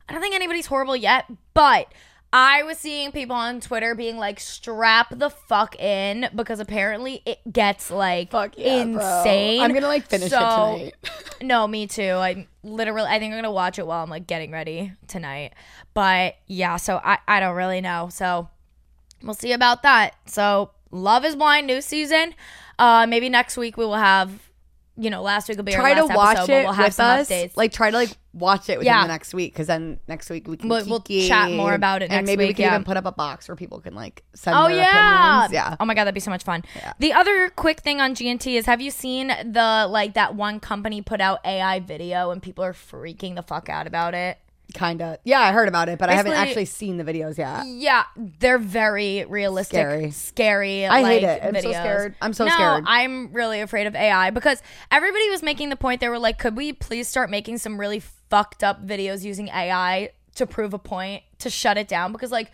I 0.09 0.13
don't 0.13 0.23
think 0.23 0.35
anybody's 0.35 0.67
horrible 0.67 0.97
yet. 0.97 1.25
But 1.53 1.93
I 2.37 2.65
was 2.65 2.79
seeing 2.79 3.13
people 3.13 3.37
on 3.37 3.61
Twitter 3.61 3.95
being 3.95 4.17
like, 4.19 4.41
"Strap 4.41 5.17
the 5.17 5.31
fuck 5.31 5.79
in," 5.81 6.29
because 6.35 6.59
apparently 6.59 7.23
it 7.25 7.39
gets 7.53 7.93
like 7.93 8.33
Fuck 8.33 8.59
yeah, 8.59 8.85
bro. 8.87 8.95
insane. 8.95 9.61
I'm 9.61 9.73
gonna 9.73 9.87
like 9.87 10.05
finish 10.09 10.31
So- 10.31 10.75
it 10.75 10.95
tonight. 11.01 11.37
no, 11.43 11.69
me 11.69 11.87
too. 11.87 12.11
I'm 12.11 12.49
literally, 12.65 13.09
I 13.09 13.21
think 13.21 13.33
I'm 13.33 13.39
gonna 13.39 13.53
watch 13.53 13.79
it 13.79 13.87
while 13.87 14.03
I'm 14.03 14.11
like 14.11 14.27
getting 14.27 14.51
ready 14.51 14.91
tonight. 15.07 15.53
But 15.95 16.35
yeah, 16.49 16.77
so 16.77 17.01
I, 17.05 17.19
I 17.29 17.39
don't 17.39 17.55
really 17.55 17.81
know. 17.81 18.09
So 18.11 18.49
we'll 19.23 19.35
see 19.35 19.53
about 19.53 19.85
that. 19.85 20.17
So 20.27 20.71
Love 20.91 21.25
is 21.25 21.37
Blind 21.37 21.69
new 21.69 21.81
season. 21.81 22.35
Uh, 22.81 23.07
maybe 23.09 23.29
next 23.29 23.57
week 23.57 23.77
we 23.77 23.85
will 23.87 23.95
have. 23.95 24.51
You 24.97 25.11
know, 25.11 25.23
last 25.23 25.49
week 25.49 25.57
will 25.57 25.65
be 25.65 25.73
try 25.73 25.91
our 25.91 25.97
to 25.97 26.05
last 26.05 26.17
watch 26.17 26.37
episode, 26.37 26.53
it 26.53 26.57
but 26.59 26.65
we'll 26.67 26.73
have 26.75 26.85
with 26.87 26.95
some 26.95 27.19
us. 27.21 27.29
updates. 27.29 27.57
Like, 27.57 27.73
try 27.73 27.91
to 27.91 27.97
like 27.97 28.11
watch 28.33 28.69
it 28.69 28.79
within 28.79 28.93
Yeah. 28.93 29.03
the 29.03 29.09
next 29.09 29.35
week, 29.35 29.53
because 29.53 29.67
then 29.67 29.99
next 30.07 30.31
week 30.31 30.47
we 30.47 30.57
can 30.57 30.69
We'll- 30.69 30.85
we'll 30.87 31.01
kiki 31.01 31.27
chat 31.29 31.51
more 31.51 31.75
about 31.75 32.03
it 32.03 32.07
and 32.11 32.13
next 32.13 32.27
maybe 32.27 32.45
we 32.45 32.49
week, 32.49 32.57
can 32.57 32.65
yeah. 32.67 32.75
even 32.75 32.85
put 32.85 32.97
up 32.97 33.05
a 33.05 33.11
box 33.13 33.49
where 33.49 33.57
people 33.57 33.81
can 33.81 33.95
like 33.97 34.23
send 34.35 34.57
Oh 34.57 34.69
their 34.69 34.77
yeah, 34.77 35.45
opinions. 35.47 35.53
Yeah. 35.53 35.77
Oh 35.81 35.85
my 35.85 35.95
god, 35.95 36.05
that'd 36.05 36.15
be 36.15 36.21
so 36.21 36.31
much 36.31 36.45
fun. 36.45 36.63
The 37.01 37.13
other 37.13 37.49
quick 37.51 37.81
thing 37.81 38.01
on 38.01 38.15
GNT 38.15 38.57
is, 38.57 38.67
have 38.67 38.81
you 38.81 38.91
seen 38.93 39.29
the 39.29 39.87
like 39.91 40.15
that 40.15 40.37
one 40.37 40.61
company 40.61 41.03
put 41.03 41.21
out 41.21 41.41
AI 41.45 41.81
video 41.81 42.31
and 42.31 42.41
people 42.43 42.63
are 42.63 42.73
freaking 42.73 43.35
the 43.35 43.43
fuck 43.43 43.69
out 43.69 43.87
about 43.89 44.15
it? 44.15 44.39
Kinda. 44.73 45.19
Yeah, 45.25 45.41
I 45.41 45.53
heard 45.53 45.69
about 45.69 45.89
it, 45.89 45.99
but 45.99 46.09
I 46.09 46.15
haven't 46.15 46.33
actually 46.33 46.65
seen 46.65 46.97
the 46.97 47.05
videos 47.05 47.39
yet. 47.39 47.65
Yeah, 47.67 48.05
they're 48.17 48.59
very 48.59 49.25
realistic, 49.27 49.77
Scary. 49.79 50.11
scary. 50.11 50.87
I 50.87 51.05
hate 51.05 51.23
it. 51.23 51.43
I'm 51.45 51.55
so 51.61 51.71
scared. 51.71 52.15
I'm 52.21 52.33
so 52.33 52.45
no, 52.47 52.51
scared. 52.55 52.85
I'm 52.87 53.33
really 53.33 53.61
afraid 53.61 53.87
of 53.87 53.95
AI 53.95 54.31
because 54.31 54.63
everybody 54.91 55.29
was 55.31 55.43
making 55.43 55.69
the 55.69 55.77
point. 55.77 56.01
They 56.01 56.09
were 56.09 56.19
like, 56.19 56.39
"Could 56.39 56.57
we 56.57 56.73
please 56.73 57.07
start 57.07 57.31
making 57.31 57.59
some 57.59 57.79
really 57.79 58.01
fucked 58.01 58.65
up 58.65 58.85
videos 58.85 59.23
using 59.23 59.49
AI 59.49 60.11
to 60.37 60.47
prove 60.47 60.75
a 60.75 60.79
point 60.79 61.23
to 61.41 61.51
shut 61.51 61.77
it 61.77 61.87
down?" 61.87 62.11
Because 62.11 62.33
like, 62.33 62.51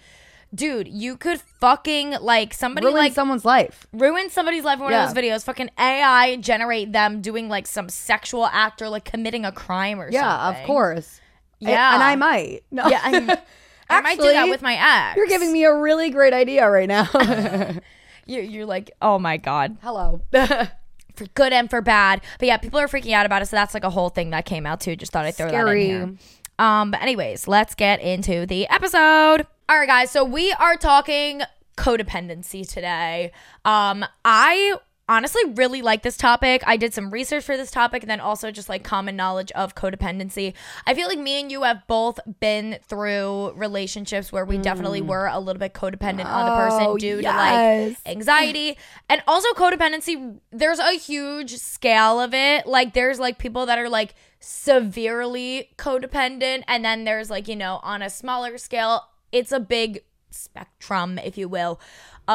dude, 0.55 0.89
you 0.89 1.17
could 1.17 1.41
fucking 1.41 2.17
like 2.21 2.53
somebody 2.53 2.87
Ruin 2.87 2.99
like 2.99 3.13
someone's 3.15 3.45
life. 3.47 3.87
ruin 3.95 4.29
somebody's 4.31 4.65
life 4.65 4.79
in 4.79 4.85
one 4.85 4.93
Yeah. 4.93 5.09
of 5.09 5.15
those 5.15 5.25
videos. 5.25 5.45
Fucking 5.45 5.71
AI 5.79 6.37
generate 6.37 6.93
them 6.93 7.23
doing 7.23 7.49
like 7.49 7.67
some 7.67 7.89
sexual 7.89 8.47
act 8.47 8.83
or 8.83 8.89
like 8.91 9.05
committing 9.05 9.45
a 9.47 9.53
crime 9.53 10.01
or 10.01 10.11
Yeah, 10.11 10.21
something. 10.23 10.55
Yeah, 10.57 10.61
of 10.63 10.67
course. 10.67 11.21
Yeah. 11.61 11.95
and 11.95 12.03
I 12.03 12.17
might. 12.17 12.61
No. 12.71 12.87
Yeah, 12.89 13.01
I'm- 13.03 13.31
I 13.91 14.01
might 14.03 14.19
do 14.19 14.33
that 14.33 14.49
with 14.49 14.63
my 14.63 14.75
ex. 15.09 15.17
You're 15.17 15.27
giving 15.27 15.53
me 15.53 15.65
a 15.65 15.75
really 15.75 16.11
great 16.11 16.33
idea 16.33 16.69
right 16.71 16.89
now. 16.89 17.09
you, 18.27 18.41
you're 18.41 18.65
like, 18.67 18.93
oh 19.03 19.19
my 19.19 19.37
god. 19.37 19.79
Hello. 19.83 20.23
for 20.33 21.27
good 21.35 21.53
and 21.53 21.69
for 21.69 21.81
bad. 21.83 22.21
But 22.39 22.47
yeah, 22.47 22.57
people 22.59 22.79
are 22.79 22.87
freaking 22.87 23.13
out 23.13 23.27
about 23.27 23.43
it. 23.43 23.47
So 23.47 23.57
that's 23.57 23.75
like 23.75 23.83
a 23.83 23.91
whole 23.91 24.09
thing 24.09 24.31
that 24.31 24.45
came 24.45 24.65
out 24.65 24.81
too. 24.81 24.95
Just 24.95 25.11
thought 25.13 25.25
I'd 25.27 25.35
throw 25.35 25.47
that 25.47 25.55
in 25.55 25.61
Scary. 25.61 25.87
here. 25.87 26.15
Um, 26.61 26.93
but 26.93 27.03
anyways, 27.03 27.49
let's 27.49 27.75
get 27.75 28.01
into 28.01 28.47
the 28.47 28.69
episode. 28.69 29.47
All 29.69 29.77
right, 29.79 29.89
guys. 29.89 30.11
So 30.13 30.25
we 30.25 30.53
are 30.53 30.77
talking 30.77 31.43
codependency 31.77 32.69
today. 32.71 33.33
Um, 33.65 34.05
I 34.25 34.75
honestly 35.11 35.43
really 35.57 35.83
like 35.83 36.03
this 36.03 36.17
topic. 36.17 36.63
I 36.67 36.77
did 36.77 36.95
some 36.95 37.11
research 37.11 37.45
for 37.45 37.57
this 37.57 37.73
topic 37.73 38.05
and 38.05 38.11
then 38.11 38.21
also 38.21 38.53
just 38.53 38.69
like 38.69 38.85
common 38.85 39.17
knowledge 39.17 39.51
of 39.53 39.75
codependency. 39.75 40.55
I 40.87 40.95
feel 40.95 41.09
like 41.09 41.19
me 41.19 41.41
and 41.41 41.51
you 41.51 41.65
have 41.65 41.85
both 41.89 42.21
been 42.39 42.79
through 42.87 43.53
relationships 43.55 44.31
where 44.31 44.45
we 44.45 44.57
definitely 44.57 45.03
mm. 45.03 45.09
were 45.09 45.27
a 45.27 45.41
little 45.41 45.59
bit 45.59 45.75
codependent 45.75 46.27
on 46.27 46.47
the 46.47 46.57
person 46.57 46.87
Oh, 46.87 46.97
due 46.97 47.21
to 47.21 47.29
like 47.29 47.97
anxiety 48.07 48.79
and 49.09 49.23
also 49.27 49.49
codependency 49.51 50.39
there's 50.53 50.79
a 50.79 50.93
huge 50.93 51.57
scale 51.57 52.21
of 52.21 52.33
it 52.33 52.67
like 52.67 52.95
there's 52.95 53.19
like 53.19 53.39
people 53.39 53.67
that 53.67 53.79
are 53.79 53.89
like 53.89 54.15
severely 54.39 55.71
codependent 55.77 56.63
and 56.69 56.85
then 56.85 57.05
there's 57.05 57.31
like 57.31 57.49
you 57.49 57.57
know 57.57 57.81
on 57.83 58.01
a 58.01 58.09
smaller 58.09 58.57
scale 58.59 59.09
it's 59.33 59.51
a 59.51 59.61
big 59.61 60.05
spectrum 60.31 61.19
if 61.19 61.37
you 61.37 61.49
will 61.49 61.81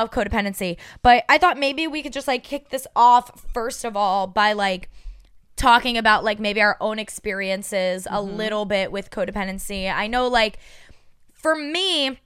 of 0.04 0.12
codependency. 0.12 0.78
But 1.02 1.24
i 1.30 1.38
thought 1.38 1.58
maybe 1.58 1.88
we 1.88 2.02
could 2.02 2.14
just 2.14 2.28
like 2.28 2.44
kick 2.44 2.70
this 2.70 2.88
off 2.96 3.46
first 3.54 3.86
of 3.86 3.96
all 3.96 4.28
by 4.28 4.54
like 4.54 4.90
talking 5.56 5.98
about 5.98 6.24
like 6.24 6.40
maybe 6.40 6.62
our 6.62 6.78
own 6.82 7.00
experiences 7.00 8.06
a 8.06 8.10
mm-hmm. 8.10 8.36
little 8.36 8.66
bit 8.66 8.92
with 8.92 9.10
codependency. 9.10 9.92
I 9.92 10.08
know 10.08 10.28
like 10.28 10.60
for 11.34 11.56
me 11.56 12.20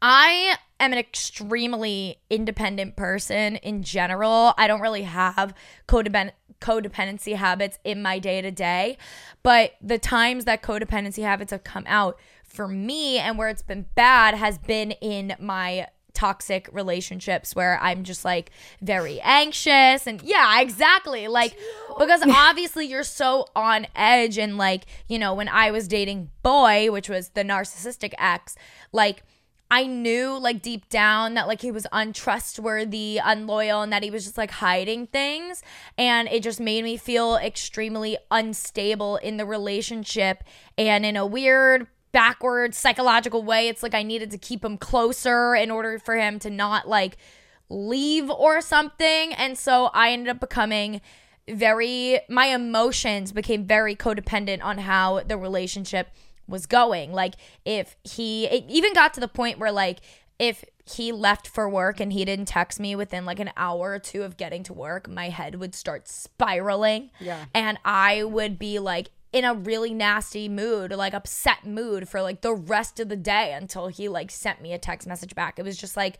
I 0.00 0.56
am 0.80 0.92
an 0.92 0.98
extremely 0.98 2.18
independent 2.28 2.96
person 2.96 3.56
in 3.56 3.82
general. 3.82 4.52
I 4.58 4.66
don't 4.66 4.80
really 4.80 5.02
have 5.02 5.54
codepend- 5.86 6.32
codependency 6.60 7.36
habits 7.36 7.78
in 7.84 8.02
my 8.02 8.18
day 8.18 8.42
to 8.42 8.50
day, 8.50 8.98
but 9.42 9.74
the 9.80 9.98
times 9.98 10.44
that 10.44 10.62
codependency 10.62 11.22
habits 11.22 11.52
have 11.52 11.64
come 11.64 11.84
out 11.86 12.18
for 12.44 12.68
me 12.68 13.18
and 13.18 13.38
where 13.38 13.48
it's 13.48 13.62
been 13.62 13.86
bad 13.94 14.34
has 14.34 14.58
been 14.58 14.90
in 14.92 15.34
my 15.40 15.86
toxic 16.14 16.68
relationships 16.72 17.54
where 17.54 17.78
I'm 17.80 18.04
just 18.04 18.24
like 18.24 18.50
very 18.80 19.20
anxious 19.22 20.06
and 20.06 20.22
yeah, 20.22 20.60
exactly. 20.60 21.28
Like 21.28 21.56
because 21.98 22.22
obviously 22.28 22.86
you're 22.86 23.04
so 23.04 23.46
on 23.56 23.86
edge 23.96 24.38
and 24.38 24.58
like, 24.58 24.84
you 25.08 25.18
know, 25.18 25.34
when 25.34 25.48
I 25.48 25.70
was 25.70 25.88
dating 25.88 26.30
boy, 26.42 26.90
which 26.90 27.08
was 27.08 27.30
the 27.30 27.42
narcissistic 27.42 28.12
ex, 28.18 28.56
like 28.92 29.22
I 29.72 29.86
knew 29.86 30.38
like 30.38 30.60
deep 30.60 30.90
down 30.90 31.32
that 31.32 31.48
like 31.48 31.62
he 31.62 31.70
was 31.70 31.86
untrustworthy, 31.92 33.18
unloyal, 33.24 33.80
and 33.80 33.90
that 33.90 34.02
he 34.02 34.10
was 34.10 34.24
just 34.24 34.36
like 34.36 34.50
hiding 34.50 35.06
things. 35.06 35.62
And 35.96 36.28
it 36.28 36.42
just 36.42 36.60
made 36.60 36.84
me 36.84 36.98
feel 36.98 37.36
extremely 37.36 38.18
unstable 38.30 39.16
in 39.16 39.38
the 39.38 39.46
relationship. 39.46 40.44
And 40.76 41.06
in 41.06 41.16
a 41.16 41.24
weird, 41.24 41.86
backward 42.12 42.74
psychological 42.74 43.42
way, 43.42 43.68
it's 43.68 43.82
like 43.82 43.94
I 43.94 44.02
needed 44.02 44.30
to 44.30 44.38
keep 44.38 44.64
him 44.64 44.78
closer 44.78 45.54
in 45.54 45.70
order 45.70 45.98
for 45.98 46.16
him 46.16 46.38
to 46.40 46.50
not 46.50 46.88
like 46.88 47.16
leave 47.68 48.30
or 48.30 48.60
something. 48.60 49.32
And 49.34 49.58
so 49.58 49.86
I 49.94 50.12
ended 50.12 50.28
up 50.28 50.40
becoming 50.40 51.00
very, 51.48 52.20
my 52.28 52.46
emotions 52.46 53.32
became 53.32 53.66
very 53.66 53.96
codependent 53.96 54.62
on 54.62 54.78
how 54.78 55.20
the 55.20 55.36
relationship 55.36 56.08
was 56.46 56.66
going. 56.66 57.12
Like 57.12 57.34
if 57.64 57.96
he 58.04 58.46
it 58.46 58.64
even 58.68 58.92
got 58.92 59.14
to 59.14 59.20
the 59.20 59.28
point 59.28 59.58
where 59.58 59.72
like 59.72 60.00
if 60.38 60.64
he 60.84 61.12
left 61.12 61.46
for 61.46 61.68
work 61.68 62.00
and 62.00 62.12
he 62.12 62.24
didn't 62.24 62.46
text 62.46 62.80
me 62.80 62.96
within 62.96 63.24
like 63.24 63.38
an 63.38 63.50
hour 63.56 63.92
or 63.92 63.98
two 63.98 64.22
of 64.22 64.36
getting 64.36 64.62
to 64.64 64.72
work, 64.72 65.08
my 65.08 65.28
head 65.28 65.56
would 65.56 65.74
start 65.74 66.08
spiraling. 66.08 67.10
Yeah. 67.20 67.44
And 67.54 67.78
I 67.84 68.24
would 68.24 68.58
be 68.58 68.78
like 68.78 69.10
in 69.32 69.44
a 69.44 69.54
really 69.54 69.94
nasty 69.94 70.48
mood, 70.48 70.92
like 70.92 71.14
upset 71.14 71.64
mood 71.64 72.08
for 72.08 72.20
like 72.20 72.42
the 72.42 72.54
rest 72.54 73.00
of 73.00 73.08
the 73.08 73.16
day 73.16 73.52
until 73.52 73.88
he 73.88 74.08
like 74.08 74.30
sent 74.30 74.60
me 74.60 74.72
a 74.72 74.78
text 74.78 75.08
message 75.08 75.34
back. 75.34 75.58
It 75.58 75.64
was 75.64 75.76
just 75.76 75.96
like 75.96 76.18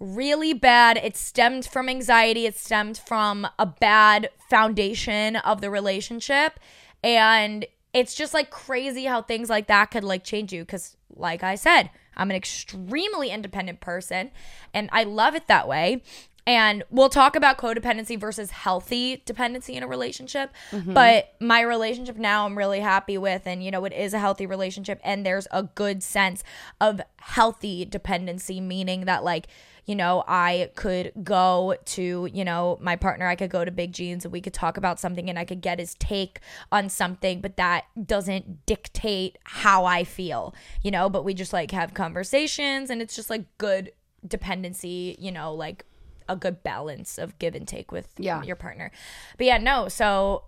really 0.00 0.52
bad. 0.52 0.96
It 0.96 1.16
stemmed 1.16 1.64
from 1.64 1.88
anxiety, 1.88 2.46
it 2.46 2.56
stemmed 2.58 2.98
from 2.98 3.46
a 3.58 3.66
bad 3.66 4.30
foundation 4.50 5.36
of 5.36 5.60
the 5.60 5.70
relationship. 5.70 6.58
And 7.04 7.64
it's 7.94 8.14
just 8.14 8.34
like 8.34 8.50
crazy 8.50 9.04
how 9.04 9.22
things 9.22 9.48
like 9.48 9.68
that 9.68 9.86
could 9.86 10.04
like 10.04 10.24
change 10.24 10.52
you. 10.52 10.64
Cause, 10.64 10.96
like 11.14 11.44
I 11.44 11.54
said, 11.54 11.90
I'm 12.16 12.30
an 12.30 12.36
extremely 12.36 13.30
independent 13.30 13.80
person 13.80 14.30
and 14.74 14.88
I 14.92 15.04
love 15.04 15.34
it 15.34 15.46
that 15.46 15.68
way. 15.68 16.02
And 16.46 16.82
we'll 16.90 17.08
talk 17.08 17.36
about 17.36 17.56
codependency 17.56 18.18
versus 18.18 18.50
healthy 18.50 19.22
dependency 19.24 19.74
in 19.74 19.82
a 19.82 19.86
relationship. 19.86 20.50
But 20.92 21.34
my 21.40 21.60
relationship 21.60 22.16
now, 22.16 22.46
I'm 22.46 22.58
really 22.58 22.80
happy 22.80 23.16
with. 23.16 23.46
And, 23.46 23.62
you 23.62 23.70
know, 23.70 23.84
it 23.84 23.92
is 23.92 24.12
a 24.12 24.18
healthy 24.18 24.46
relationship. 24.46 25.00
And 25.04 25.24
there's 25.24 25.46
a 25.52 25.62
good 25.62 26.02
sense 26.02 26.42
of 26.80 27.00
healthy 27.18 27.84
dependency, 27.84 28.60
meaning 28.60 29.04
that, 29.04 29.22
like, 29.22 29.46
you 29.86 29.94
know, 29.96 30.24
I 30.28 30.70
could 30.74 31.12
go 31.22 31.76
to, 31.84 32.28
you 32.32 32.44
know, 32.44 32.78
my 32.80 32.96
partner, 32.96 33.26
I 33.26 33.34
could 33.34 33.50
go 33.50 33.64
to 33.64 33.70
Big 33.70 33.92
Jeans 33.92 34.24
and 34.24 34.32
we 34.32 34.40
could 34.40 34.54
talk 34.54 34.76
about 34.76 35.00
something 35.00 35.28
and 35.28 35.38
I 35.38 35.44
could 35.44 35.60
get 35.60 35.78
his 35.80 35.94
take 35.94 36.40
on 36.70 36.88
something, 36.88 37.40
but 37.40 37.56
that 37.56 37.84
doesn't 38.04 38.64
dictate 38.64 39.38
how 39.44 39.84
I 39.84 40.04
feel, 40.04 40.54
you 40.82 40.92
know, 40.92 41.10
but 41.10 41.24
we 41.24 41.34
just 41.34 41.52
like 41.52 41.72
have 41.72 41.94
conversations 41.94 42.90
and 42.90 43.02
it's 43.02 43.16
just 43.16 43.28
like 43.28 43.44
good 43.58 43.92
dependency, 44.26 45.16
you 45.18 45.32
know, 45.32 45.52
like 45.52 45.84
a 46.32 46.36
good 46.36 46.62
balance 46.62 47.18
of 47.18 47.38
give 47.38 47.54
and 47.54 47.66
take 47.66 47.92
with 47.92 48.08
Yeah. 48.18 48.42
your 48.42 48.56
partner. 48.56 48.90
But 49.36 49.46
yeah, 49.46 49.58
no, 49.58 49.88
so 49.88 50.44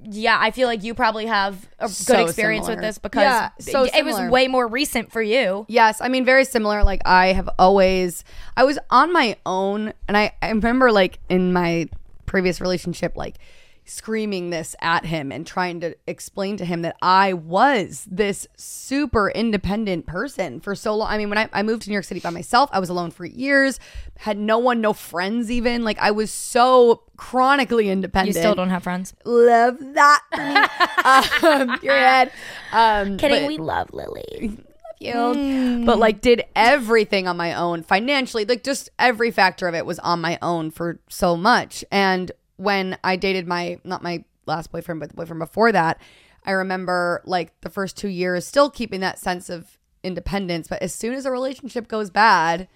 yeah, 0.00 0.36
I 0.38 0.50
feel 0.50 0.68
like 0.68 0.82
you 0.82 0.94
probably 0.94 1.26
have 1.26 1.66
a 1.78 1.86
good 1.86 1.94
So 1.94 2.24
experience 2.24 2.68
with 2.68 2.80
this 2.80 2.98
because 2.98 3.22
Yeah, 3.22 3.50
so 3.58 3.84
it 3.84 4.04
was 4.04 4.30
way 4.30 4.48
more 4.48 4.66
recent 4.66 5.10
for 5.12 5.22
you. 5.22 5.64
Yes, 5.68 6.00
I 6.00 6.08
mean 6.08 6.24
very 6.24 6.44
similar. 6.44 6.84
Like 6.84 7.00
I 7.06 7.28
have 7.28 7.48
always 7.58 8.24
I 8.56 8.64
was 8.64 8.78
on 8.90 9.12
my 9.12 9.36
own 9.46 9.92
and 10.08 10.16
I, 10.16 10.32
I 10.42 10.50
remember 10.50 10.92
like 10.92 11.18
in 11.28 11.52
my 11.52 11.88
previous 12.26 12.60
relationship 12.60 13.16
like 13.16 13.36
screaming 13.84 14.50
this 14.50 14.74
at 14.80 15.04
him 15.04 15.30
and 15.30 15.46
trying 15.46 15.80
to 15.80 15.94
explain 16.06 16.56
to 16.56 16.64
him 16.64 16.82
that 16.82 16.96
I 17.02 17.32
was 17.34 18.06
this 18.10 18.46
super 18.56 19.30
independent 19.30 20.06
person 20.06 20.60
for 20.60 20.74
so 20.74 20.94
long. 20.96 21.08
I 21.10 21.18
mean, 21.18 21.28
when 21.28 21.38
I, 21.38 21.48
I 21.52 21.62
moved 21.62 21.82
to 21.82 21.90
New 21.90 21.94
York 21.94 22.04
City 22.04 22.20
by 22.20 22.30
myself, 22.30 22.70
I 22.72 22.80
was 22.80 22.88
alone 22.88 23.10
for 23.10 23.24
years, 23.26 23.78
had 24.18 24.38
no 24.38 24.58
one, 24.58 24.80
no 24.80 24.92
friends 24.92 25.50
even. 25.50 25.84
Like 25.84 25.98
I 25.98 26.10
was 26.12 26.30
so 26.30 27.02
chronically 27.16 27.90
independent. 27.90 28.34
You 28.34 28.40
still 28.40 28.54
don't 28.54 28.70
have 28.70 28.82
friends. 28.82 29.14
love 29.24 29.76
that. 29.80 30.22
um, 31.44 31.78
period. 31.78 32.30
Um, 32.72 33.18
Kidding, 33.18 33.42
but- 33.42 33.48
we 33.48 33.58
love 33.58 33.92
Lily. 33.92 34.58
Love 35.12 35.36
you. 35.36 35.82
But 35.84 35.98
like 35.98 36.22
did 36.22 36.44
everything 36.56 37.28
on 37.28 37.36
my 37.36 37.52
own 37.52 37.82
financially. 37.82 38.46
Like 38.46 38.64
just 38.64 38.88
every 38.98 39.30
factor 39.30 39.68
of 39.68 39.74
it 39.74 39.84
was 39.84 39.98
on 39.98 40.22
my 40.22 40.38
own 40.40 40.70
for 40.70 40.98
so 41.10 41.36
much. 41.36 41.84
And 41.90 42.32
when 42.56 42.98
I 43.04 43.16
dated 43.16 43.46
my 43.46 43.78
not 43.84 44.02
my 44.02 44.24
last 44.46 44.70
boyfriend, 44.70 45.00
but 45.00 45.10
the 45.10 45.16
boyfriend 45.16 45.40
before 45.40 45.72
that, 45.72 46.00
I 46.44 46.52
remember 46.52 47.22
like 47.24 47.58
the 47.60 47.70
first 47.70 47.96
two 47.96 48.08
years 48.08 48.46
still 48.46 48.70
keeping 48.70 49.00
that 49.00 49.18
sense 49.18 49.48
of 49.48 49.78
independence. 50.02 50.68
But 50.68 50.82
as 50.82 50.94
soon 50.94 51.14
as 51.14 51.26
a 51.26 51.30
relationship 51.30 51.88
goes 51.88 52.10
bad, 52.10 52.68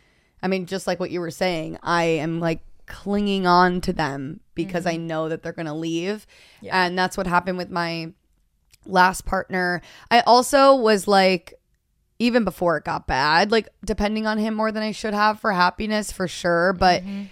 I 0.43 0.49
mean, 0.49 0.67
just 0.67 0.87
like 0.87 0.99
what 0.99 1.11
you 1.11 1.21
were 1.21 1.31
saying, 1.31 1.79
I 1.83 2.05
am 2.05 2.41
like 2.41 2.61
clinging 2.87 3.47
on 3.47 3.81
to 3.83 3.93
them 3.93 4.41
because 4.55 4.87
I 4.87 4.95
mm-hmm. 4.95 5.07
know 5.07 5.29
that 5.29 5.43
they're 5.43 5.53
gonna 5.53 5.77
leave. 5.77 6.27
And 6.63 6.99
that's 6.99 7.17
what 7.17 7.27
happened 7.27 7.59
with 7.59 7.71
my 7.71 8.13
last 8.87 9.27
partner. 9.27 9.83
I 10.11 10.21
also 10.21 10.75
was 10.75 11.07
like 11.07 11.55
even 12.19 12.45
before 12.45 12.77
it 12.77 12.85
got 12.85 13.07
bad, 13.07 13.53
like 13.53 13.69
depending 13.85 14.27
on 14.27 14.39
him 14.39 14.55
more 14.55 14.73
than 14.73 14.83
I 14.83 14.93
should 14.93 15.15
have 15.15 15.39
for 15.39 15.53
happiness 15.53 16.11
for 16.11 16.27
sure. 16.27 16.73
But 16.73 17.03
mm-hmm. 17.03 17.25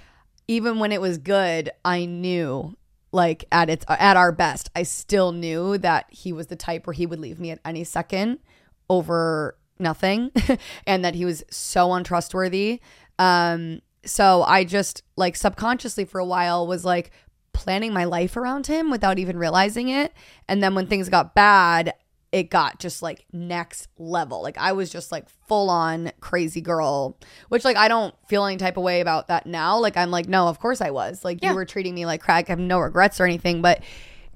Even 0.48 0.78
when 0.78 0.92
it 0.92 1.00
was 1.00 1.18
good, 1.18 1.70
I 1.84 2.04
knew 2.04 2.76
like 3.12 3.46
at 3.50 3.70
its 3.70 3.84
at 3.88 4.16
our 4.16 4.32
best, 4.32 4.70
I 4.76 4.82
still 4.82 5.32
knew 5.32 5.78
that 5.78 6.06
he 6.10 6.32
was 6.32 6.48
the 6.48 6.56
type 6.56 6.86
where 6.86 6.94
he 6.94 7.06
would 7.06 7.20
leave 7.20 7.40
me 7.40 7.50
at 7.50 7.60
any 7.64 7.84
second 7.84 8.38
over 8.88 9.56
nothing 9.78 10.30
and 10.86 11.04
that 11.04 11.14
he 11.14 11.24
was 11.24 11.44
so 11.50 11.92
untrustworthy. 11.92 12.80
Um 13.18 13.80
so 14.04 14.42
I 14.44 14.64
just 14.64 15.02
like 15.16 15.34
subconsciously 15.34 16.04
for 16.04 16.20
a 16.20 16.24
while 16.24 16.66
was 16.66 16.84
like 16.84 17.10
planning 17.52 17.92
my 17.92 18.04
life 18.04 18.36
around 18.36 18.66
him 18.66 18.90
without 18.90 19.18
even 19.18 19.38
realizing 19.38 19.88
it. 19.88 20.12
And 20.46 20.62
then 20.62 20.74
when 20.74 20.86
things 20.86 21.08
got 21.08 21.34
bad, 21.34 21.94
it 22.36 22.50
got 22.50 22.78
just 22.78 23.00
like 23.00 23.24
next 23.32 23.88
level. 23.96 24.42
Like 24.42 24.58
I 24.58 24.72
was 24.72 24.90
just 24.90 25.10
like 25.10 25.26
full 25.48 25.70
on 25.70 26.12
crazy 26.20 26.60
girl, 26.60 27.16
which 27.48 27.64
like 27.64 27.78
I 27.78 27.88
don't 27.88 28.14
feel 28.28 28.44
any 28.44 28.58
type 28.58 28.76
of 28.76 28.82
way 28.82 29.00
about 29.00 29.28
that 29.28 29.46
now. 29.46 29.78
Like 29.78 29.96
I'm 29.96 30.10
like, 30.10 30.28
no, 30.28 30.46
of 30.46 30.60
course 30.60 30.82
I 30.82 30.90
was. 30.90 31.24
Like 31.24 31.38
Yeah. 31.40 31.48
you 31.50 31.54
were 31.54 31.64
treating 31.64 31.94
me 31.94 32.04
like 32.04 32.20
crap. 32.20 32.44
I 32.46 32.52
have 32.52 32.58
no 32.58 32.78
regrets 32.78 33.18
or 33.20 33.24
anything, 33.24 33.62
but 33.62 33.82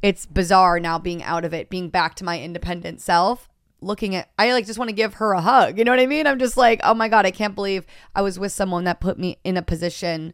it's 0.00 0.24
bizarre 0.24 0.80
now 0.80 0.98
being 0.98 1.22
out 1.22 1.44
of 1.44 1.52
it, 1.52 1.68
being 1.68 1.90
back 1.90 2.14
to 2.14 2.24
my 2.24 2.40
independent 2.40 3.02
self. 3.02 3.50
Looking 3.82 4.14
at, 4.14 4.30
I 4.38 4.50
like 4.54 4.64
just 4.64 4.78
want 4.78 4.88
to 4.88 4.94
give 4.96 5.14
her 5.14 5.34
a 5.34 5.42
hug. 5.42 5.76
You 5.76 5.84
know 5.84 5.92
what 5.92 6.00
I 6.00 6.06
mean? 6.06 6.26
I'm 6.26 6.38
just 6.38 6.56
like, 6.56 6.80
oh 6.82 6.94
my 6.94 7.08
God, 7.08 7.26
I 7.26 7.30
can't 7.30 7.54
believe 7.54 7.84
I 8.14 8.22
was 8.22 8.38
with 8.38 8.52
someone 8.52 8.84
that 8.84 9.00
put 9.00 9.18
me 9.18 9.36
in 9.44 9.58
a 9.58 9.62
position 9.62 10.32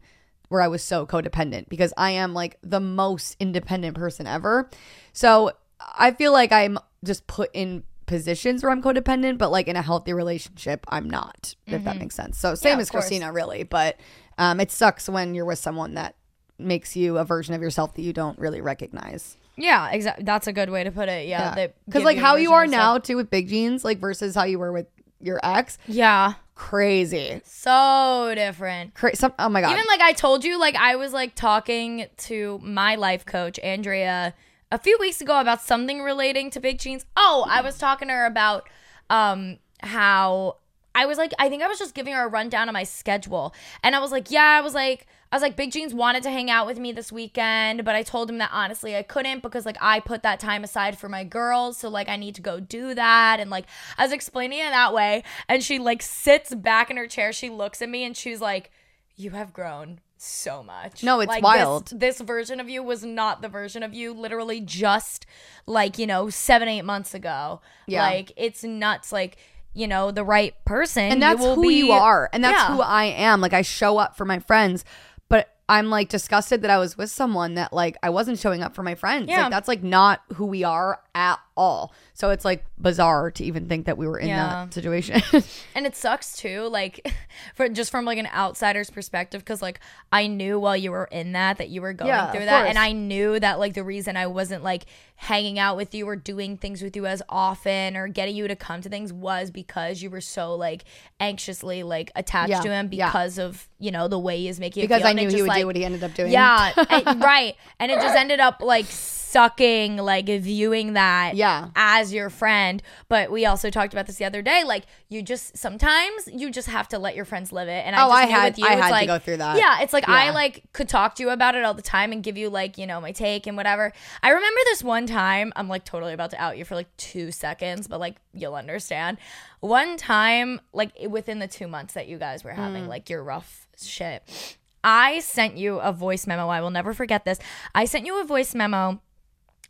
where 0.50 0.62
I 0.62 0.68
was 0.68 0.84
so 0.84 1.04
codependent 1.04 1.68
because 1.68 1.92
I 1.96 2.12
am 2.12 2.32
like 2.32 2.58
the 2.62 2.78
most 2.78 3.34
independent 3.40 3.96
person 3.96 4.28
ever. 4.28 4.70
So 5.12 5.50
I 5.80 6.12
feel 6.12 6.32
like 6.32 6.52
I'm 6.52 6.78
just 7.04 7.26
put 7.26 7.50
in 7.52 7.84
positions 8.06 8.62
where 8.62 8.70
I'm 8.70 8.82
codependent, 8.82 9.38
but 9.38 9.50
like 9.50 9.68
in 9.68 9.76
a 9.76 9.82
healthy 9.82 10.12
relationship, 10.12 10.84
I'm 10.88 11.08
not, 11.10 11.54
if 11.66 11.84
that 11.84 11.98
makes 11.98 12.14
sense. 12.14 12.38
So 12.38 12.54
same 12.54 12.72
Mm-hmm. 12.72 12.80
as. 12.80 12.90
Christina, 12.90 13.32
really. 13.32 13.62
But 13.64 13.98
um, 14.38 14.60
it 14.60 14.70
sucks 14.70 15.08
when 15.08 15.34
you're 15.34 15.44
with 15.44 15.58
someone 15.58 15.94
that 15.94 16.14
makes 16.58 16.96
you 16.96 17.18
a 17.18 17.24
version 17.24 17.54
of 17.54 17.60
yourself 17.62 17.94
that 17.94 18.02
you 18.02 18.12
don't 18.12 18.38
really 18.38 18.60
recognize. 18.60 19.36
Yeah, 19.56 19.90
exactly. 19.90 20.24
That's 20.24 20.46
a 20.46 20.52
good 20.52 20.70
way 20.70 20.84
to 20.84 20.90
put 20.90 21.08
it. 21.08 21.26
Yeah, 21.26 21.54
Because 21.86 22.00
give 22.00 22.04
like 22.04 22.18
a 22.18 22.20
how 22.20 22.36
you 22.36 22.52
are 22.52 22.66
now 22.66 22.98
too 22.98 23.16
with 23.16 23.30
big 23.30 23.48
jeans, 23.48 23.84
like 23.84 23.98
versus 23.98 24.34
how 24.34 24.44
you 24.44 24.58
were 24.58 24.70
with 24.72 24.86
your 25.20 25.40
ex, 25.42 25.78
Yeah, 25.88 26.34
crazy. 26.54 27.40
so 27.44 28.32
different. 28.34 28.92
Cra- 28.94 29.16
some, 29.16 29.32
oh 29.38 29.48
my 29.48 29.62
god. 29.62 29.72
Even 29.72 29.84
like 29.88 30.00
I 30.00 30.12
told 30.12 30.44
you, 30.44 30.58
like 30.60 30.76
I 30.76 30.96
was 30.96 31.12
like 31.14 31.34
talking 31.34 32.06
to 32.18 32.60
my 32.62 32.96
life 32.96 33.24
coach 33.24 33.58
Andrea 33.60 34.34
a 34.76 34.78
few 34.78 34.98
weeks 35.00 35.22
ago 35.22 35.40
about 35.40 35.62
something 35.62 36.02
relating 36.02 36.50
to 36.50 36.60
big 36.60 36.78
jeans. 36.78 37.06
Oh, 37.16 37.46
I 37.48 37.62
was 37.62 37.78
talking 37.78 38.08
to 38.08 38.14
her 38.14 38.26
about 38.26 38.68
um 39.08 39.56
how 39.80 40.58
I 40.94 41.06
was 41.06 41.16
like 41.16 41.32
I 41.38 41.48
think 41.48 41.62
I 41.62 41.66
was 41.66 41.78
just 41.78 41.94
giving 41.94 42.12
her 42.12 42.26
a 42.26 42.28
rundown 42.28 42.68
of 42.68 42.74
my 42.74 42.84
schedule. 42.84 43.54
And 43.82 43.96
I 43.96 44.00
was 44.00 44.12
like, 44.12 44.30
yeah, 44.30 44.58
I 44.58 44.60
was 44.60 44.74
like 44.74 45.06
I 45.32 45.36
was 45.36 45.40
like 45.40 45.56
Big 45.56 45.72
Jeans 45.72 45.94
wanted 45.94 46.22
to 46.24 46.30
hang 46.30 46.50
out 46.50 46.66
with 46.66 46.78
me 46.78 46.92
this 46.92 47.10
weekend, 47.10 47.86
but 47.86 47.94
I 47.94 48.02
told 48.02 48.28
him 48.28 48.36
that 48.36 48.50
honestly 48.52 48.94
I 48.94 49.02
couldn't 49.02 49.42
because 49.42 49.64
like 49.64 49.78
I 49.80 49.98
put 49.98 50.22
that 50.24 50.40
time 50.40 50.62
aside 50.62 50.98
for 50.98 51.08
my 51.08 51.24
girls, 51.24 51.78
so 51.78 51.88
like 51.88 52.10
I 52.10 52.16
need 52.16 52.34
to 52.34 52.42
go 52.42 52.60
do 52.60 52.94
that 52.94 53.40
and 53.40 53.48
like 53.48 53.64
I 53.96 54.02
was 54.02 54.12
explaining 54.12 54.58
it 54.58 54.70
that 54.72 54.92
way 54.92 55.24
and 55.48 55.64
she 55.64 55.78
like 55.78 56.02
sits 56.02 56.54
back 56.54 56.90
in 56.90 56.98
her 56.98 57.06
chair, 57.06 57.32
she 57.32 57.48
looks 57.48 57.80
at 57.80 57.88
me 57.88 58.04
and 58.04 58.14
she's 58.14 58.42
like 58.42 58.70
you 59.16 59.30
have 59.30 59.54
grown 59.54 60.00
so 60.26 60.62
much. 60.62 61.02
No, 61.02 61.20
it's 61.20 61.28
Like, 61.28 61.42
wild. 61.42 61.88
This, 61.88 62.18
this 62.18 62.20
version 62.20 62.60
of 62.60 62.68
you 62.68 62.82
was 62.82 63.04
not 63.04 63.42
the 63.42 63.48
version 63.48 63.82
of 63.82 63.94
you 63.94 64.12
literally 64.12 64.60
just 64.60 65.26
like, 65.66 65.98
you 65.98 66.06
know, 66.06 66.28
seven, 66.30 66.68
eight 66.68 66.82
months 66.84 67.14
ago. 67.14 67.60
Yeah. 67.86 68.02
Like, 68.02 68.32
it's 68.36 68.62
nuts. 68.64 69.12
Like, 69.12 69.36
you 69.74 69.86
know, 69.86 70.10
the 70.10 70.24
right 70.24 70.54
person. 70.64 71.02
and 71.04 71.22
that's 71.22 71.40
you 71.40 71.46
will 71.46 71.54
who 71.56 71.62
be, 71.68 71.74
you 71.74 71.92
are 71.92 72.28
and 72.32 72.42
that's 72.42 72.68
Yeah. 72.68 72.74
who 72.76 72.80
i 72.80 73.04
am 73.04 73.40
like 73.42 73.52
i 73.52 73.60
show 73.60 73.98
up 73.98 74.16
for 74.16 74.24
my 74.24 74.38
friends 74.38 74.86
but 75.28 75.54
i'm 75.68 75.90
like 75.90 76.08
disgusted 76.08 76.62
that 76.62 76.70
i 76.70 76.78
was 76.78 76.96
with 76.96 77.10
someone 77.10 77.54
that 77.56 77.74
like 77.74 77.98
i 78.02 78.08
wasn't 78.08 78.38
showing 78.38 78.62
up 78.62 78.74
for 78.74 78.82
my 78.82 78.94
friends 78.94 79.28
Yeah. 79.28 79.42
like 79.42 79.50
that's 79.50 79.68
like 79.68 79.82
not 79.82 80.22
who 80.36 80.46
we 80.46 80.64
are 80.64 81.00
at 81.16 81.38
all 81.56 81.94
so 82.12 82.28
it's 82.28 82.44
like 82.44 82.62
bizarre 82.76 83.30
to 83.30 83.42
even 83.42 83.66
think 83.66 83.86
that 83.86 83.96
we 83.96 84.06
were 84.06 84.18
in 84.18 84.28
Yeah. 84.28 84.66
that 84.66 84.74
situation 84.74 85.22
and 85.74 85.86
it 85.86 85.96
sucks 85.96 86.36
too 86.36 86.68
like 86.68 87.10
for 87.54 87.70
just 87.70 87.90
from 87.90 88.04
like 88.04 88.18
an 88.18 88.28
outsider's 88.34 88.90
perspective 88.90 89.40
because 89.40 89.62
like 89.62 89.80
i 90.12 90.26
knew 90.26 90.60
while 90.60 90.76
you 90.76 90.90
were 90.90 91.06
in 91.10 91.32
that 91.32 91.56
that 91.56 91.70
you 91.70 91.80
were 91.80 91.94
going 91.94 92.08
Yeah, 92.08 92.30
through 92.30 92.40
of 92.40 92.46
that 92.46 92.58
course. 92.64 92.68
and 92.68 92.78
i 92.78 92.92
knew 92.92 93.40
that 93.40 93.58
like 93.58 93.72
the 93.72 93.82
reason 93.82 94.18
i 94.18 94.26
wasn't 94.26 94.62
like 94.62 94.84
hanging 95.14 95.58
out 95.58 95.78
with 95.78 95.94
you 95.94 96.06
or 96.06 96.14
doing 96.16 96.58
things 96.58 96.82
with 96.82 96.94
you 96.94 97.06
as 97.06 97.22
often 97.30 97.96
or 97.96 98.06
getting 98.08 98.36
you 98.36 98.46
to 98.46 98.54
come 98.54 98.82
to 98.82 98.90
things 98.90 99.10
was 99.10 99.50
because 99.50 100.02
you 100.02 100.10
were 100.10 100.20
so 100.20 100.54
like 100.54 100.84
anxiously 101.20 101.82
like 101.82 102.12
attached 102.14 102.50
Yeah, 102.50 102.60
to 102.60 102.68
him 102.70 102.90
yeah. 102.92 103.06
because 103.08 103.38
of 103.38 103.66
you 103.78 103.90
know 103.90 104.08
the 104.08 104.18
way 104.18 104.38
he's 104.42 104.60
making 104.60 104.82
you 104.82 104.88
because 104.88 105.00
feel. 105.00 105.06
i 105.08 105.10
And 105.12 105.18
it 105.20 105.22
knew 105.22 105.28
he 105.28 105.32
just, 105.36 105.42
would 105.42 105.48
like, 105.48 105.60
do 105.62 105.66
what 105.66 105.76
he 105.76 105.84
ended 105.86 106.04
up 106.04 106.12
doing 106.12 106.30
yeah 106.32 106.72
and- 106.90 107.22
right 107.22 107.56
and 107.80 107.90
it 107.90 108.00
just 108.02 108.14
ended 108.14 108.40
up 108.40 108.60
like 108.60 108.84
sucking 109.30 109.96
like 109.96 110.26
viewing 110.26 110.92
that 110.92 111.34
Yeah. 111.34 111.68
as 111.74 112.12
your 112.12 112.30
friend 112.30 112.82
but 113.08 113.30
we 113.30 113.44
also 113.44 113.70
talked 113.70 113.92
about 113.92 114.06
this 114.06 114.16
the 114.16 114.24
other 114.24 114.40
day 114.40 114.62
like 114.64 114.84
you 115.08 115.20
just 115.22 115.56
sometimes 115.58 116.28
you 116.32 116.50
just 116.50 116.68
have 116.68 116.86
to 116.88 116.98
let 116.98 117.16
your 117.16 117.24
friends 117.24 117.50
live 117.52 117.68
it 117.68 117.84
and 117.84 117.96
i 117.96 118.04
Oh, 118.04 118.08
just 118.08 118.22
I 118.22 118.26
had- 118.26 118.52
with 118.52 118.58
you 118.60 118.66
I 118.66 118.72
had 118.76 119.00
to 119.00 119.06
go 119.06 119.18
through 119.18 119.38
that. 119.38 119.58
yeah 119.58 119.80
it's 119.82 119.92
like 119.92 120.08
i 120.08 120.30
like 120.30 120.62
could 120.72 120.88
talk 120.88 121.16
to 121.16 121.22
you 121.24 121.30
about 121.30 121.54
it 121.56 121.64
all 121.64 121.74
the 121.74 121.82
time 121.82 122.12
and 122.12 122.22
give 122.22 122.36
you 122.36 122.48
like 122.48 122.78
you 122.78 122.86
know 122.86 123.00
my 123.00 123.12
take 123.12 123.46
and 123.46 123.56
whatever 123.56 123.92
i 124.22 124.28
remember 124.30 124.60
this 124.66 124.84
one 124.84 125.06
time 125.06 125.52
i'm 125.56 125.68
like 125.68 125.84
totally 125.84 126.12
about 126.12 126.30
to 126.30 126.40
out 126.40 126.56
you 126.56 126.64
for 126.64 126.74
like 126.76 126.94
two 126.96 127.30
seconds 127.32 127.88
but 127.88 127.98
like 127.98 128.16
you'll 128.32 128.54
understand 128.54 129.18
one 129.60 129.96
time 129.96 130.60
like 130.72 130.92
within 131.08 131.40
the 131.40 131.48
two 131.48 131.66
months 131.66 131.94
that 131.94 132.06
you 132.06 132.16
guys 132.18 132.44
were 132.44 132.52
having 132.52 132.84
Mm. 132.84 132.88
like 132.88 133.10
your 133.10 133.24
rough 133.24 133.66
shit 133.82 134.56
I 134.84 135.18
sent 135.18 135.56
you 135.56 135.80
a 135.80 135.92
voice 135.92 136.28
memo. 136.28 136.46
I 136.46 136.60
will 136.60 136.70
never 136.70 136.94
forget 136.94 137.24
this. 137.24 137.40
I 137.74 137.86
sent 137.86 138.06
you 138.06 138.20
a 138.20 138.24
voice 138.24 138.54
memo 138.54 139.00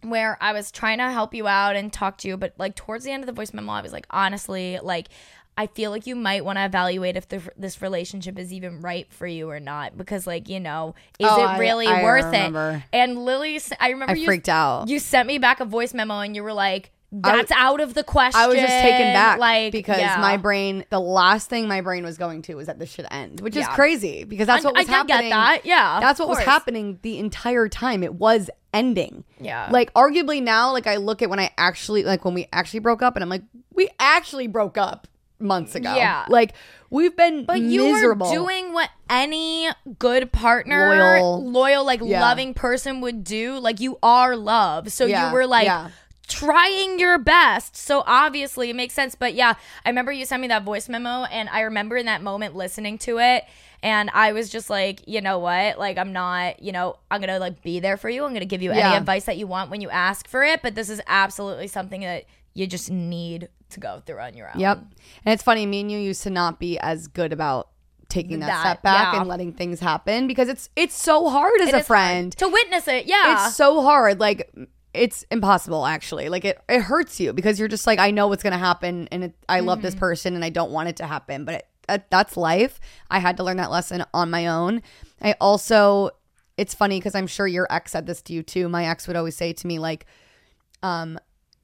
where 0.02 0.36
I 0.40 0.52
was 0.52 0.70
trying 0.70 0.98
to 0.98 1.10
help 1.10 1.34
you 1.34 1.48
out 1.48 1.76
and 1.76 1.92
talk 1.92 2.18
to 2.18 2.28
you, 2.28 2.36
but 2.36 2.54
like 2.58 2.74
towards 2.76 3.04
the 3.04 3.10
end 3.12 3.22
of 3.22 3.26
the 3.26 3.32
voice 3.32 3.52
memo, 3.52 3.72
I 3.72 3.82
was 3.82 3.92
like, 3.92 4.06
honestly, 4.10 4.78
like 4.82 5.08
I 5.58 5.66
feel 5.68 5.90
like 5.90 6.06
you 6.06 6.14
might 6.14 6.44
want 6.44 6.58
to 6.58 6.66
evaluate 6.66 7.16
if 7.16 7.28
the, 7.28 7.40
this 7.56 7.80
relationship 7.80 8.38
is 8.38 8.52
even 8.52 8.82
right 8.82 9.10
for 9.10 9.26
you 9.26 9.48
or 9.48 9.58
not 9.58 9.96
because, 9.96 10.26
like, 10.26 10.50
you 10.50 10.60
know, 10.60 10.94
is 11.18 11.26
Oh, 11.30 11.54
it 11.54 11.58
really 11.58 11.86
I 11.86 12.02
worth 12.02 12.26
remember. 12.26 12.82
it? 12.92 12.96
And 12.96 13.24
Lily, 13.24 13.58
I 13.80 13.88
remember 13.88 14.12
I 14.12 14.16
you 14.16 14.26
freaked 14.26 14.50
out. 14.50 14.88
You 14.88 14.98
sent 14.98 15.26
me 15.26 15.38
back 15.38 15.60
a 15.60 15.64
voice 15.64 15.94
memo 15.94 16.18
and 16.20 16.36
you 16.36 16.42
were 16.42 16.52
like, 16.52 16.90
I 17.22 17.36
"That's 17.36 17.52
out 17.52 17.80
of 17.80 17.94
the 17.94 18.02
question." 18.04 18.40
I 18.40 18.46
was 18.46 18.56
just 18.56 18.68
taken 18.68 19.12
back, 19.12 19.38
like 19.38 19.72
because 19.72 19.98
yeah. 19.98 20.18
my 20.20 20.36
brain, 20.36 20.84
the 20.90 21.00
last 21.00 21.48
thing 21.48 21.68
my 21.68 21.80
brain 21.80 22.04
was 22.04 22.18
going 22.18 22.42
to 22.42 22.54
was 22.56 22.66
that 22.66 22.78
this 22.78 22.90
should 22.90 23.06
end, 23.10 23.40
which 23.40 23.56
is 23.56 23.66
crazy 23.68 24.24
because 24.24 24.46
that's 24.46 24.64
I- 24.64 24.68
what 24.68 24.76
was 24.76 24.88
I 24.88 24.92
happening. 24.92 25.30
that, 25.30 25.60
yeah, 25.64 25.98
that's 26.00 26.18
what 26.18 26.28
was 26.28 26.38
happening 26.40 26.98
the 27.02 27.18
entire 27.18 27.68
time. 27.68 28.02
It 28.02 28.14
was 28.14 28.50
ending. 28.74 29.24
Yeah. 29.40 29.68
like 29.70 29.92
arguably 29.94 30.42
now, 30.42 30.72
like 30.72 30.86
I 30.86 30.96
look 30.96 31.22
at 31.22 31.30
when 31.30 31.38
I 31.40 31.50
actually 31.56 32.02
like 32.04 32.24
when 32.24 32.34
we 32.34 32.48
actually 32.52 32.80
broke 32.80 33.02
up, 33.02 33.14
and 33.16 33.22
I'm 33.22 33.28
like, 33.30 33.42
we 33.72 33.88
actually 34.00 34.46
broke 34.48 34.76
up 34.76 35.06
months 35.38 35.74
ago. 35.74 35.94
Yeah. 35.94 36.24
like 36.30 36.54
we've 36.88 37.14
been 37.14 37.44
But 37.44 37.60
you 37.60 37.92
miserable. 37.92 38.26
were 38.28 38.34
doing 38.34 38.72
what 38.72 38.88
any 39.10 39.68
good 39.98 40.32
partner, 40.32 40.88
Loyal. 40.96 41.50
loyal, 41.50 41.84
like 41.84 42.00
Yeah. 42.02 42.20
loving 42.22 42.54
person 42.54 43.00
would 43.02 43.22
do. 43.22 43.58
Like 43.58 43.78
you 43.80 43.98
are 44.02 44.34
love. 44.34 44.90
So 44.90 45.04
Yeah, 45.04 45.28
you 45.28 45.34
were 45.34 45.46
like 45.46 45.66
yeah. 45.66 45.90
Trying 46.38 46.98
your 46.98 47.18
best. 47.18 47.76
So 47.76 48.02
obviously 48.06 48.70
it 48.70 48.76
makes 48.76 48.94
sense. 48.94 49.14
But 49.14 49.34
yeah, 49.34 49.54
I 49.84 49.88
remember 49.88 50.12
you 50.12 50.24
sent 50.24 50.42
me 50.42 50.48
that 50.48 50.64
voice 50.64 50.88
memo 50.88 51.24
and 51.24 51.48
I 51.48 51.60
remember 51.62 51.96
in 51.96 52.06
that 52.06 52.22
moment 52.22 52.54
listening 52.54 52.98
to 52.98 53.18
it 53.18 53.44
and 53.82 54.10
I 54.12 54.32
was 54.32 54.50
just 54.50 54.68
like, 54.70 55.06
you 55.06 55.20
know 55.20 55.38
what? 55.38 55.78
Like 55.78 55.98
I'm 55.98 56.12
not, 56.12 56.62
you 56.62 56.72
know, 56.72 56.96
I'm 57.10 57.20
going 57.20 57.30
to 57.32 57.38
like 57.38 57.62
be 57.62 57.80
there 57.80 57.96
for 57.96 58.10
you. 58.10 58.24
I'm 58.24 58.30
going 58.30 58.40
to 58.40 58.46
give 58.46 58.62
you 58.62 58.70
any 58.72 58.82
advice 58.96 59.24
that 59.24 59.36
you 59.36 59.46
want 59.46 59.70
when 59.70 59.80
you 59.80 59.90
ask 59.90 60.28
for 60.28 60.44
it, 60.44 60.62
but 60.62 60.74
this 60.74 60.90
is 60.90 61.00
absolutely 61.06 61.68
something 61.68 62.00
that 62.02 62.24
you 62.54 62.66
just 62.66 62.90
need 62.90 63.48
to 63.70 63.80
go 63.80 64.02
through 64.06 64.18
on 64.18 64.34
your 64.34 64.48
own. 64.48 64.60
Yep. 64.60 64.78
And 65.24 65.32
it's 65.32 65.42
funny, 65.42 65.66
me 65.66 65.80
and 65.80 65.90
you 65.92 65.98
used 65.98 66.22
to 66.22 66.30
not 66.30 66.58
be 66.58 66.78
as 66.78 67.06
good 67.08 67.32
about 67.32 67.68
taking 68.08 68.38
that, 68.40 68.46
That, 68.46 68.60
step 68.60 68.82
back 68.82 69.12
yeah. 69.14 69.20
and 69.20 69.28
letting 69.28 69.52
things 69.52 69.80
happen 69.80 70.26
because 70.28 70.48
it's 70.48 70.70
it's 70.76 70.94
so 70.94 71.28
hard 71.28 71.60
as 71.60 71.68
It 71.68 71.74
a 71.74 71.78
is 71.78 71.86
hard 71.86 71.86
friend. 71.86 72.32
to 72.36 72.48
witness 72.48 72.86
it. 72.88 73.06
Yeah. 73.06 73.46
It's 73.46 73.56
so 73.56 73.82
hard. 73.82 74.20
Like 74.20 74.54
it's 74.96 75.24
impossible 75.30 75.86
actually. 75.86 76.28
Like 76.28 76.44
it 76.44 76.58
it 76.68 76.80
hurts 76.82 77.20
you 77.20 77.32
because 77.32 77.58
you're 77.58 77.68
just 77.68 77.86
like 77.86 77.98
I 77.98 78.10
know 78.10 78.28
what's 78.28 78.42
going 78.42 78.52
to 78.52 78.58
happen 78.58 79.08
and 79.12 79.24
it, 79.24 79.34
I 79.48 79.60
love 79.60 79.78
Mm-hmm. 79.78 79.84
this 79.86 79.94
person 79.94 80.34
and 80.34 80.44
I 80.44 80.50
don't 80.50 80.70
want 80.70 80.88
it 80.88 80.96
to 80.96 81.06
happen, 81.06 81.44
but 81.44 81.54
it, 81.56 81.66
that, 81.88 82.10
that's 82.10 82.36
life. 82.36 82.80
I 83.10 83.18
had 83.20 83.36
to 83.36 83.44
learn 83.44 83.58
that 83.58 83.70
lesson 83.70 84.04
on 84.12 84.30
my 84.30 84.46
own. 84.48 84.82
I 85.22 85.34
also 85.40 86.10
it's 86.56 86.74
funny 86.74 86.98
because 86.98 87.14
I'm 87.14 87.26
sure 87.26 87.46
your 87.46 87.66
ex 87.70 87.92
said 87.92 88.06
this 88.06 88.22
to 88.22 88.32
you 88.32 88.42
too. 88.42 88.68
My 88.68 88.86
ex 88.86 89.06
would 89.06 89.16
always 89.16 89.36
say 89.36 89.52
to 89.52 89.66
me 89.66 89.78
like 89.78 90.06
um 90.82 91.18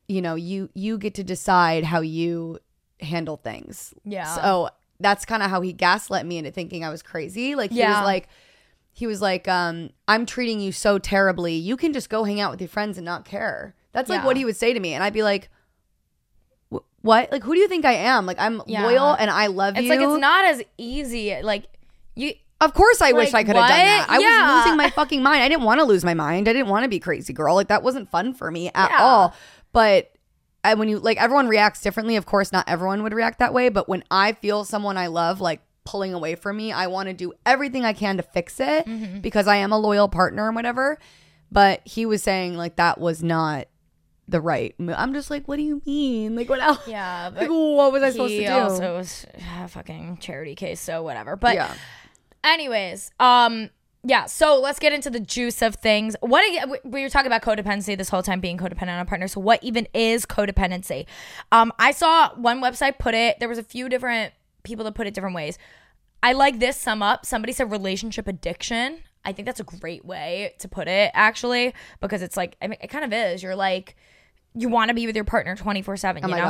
you 0.08 0.20
know, 0.20 0.34
you 0.34 0.68
you 0.74 0.98
get 0.98 1.14
to 1.14 1.24
decide 1.24 1.84
how 1.84 2.00
you 2.00 2.58
handle 3.00 3.36
things. 3.36 3.94
Yeah. 4.04 4.24
So 4.34 4.68
that's 5.00 5.24
kind 5.24 5.42
of 5.42 5.50
how 5.50 5.60
he 5.62 5.72
gaslit 5.72 6.24
me 6.26 6.38
into 6.38 6.50
thinking 6.50 6.84
I 6.84 6.90
was 6.90 7.02
crazy. 7.02 7.54
Like 7.54 7.70
he 7.72 7.78
Yeah. 7.78 7.98
was 8.00 8.04
like 8.04 8.28
he 8.92 9.06
was 9.06 9.20
like, 9.22 9.48
um, 9.48 9.90
I'm 10.06 10.26
treating 10.26 10.60
you 10.60 10.70
so 10.72 10.98
terribly. 10.98 11.54
You 11.54 11.76
can 11.76 11.92
just 11.92 12.10
go 12.10 12.24
hang 12.24 12.40
out 12.40 12.50
with 12.50 12.60
your 12.60 12.68
friends 12.68 12.98
and 12.98 13.04
not 13.04 13.24
care. 13.24 13.74
That's 13.92 14.08
like 14.10 14.20
Yeah. 14.20 14.26
what 14.26 14.36
he 14.36 14.44
would 14.44 14.56
say 14.56 14.72
to 14.72 14.80
me. 14.80 14.92
And 14.94 15.02
I'd 15.02 15.12
be 15.14 15.22
like, 15.22 15.48
what? 17.02 17.32
Like, 17.32 17.42
who 17.42 17.54
do 17.54 17.60
you 17.60 17.68
think 17.68 17.84
I 17.84 17.92
am? 17.94 18.26
Like, 18.26 18.38
I'm 18.38 18.62
Yeah. 18.66 18.84
loyal 18.86 19.14
and 19.14 19.30
I 19.30 19.48
love 19.48 19.76
It's 19.76 19.86
you. 19.86 19.92
It's 19.92 20.00
like 20.00 20.08
it's 20.08 20.20
not 20.20 20.44
as 20.44 20.62
easy. 20.78 21.40
Like 21.42 21.64
you, 22.14 22.34
Of 22.60 22.74
course, 22.74 23.00
I 23.02 23.10
wish 23.10 23.34
I 23.34 23.42
could 23.42 23.56
have 23.56 23.68
done 23.68 23.76
that. 23.78 24.06
I 24.08 24.18
Yeah. 24.18 24.54
was 24.56 24.64
losing 24.64 24.76
my 24.76 24.88
fucking 24.90 25.20
mind. 25.22 25.42
I 25.42 25.48
didn't 25.48 25.64
want 25.64 25.80
to 25.80 25.84
lose 25.84 26.04
my 26.04 26.14
mind. 26.14 26.48
I 26.48 26.52
didn't 26.52 26.68
want 26.68 26.84
to 26.84 26.88
be 26.88 27.00
crazy 27.00 27.32
girl. 27.32 27.56
Like 27.56 27.68
that 27.68 27.82
wasn't 27.82 28.08
fun 28.08 28.34
for 28.34 28.50
me 28.52 28.70
at 28.72 28.92
all. 29.00 29.34
But 29.72 30.12
I, 30.62 30.74
when 30.74 30.88
you 30.88 31.00
like, 31.00 31.20
everyone 31.20 31.48
reacts 31.48 31.80
differently. 31.80 32.14
Of 32.14 32.24
course, 32.26 32.52
not 32.52 32.68
everyone 32.68 33.02
would 33.02 33.14
react 33.14 33.40
that 33.40 33.52
way. 33.52 33.68
But 33.68 33.88
when 33.88 34.04
I 34.12 34.32
feel 34.34 34.64
someone 34.64 34.96
I 34.96 35.08
love 35.08 35.40
like 35.40 35.60
pulling 35.84 36.14
away 36.14 36.34
from 36.36 36.56
me, 36.56 36.70
I 36.72 36.86
want 36.86 37.08
to 37.08 37.12
do 37.14 37.32
everything 37.44 37.84
I 37.84 37.92
can 37.92 38.16
to 38.18 38.22
fix 38.22 38.60
it 38.60 38.86
Mm-hmm. 38.86 39.20
because 39.20 39.46
I 39.48 39.56
am 39.56 39.72
a 39.72 39.78
loyal 39.78 40.08
partner 40.08 40.46
and 40.46 40.54
whatever. 40.56 40.98
But 41.50 41.80
he 41.84 42.06
was 42.06 42.22
saying 42.22 42.56
like 42.56 42.76
that 42.76 42.98
was 43.00 43.22
not 43.22 43.66
the 44.28 44.40
right. 44.40 44.74
mo- 44.78 44.94
I'm 44.96 45.12
just 45.12 45.28
like, 45.30 45.46
what 45.46 45.56
do 45.56 45.62
you 45.62 45.82
mean? 45.84 46.36
Like 46.36 46.48
what 46.48 46.60
else? 46.60 46.86
yeah. 46.86 47.30
Like, 47.34 47.48
what 47.50 47.92
was 47.92 48.02
I 48.02 48.10
supposed 48.10 48.32
to 48.34 48.46
do? 48.46 48.52
also 48.52 48.96
was 48.96 49.26
a 49.60 49.68
fucking 49.68 50.18
charity 50.18 50.54
case, 50.54 50.80
so 50.80 51.02
whatever. 51.02 51.36
But 51.36 51.54
yeah. 51.56 51.74
anyways, 52.44 53.10
um, 53.20 53.70
yeah. 54.04 54.26
So 54.26 54.60
let's 54.60 54.78
get 54.78 54.92
into 54.92 55.10
the 55.10 55.20
juice 55.20 55.62
of 55.62 55.74
things. 55.76 56.16
What 56.20 56.44
we- 56.68 56.78
we 56.90 57.02
were 57.02 57.08
talking 57.08 57.26
about 57.30 57.42
codependency 57.42 57.96
this 57.98 58.08
whole 58.08 58.22
time, 58.22 58.40
being 58.40 58.58
codependent 58.58 58.94
on 58.94 59.00
a 59.00 59.04
partner. 59.04 59.28
So 59.28 59.40
what 59.40 59.62
even 59.62 59.86
is 59.94 60.26
codependency? 60.26 61.06
Um, 61.50 61.72
I 61.78 61.92
saw 61.92 62.30
one 62.34 62.60
website 62.60 62.98
put 62.98 63.14
it. 63.14 63.38
There 63.40 63.48
was 63.48 63.58
a 63.58 63.62
few 63.64 63.88
different 63.88 64.32
people 64.62 64.84
that 64.84 64.94
put 64.94 65.06
it 65.06 65.14
different 65.14 65.34
ways. 65.34 65.58
I 66.22 66.32
like 66.32 66.58
this 66.58 66.76
sum 66.76 67.02
up. 67.02 67.26
Somebody 67.26 67.52
said 67.52 67.70
relationship 67.70 68.28
addiction. 68.28 68.98
I 69.24 69.32
think 69.32 69.46
that's 69.46 69.60
a 69.60 69.64
great 69.64 70.04
way 70.04 70.54
to 70.58 70.68
put 70.68 70.88
it, 70.88 71.10
actually, 71.14 71.74
because 72.00 72.22
it's 72.22 72.36
like 72.36 72.56
I 72.62 72.68
mean, 72.68 72.78
it 72.80 72.88
kind 72.88 73.04
of 73.04 73.12
is. 73.12 73.42
You're 73.42 73.56
like, 73.56 73.96
you 74.54 74.68
want 74.68 74.88
to 74.88 74.94
be 74.94 75.06
with 75.06 75.16
your 75.16 75.24
partner 75.24 75.56
twenty 75.56 75.82
four 75.82 75.96
seven. 75.96 76.24
Oh 76.24 76.28
you 76.28 76.32
my 76.32 76.38
know? 76.38 76.44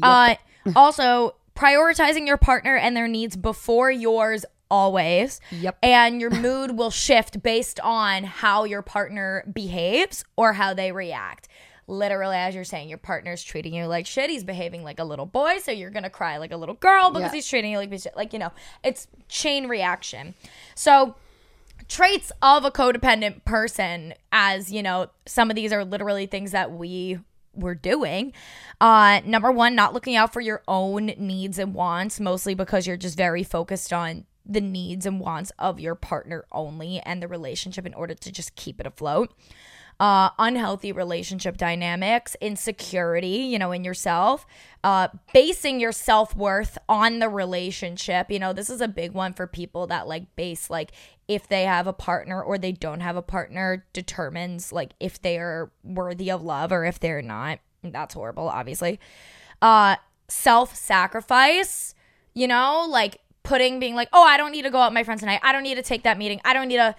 God. 0.00 0.38
Uh, 0.66 0.72
also, 0.76 1.36
prioritizing 1.54 2.26
your 2.26 2.36
partner 2.36 2.76
and 2.76 2.96
their 2.96 3.08
needs 3.08 3.36
before 3.36 3.90
yours 3.90 4.44
always. 4.70 5.40
Yep. 5.50 5.78
And 5.82 6.20
your 6.20 6.30
mood 6.40 6.76
will 6.76 6.90
shift 6.90 7.42
based 7.42 7.80
on 7.80 8.24
how 8.24 8.64
your 8.64 8.82
partner 8.82 9.44
behaves 9.52 10.24
or 10.36 10.54
how 10.54 10.74
they 10.74 10.92
react. 10.92 11.48
Literally, 11.86 12.36
as 12.36 12.54
you're 12.54 12.64
saying, 12.64 12.88
your 12.88 12.98
partner's 12.98 13.42
treating 13.42 13.74
you 13.74 13.86
like 13.86 14.06
shit. 14.06 14.30
He's 14.30 14.44
behaving 14.44 14.82
like 14.84 14.98
a 14.98 15.04
little 15.04 15.26
boy, 15.26 15.58
so 15.62 15.70
you're 15.70 15.90
gonna 15.90 16.10
cry 16.10 16.38
like 16.38 16.52
a 16.52 16.56
little 16.56 16.74
girl 16.76 17.10
because 17.10 17.30
Yeah. 17.30 17.36
he's 17.36 17.46
treating 17.48 17.72
you 17.72 17.78
like 17.78 17.90
shit. 17.92 18.16
Like 18.16 18.32
you 18.32 18.38
know, 18.38 18.52
it's 18.82 19.06
chain 19.28 19.68
reaction. 19.68 20.34
So 20.74 21.16
traits 21.88 22.32
of 22.40 22.64
a 22.64 22.70
codependent 22.70 23.44
person 23.44 24.14
as 24.32 24.72
you 24.72 24.82
know 24.82 25.08
some 25.26 25.50
of 25.50 25.56
these 25.56 25.72
are 25.72 25.84
literally 25.84 26.24
things 26.24 26.52
that 26.52 26.72
we 26.72 27.18
were 27.52 27.74
doing 27.74 28.32
uh 28.80 29.20
number 29.26 29.50
one 29.52 29.74
not 29.74 29.92
looking 29.92 30.16
out 30.16 30.32
for 30.32 30.40
your 30.40 30.62
own 30.66 31.06
needs 31.18 31.58
and 31.58 31.74
wants 31.74 32.18
mostly 32.20 32.54
because 32.54 32.86
you're 32.86 32.96
just 32.96 33.16
very 33.18 33.42
focused 33.42 33.92
on 33.92 34.24
the 34.46 34.60
needs 34.62 35.04
and 35.04 35.20
wants 35.20 35.52
of 35.58 35.78
your 35.78 35.94
partner 35.94 36.44
only 36.52 37.00
and 37.00 37.22
the 37.22 37.28
relationship 37.28 37.84
in 37.84 37.92
order 37.94 38.14
to 38.14 38.32
just 38.32 38.54
keep 38.56 38.80
it 38.80 38.86
afloat 38.86 39.32
uh, 40.04 40.28
unhealthy 40.38 40.92
relationship 40.92 41.56
dynamics, 41.56 42.36
insecurity, 42.42 43.38
you 43.38 43.58
know, 43.58 43.72
in 43.72 43.84
yourself, 43.84 44.46
uh, 44.82 45.08
basing 45.32 45.80
your 45.80 45.92
self 45.92 46.36
worth 46.36 46.76
on 46.90 47.20
the 47.20 47.28
relationship. 47.30 48.30
You 48.30 48.38
know, 48.38 48.52
this 48.52 48.68
is 48.68 48.82
a 48.82 48.88
big 48.88 49.12
one 49.12 49.32
for 49.32 49.46
people 49.46 49.86
that 49.86 50.06
like 50.06 50.36
base 50.36 50.68
like 50.68 50.92
if 51.26 51.48
they 51.48 51.62
have 51.62 51.86
a 51.86 51.94
partner 51.94 52.42
or 52.42 52.58
they 52.58 52.72
don't 52.72 53.00
have 53.00 53.16
a 53.16 53.22
partner 53.22 53.86
determines 53.94 54.72
like 54.72 54.92
if 55.00 55.22
they 55.22 55.38
are 55.38 55.72
worthy 55.82 56.30
of 56.30 56.42
love 56.42 56.70
or 56.70 56.84
if 56.84 57.00
they're 57.00 57.22
not. 57.22 57.60
That's 57.82 58.12
horrible, 58.12 58.50
obviously. 58.50 59.00
Uh, 59.62 59.96
self 60.28 60.76
sacrifice, 60.76 61.94
you 62.34 62.46
know, 62.46 62.84
like 62.90 63.20
putting 63.42 63.80
being 63.80 63.94
like, 63.94 64.10
oh, 64.12 64.22
I 64.22 64.36
don't 64.36 64.52
need 64.52 64.62
to 64.62 64.70
go 64.70 64.80
out 64.80 64.90
with 64.90 64.94
my 64.96 65.04
friends 65.04 65.20
tonight. 65.20 65.40
I 65.42 65.52
don't 65.52 65.62
need 65.62 65.76
to 65.76 65.82
take 65.82 66.02
that 66.02 66.18
meeting. 66.18 66.42
I 66.44 66.52
don't 66.52 66.68
need 66.68 66.76
to 66.76 66.94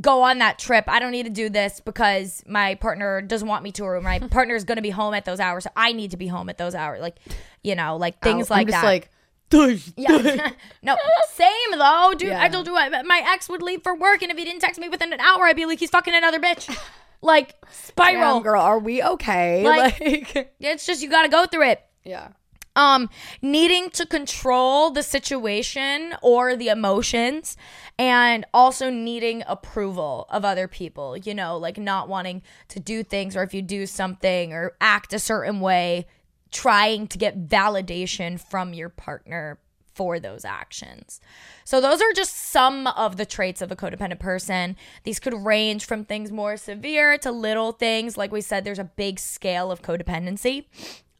go 0.00 0.22
on 0.22 0.38
that 0.38 0.58
trip. 0.58 0.84
I 0.88 0.98
don't 0.98 1.10
need 1.12 1.24
to 1.24 1.30
do 1.30 1.48
this 1.50 1.80
because 1.80 2.42
my 2.46 2.74
partner 2.76 3.20
doesn't 3.20 3.46
want 3.48 3.62
me 3.62 3.72
to, 3.72 3.84
or 3.84 4.00
my 4.00 4.18
partner 4.30 4.54
is 4.54 4.64
going 4.64 4.76
to 4.76 4.82
be 4.82 4.90
home 4.90 5.14
at 5.14 5.24
those 5.24 5.40
hours. 5.40 5.64
So 5.64 5.70
I 5.76 5.92
need 5.92 6.12
to 6.12 6.16
be 6.16 6.26
home 6.28 6.48
at 6.48 6.58
those 6.58 6.74
hours. 6.74 7.00
Like, 7.00 7.16
you 7.62 7.74
know, 7.74 7.96
like 7.96 8.20
things 8.20 8.50
like 8.50 8.68
just 8.68 8.80
that. 8.80 8.84
like, 8.86 9.10
"Dush, 9.50 9.90
yeah. 9.96 10.50
no, 10.82 10.96
same 11.34 11.48
though, 11.72 12.14
dude. 12.16 12.30
I 12.30 12.44
Yeah. 12.44 12.48
told 12.48 12.66
you 12.66 12.72
what, 12.72 12.90
my 13.06 13.22
ex 13.34 13.48
would 13.48 13.62
leave 13.62 13.82
for 13.82 13.94
work, 13.94 14.22
and 14.22 14.30
if 14.32 14.38
he 14.38 14.44
didn't 14.44 14.60
text 14.60 14.80
me 14.80 14.88
within 14.88 15.12
an 15.12 15.20
hour, 15.20 15.44
I'd 15.44 15.56
be 15.56 15.66
like, 15.66 15.78
he's 15.78 15.90
fucking 15.90 16.14
another 16.14 16.40
bitch. 16.40 16.74
Like 17.24 17.54
spiral. 17.70 18.34
Damn, 18.34 18.42
girl, 18.42 18.60
are 18.60 18.80
we 18.80 19.00
okay? 19.00 19.62
Like- 19.62 20.00
like 20.34 20.54
It's 20.58 20.84
just 20.84 21.02
you 21.02 21.08
got 21.08 21.22
to 21.22 21.28
go 21.28 21.46
through 21.46 21.68
it. 21.68 21.80
yeah. 22.02 22.30
Um 22.76 23.08
needing 23.40 23.90
to 23.90 24.06
control 24.06 24.90
the 24.90 25.02
situation 25.02 26.14
or 26.22 26.56
the 26.56 26.68
emotions 26.68 27.56
and 27.98 28.46
also 28.54 28.90
needing 28.90 29.42
approval 29.46 30.26
of 30.30 30.44
other 30.44 30.66
people 30.66 31.16
you 31.16 31.34
know 31.34 31.56
like 31.56 31.78
not 31.78 32.08
wanting 32.08 32.42
to 32.68 32.80
do 32.80 33.02
things 33.02 33.36
or 33.36 33.42
if 33.42 33.52
you 33.52 33.62
do 33.62 33.86
something 33.86 34.52
or 34.52 34.72
act 34.80 35.12
a 35.12 35.18
certain 35.18 35.60
way 35.60 36.06
trying 36.50 37.06
to 37.08 37.18
get 37.18 37.48
validation 37.48 38.38
from 38.38 38.74
your 38.74 38.90
partner 38.90 39.58
for 39.94 40.18
those 40.18 40.44
actions. 40.44 41.20
So, 41.64 41.80
those 41.80 42.00
are 42.00 42.12
just 42.12 42.34
some 42.34 42.86
of 42.86 43.16
the 43.16 43.26
traits 43.26 43.60
of 43.60 43.70
a 43.70 43.76
codependent 43.76 44.18
person. 44.20 44.76
These 45.04 45.20
could 45.20 45.34
range 45.34 45.84
from 45.84 46.04
things 46.04 46.30
more 46.30 46.56
severe 46.56 47.18
to 47.18 47.30
little 47.30 47.72
things. 47.72 48.16
Like 48.16 48.32
we 48.32 48.40
said, 48.40 48.64
there's 48.64 48.78
a 48.78 48.84
big 48.84 49.18
scale 49.18 49.70
of 49.70 49.82
codependency. 49.82 50.66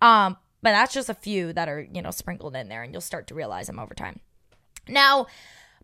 Um, 0.01 0.37
but 0.63 0.71
that's 0.71 0.95
just 0.95 1.09
a 1.09 1.15
few 1.15 1.53
that 1.53 1.69
are, 1.69 1.81
you 1.81 2.01
know, 2.01 2.11
sprinkled 2.11 2.57
in 2.57 2.69
there, 2.69 2.83
and 2.83 2.93
you'll 2.93 3.01
start 3.01 3.27
to 3.29 3.35
realize 3.35 3.67
them 3.67 3.79
over 3.79 3.95
time. 3.95 4.21
Now, 4.89 5.27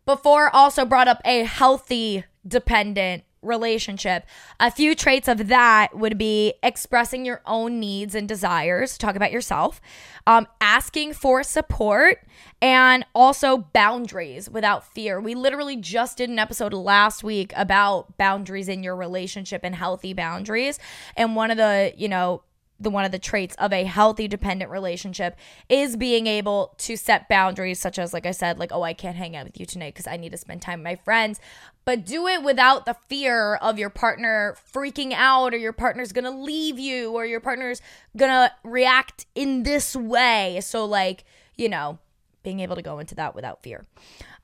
before 0.05 0.53
also 0.55 0.85
brought 0.85 1.07
up 1.07 1.21
a 1.25 1.43
healthy 1.43 2.23
dependent 2.47 3.23
relationship, 3.41 4.25
a 4.59 4.69
few 4.69 4.95
traits 4.95 5.27
of 5.27 5.47
that 5.47 5.95
would 5.95 6.17
be 6.17 6.53
expressing 6.63 7.25
your 7.25 7.41
own 7.45 7.79
needs 7.79 8.15
and 8.15 8.27
desires, 8.27 8.97
talk 8.97 9.15
about 9.15 9.31
yourself, 9.31 9.79
um, 10.27 10.47
asking 10.59 11.13
for 11.13 11.43
support, 11.43 12.19
and 12.61 13.05
also 13.15 13.57
boundaries 13.71 14.49
without 14.49 14.85
fear. 14.85 15.21
We 15.21 15.35
literally 15.35 15.77
just 15.77 16.17
did 16.17 16.29
an 16.29 16.39
episode 16.39 16.73
last 16.73 17.23
week 17.23 17.53
about 17.55 18.17
boundaries 18.17 18.67
in 18.67 18.83
your 18.83 18.95
relationship 18.95 19.61
and 19.63 19.75
healthy 19.75 20.13
boundaries. 20.13 20.79
And 21.15 21.35
one 21.35 21.51
of 21.51 21.57
the, 21.57 21.93
you 21.95 22.09
know, 22.09 22.43
the 22.79 22.89
one 22.89 23.05
of 23.05 23.11
the 23.11 23.19
traits 23.19 23.55
of 23.59 23.73
a 23.73 23.83
healthy 23.83 24.27
dependent 24.27 24.71
relationship 24.71 25.35
is 25.67 25.95
being 25.95 26.27
able 26.27 26.73
to 26.77 26.95
set 26.95 27.27
boundaries 27.27 27.79
such 27.79 27.99
as 27.99 28.13
like 28.13 28.25
i 28.25 28.31
said 28.31 28.57
like 28.59 28.71
oh 28.71 28.83
i 28.83 28.93
can't 28.93 29.17
hang 29.17 29.35
out 29.35 29.45
with 29.45 29.59
you 29.59 29.65
tonight 29.65 29.93
because 29.93 30.07
i 30.07 30.17
need 30.17 30.31
to 30.31 30.37
spend 30.37 30.61
time 30.61 30.79
with 30.79 30.85
my 30.85 30.95
friends. 30.95 31.39
But 31.85 32.05
do 32.05 32.27
it 32.27 32.43
without 32.43 32.85
the 32.85 32.95
fear 33.07 33.55
of 33.55 33.79
your 33.79 33.89
partner 33.89 34.55
freaking 34.71 35.11
out 35.11 35.53
or 35.53 35.57
your 35.57 35.73
partner's 35.73 36.11
gonna 36.11 36.29
leave 36.29 36.77
you 36.77 37.11
or 37.13 37.25
your 37.25 37.39
partner's 37.39 37.81
gonna 38.15 38.51
react 38.63 39.25
in 39.33 39.63
this 39.63 39.95
way. 39.95 40.59
So 40.61 40.85
like 40.85 41.23
you 41.55 41.69
know 41.69 41.99
being 42.43 42.59
able 42.59 42.75
to 42.75 42.81
go 42.81 42.99
into 42.99 43.15
that 43.15 43.35
without 43.35 43.63
fear. 43.63 43.85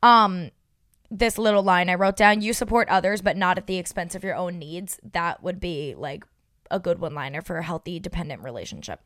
Um 0.02 0.52
this 1.12 1.38
little 1.38 1.62
line 1.62 1.88
I 1.90 1.96
wrote 1.96 2.18
down 2.18 2.42
you 2.42 2.52
support 2.52 2.90
others 2.90 3.22
but 3.22 3.38
not 3.38 3.58
at 3.58 3.68
the 3.68 3.78
expense 3.78 4.16
of 4.16 4.24
your 4.24 4.36
own 4.36 4.58
needs. 4.58 5.00
That 5.14 5.44
would 5.44 5.60
be 5.60 5.94
like 5.96 6.24
a 6.72 6.80
good 6.80 7.00
one 7.00 7.14
liner 7.14 7.42
for 7.42 7.58
a 7.58 7.64
healthy 7.64 8.00
dependent 8.00 8.44
relationship. 8.44 9.02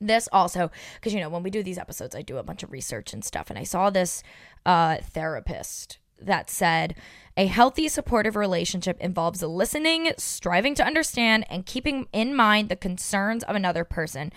This 0.00 0.28
also, 0.32 0.70
because 0.94 1.14
you 1.14 1.20
know, 1.20 1.28
when 1.28 1.42
we 1.42 1.50
do 1.50 1.62
these 1.62 1.78
episodes, 1.78 2.14
I 2.14 2.22
do 2.22 2.38
a 2.38 2.42
bunch 2.42 2.62
of 2.62 2.72
research 2.72 3.12
and 3.12 3.24
stuff, 3.24 3.50
and 3.50 3.58
I 3.58 3.62
saw 3.62 3.88
this 3.88 4.22
uh, 4.66 4.96
therapist 4.96 5.98
that 6.20 6.50
said 6.50 6.94
a 7.36 7.46
healthy 7.46 7.88
supportive 7.88 8.36
relationship 8.36 9.00
involves 9.00 9.42
listening, 9.42 10.12
striving 10.18 10.74
to 10.74 10.84
understand, 10.84 11.46
and 11.48 11.66
keeping 11.66 12.06
in 12.12 12.34
mind 12.34 12.68
the 12.68 12.76
concerns 12.76 13.44
of 13.44 13.56
another 13.56 13.84
person. 13.84 14.32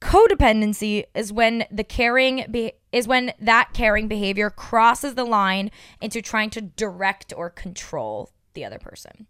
Codependency 0.00 1.04
is 1.14 1.32
when 1.32 1.64
the 1.70 1.84
caring 1.84 2.44
be- 2.50 2.72
is 2.92 3.08
when 3.08 3.32
that 3.40 3.70
caring 3.72 4.08
behavior 4.08 4.50
crosses 4.50 5.14
the 5.14 5.24
line 5.24 5.70
into 6.00 6.20
trying 6.20 6.50
to 6.50 6.60
direct 6.60 7.32
or 7.34 7.48
control 7.48 8.30
the 8.54 8.64
other 8.64 8.78
person. 8.78 9.26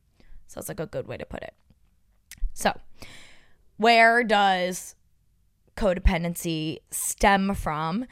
So 0.47 0.59
it's 0.59 0.69
like 0.69 0.81
a 0.81 0.87
good 0.87 1.07
way 1.07 1.17
to 1.17 1.25
put 1.25 1.43
it. 1.43 1.55
So, 2.57 2.73
where 3.77 4.25
does 4.25 4.95
codependency 5.77 6.79
stem 6.91 7.55
from? 7.55 8.07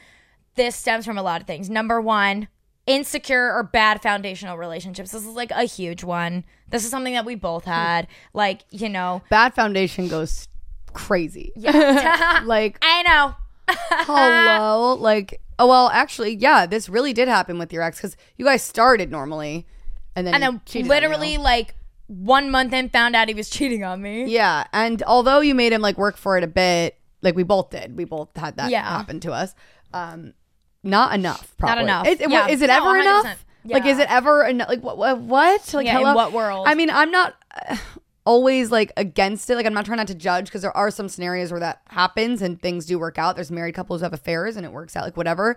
This 0.54 0.76
stems 0.76 1.06
from 1.06 1.16
a 1.16 1.22
lot 1.22 1.40
of 1.40 1.46
things. 1.46 1.70
Number 1.70 1.98
one, 1.98 2.48
insecure 2.86 3.54
or 3.54 3.62
bad 3.62 4.02
foundational 4.02 4.58
relationships. 4.58 5.12
This 5.12 5.22
is 5.22 5.34
like 5.34 5.50
a 5.50 5.64
huge 5.64 6.04
one. 6.04 6.44
This 6.68 6.84
is 6.84 6.90
something 6.90 7.14
that 7.14 7.24
we 7.24 7.36
both 7.36 7.64
hmm. 7.64 7.70
had. 7.70 8.06
Like, 8.34 8.66
you 8.70 8.90
know, 8.90 9.22
Bad 9.30 9.54
foundation 9.54 10.08
goes 10.08 10.46
crazy. 10.92 11.52
yeah. 11.56 12.42
like, 12.44 12.78
I 12.82 13.02
know. 13.02 13.34
hello. 14.04 14.94
Like, 14.96 15.40
oh, 15.58 15.66
well, 15.66 15.88
actually, 15.88 16.34
yeah, 16.34 16.66
this 16.66 16.90
really 16.90 17.14
did 17.14 17.28
happen 17.28 17.58
with 17.58 17.72
your 17.72 17.82
ex 17.82 17.96
because 17.96 18.14
you 18.36 18.44
guys 18.44 18.62
started 18.62 19.10
normally 19.10 19.66
and 20.14 20.26
then, 20.26 20.34
And 20.34 20.42
then 20.42 20.60
cheated 20.66 20.82
on 20.82 20.84
you. 20.84 21.00
literally 21.00 21.38
like 21.38 21.74
one 22.06 22.50
month 22.50 22.72
and 22.72 22.92
found 22.92 23.16
out 23.16 23.28
he 23.28 23.34
was 23.34 23.48
cheating 23.50 23.84
on 23.84 24.02
me. 24.02 24.24
Yeah, 24.26 24.66
and 24.72 25.02
although 25.04 25.40
you 25.40 25.54
made 25.54 25.72
him 25.72 25.80
like 25.80 25.96
work 25.98 26.16
for 26.16 26.36
it 26.36 26.44
a 26.44 26.48
bit, 26.48 26.98
like 27.22 27.34
we 27.36 27.42
both 27.42 27.70
did, 27.70 27.96
we 27.96 28.04
both 28.04 28.36
had 28.36 28.56
that 28.56 28.70
Yeah. 28.70 28.82
happen 28.82 29.20
to 29.20 29.32
us. 29.32 29.54
Um, 29.92 30.34
not 30.82 31.14
enough. 31.14 31.54
Probably. 31.56 31.84
Not 31.84 32.06
enough. 32.06 32.06
Is, 32.06 32.20
it- 32.20 32.30
Yeah. 32.30 32.48
is 32.48 32.60
it 32.62 32.70
ever 32.70 32.86
100%. 32.86 33.00
enough? 33.00 33.44
Like, 33.66 33.86
is 33.86 33.98
it 33.98 34.10
ever 34.12 34.44
enough? 34.44 34.68
Like, 34.68 34.82
what? 34.82 34.98
What? 34.98 35.18
what? 35.20 35.72
Like, 35.74 35.86
Yeah, 35.86 35.92
in 35.92 35.98
hello? 36.04 36.14
what 36.14 36.32
world? 36.32 36.66
I 36.68 36.74
mean, 36.74 36.90
I'm 36.90 37.10
not 37.10 37.34
uh, 37.66 37.76
always 38.26 38.70
like 38.70 38.92
against 38.98 39.48
it. 39.48 39.54
Like, 39.54 39.64
I'm 39.64 39.72
not 39.72 39.86
trying 39.86 39.96
not 39.96 40.08
to 40.08 40.14
judge 40.14 40.44
because 40.46 40.60
there 40.60 40.76
are 40.76 40.90
some 40.90 41.08
scenarios 41.08 41.50
where 41.50 41.60
that 41.60 41.80
happens 41.88 42.42
and 42.42 42.60
things 42.60 42.84
do 42.84 42.98
work 42.98 43.18
out. 43.18 43.36
There's 43.36 43.50
married 43.50 43.74
couples 43.74 44.00
who 44.00 44.04
have 44.04 44.12
affairs 44.12 44.56
and 44.56 44.66
it 44.66 44.72
works 44.72 44.94
out, 44.96 45.04
like 45.04 45.16
whatever. 45.16 45.56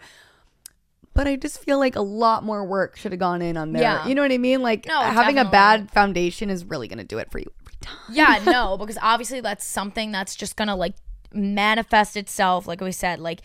But 1.17 1.27
I 1.27 1.35
just 1.35 1.59
feel 1.59 1.79
like 1.79 1.95
a 1.95 2.01
lot 2.01 2.43
more 2.43 2.63
work 2.63 2.95
should 2.95 3.11
have 3.11 3.19
gone 3.19 3.41
in 3.41 3.57
on 3.57 3.73
there. 3.73 3.81
Yeah. 3.81 4.07
You 4.07 4.15
know 4.15 4.21
what 4.21 4.31
I 4.31 4.37
mean? 4.37 4.61
Like 4.61 4.85
No, 4.85 5.01
having 5.01 5.37
a 5.39 5.45
bad 5.45 5.91
foundation 5.91 6.49
is 6.49 6.63
really 6.63 6.87
going 6.87 6.99
to 6.99 7.03
do 7.03 7.17
it 7.17 7.31
for 7.31 7.39
you 7.39 7.51
every 7.61 7.73
time. 7.81 7.97
yeah, 8.11 8.39
no, 8.45 8.77
because 8.77 8.97
obviously 9.01 9.41
that's 9.41 9.65
something 9.65 10.11
that's 10.11 10.35
just 10.35 10.55
gonna 10.55 10.75
like 10.75 10.93
manifest 11.33 12.15
itself, 12.15 12.67
like 12.67 12.81
we 12.81 12.91
said, 12.91 13.19
like 13.19 13.41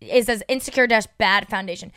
is 0.00 0.28
as 0.28 0.42
insecure 0.48 0.86
dash 0.86 1.06
bad 1.18 1.48
foundation. 1.48 1.90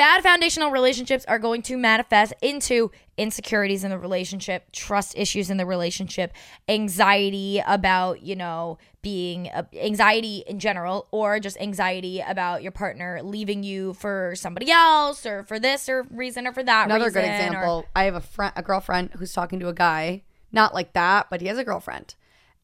Bad 0.00 0.22
foundational 0.22 0.70
relationships 0.70 1.26
are 1.28 1.38
going 1.38 1.60
to 1.60 1.76
manifest 1.76 2.32
into 2.40 2.90
insecurities 3.18 3.84
in 3.84 3.90
the 3.90 3.98
relationship, 3.98 4.72
trust 4.72 5.12
issues 5.14 5.50
in 5.50 5.58
the 5.58 5.66
relationship, 5.66 6.32
anxiety 6.70 7.62
about, 7.66 8.22
you 8.22 8.34
know, 8.34 8.78
being 9.02 9.50
uh, 9.50 9.64
anxiety 9.74 10.42
in 10.46 10.58
general, 10.58 11.06
or 11.10 11.38
just 11.38 11.60
anxiety 11.60 12.18
about 12.26 12.62
your 12.62 12.72
partner 12.72 13.20
leaving 13.22 13.62
you 13.62 13.92
for 13.92 14.32
somebody 14.36 14.70
else, 14.70 15.26
or 15.26 15.42
for 15.42 15.58
this 15.58 15.86
or 15.86 16.06
reason, 16.10 16.46
or 16.46 16.54
for 16.54 16.62
that 16.62 16.86
Another 16.86 17.10
good 17.10 17.18
reason, 17.18 17.32
or- 17.32 17.34
example. 17.34 17.86
I 17.94 18.04
have 18.04 18.14
a 18.14 18.22
friend, 18.22 18.54
a 18.56 18.62
girlfriend 18.62 19.10
who's 19.18 19.34
talking 19.34 19.60
to 19.60 19.68
a 19.68 19.74
guy, 19.74 20.22
not 20.50 20.72
like 20.72 20.94
that, 20.94 21.26
but 21.28 21.42
he 21.42 21.48
has 21.48 21.58
a 21.58 21.64
girlfriend, 21.64 22.14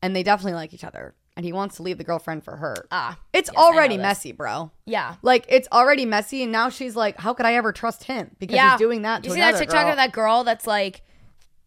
and 0.01 0.17
they 0.17 0.23
definitely 0.23 0.55
like 0.55 0.73
each 0.73 0.85
other, 0.85 1.15
and 1.37 1.45
he 1.45 1.53
wants 1.53 1.77
to 1.77 1.83
leave 1.83 1.99
the 1.99 2.05
girlfriend 2.05 2.45
for 2.45 2.57
her. 2.57 2.87
ah, 2.91 3.19
it's 3.33 3.51
yes, 3.53 3.63
already 3.63 3.97
messy, 3.99 4.33
bro. 4.33 4.71
yeah. 4.87 5.17
Like 5.23 5.45
it's 5.49 5.69
already 5.71 6.05
messy, 6.07 6.43
and 6.43 6.51
now 6.53 6.69
she's 6.71 6.97
like, 6.97 7.19
"How 7.19 7.35
could 7.35 7.47
I 7.47 7.55
ever 7.55 7.73
trust 7.73 8.05
him?" 8.05 8.31
Because 8.39 8.59
he's 8.59 8.79
doing 8.79 9.03
that 9.03 9.23
to 9.23 9.29
you 9.29 9.35
see 9.35 9.41
that 9.41 9.57
TikTok 9.59 9.83
girl. 9.85 9.91
of 9.91 9.97
that 9.97 10.13
girl 10.13 10.45
that's 10.45 10.67
like, 10.67 11.03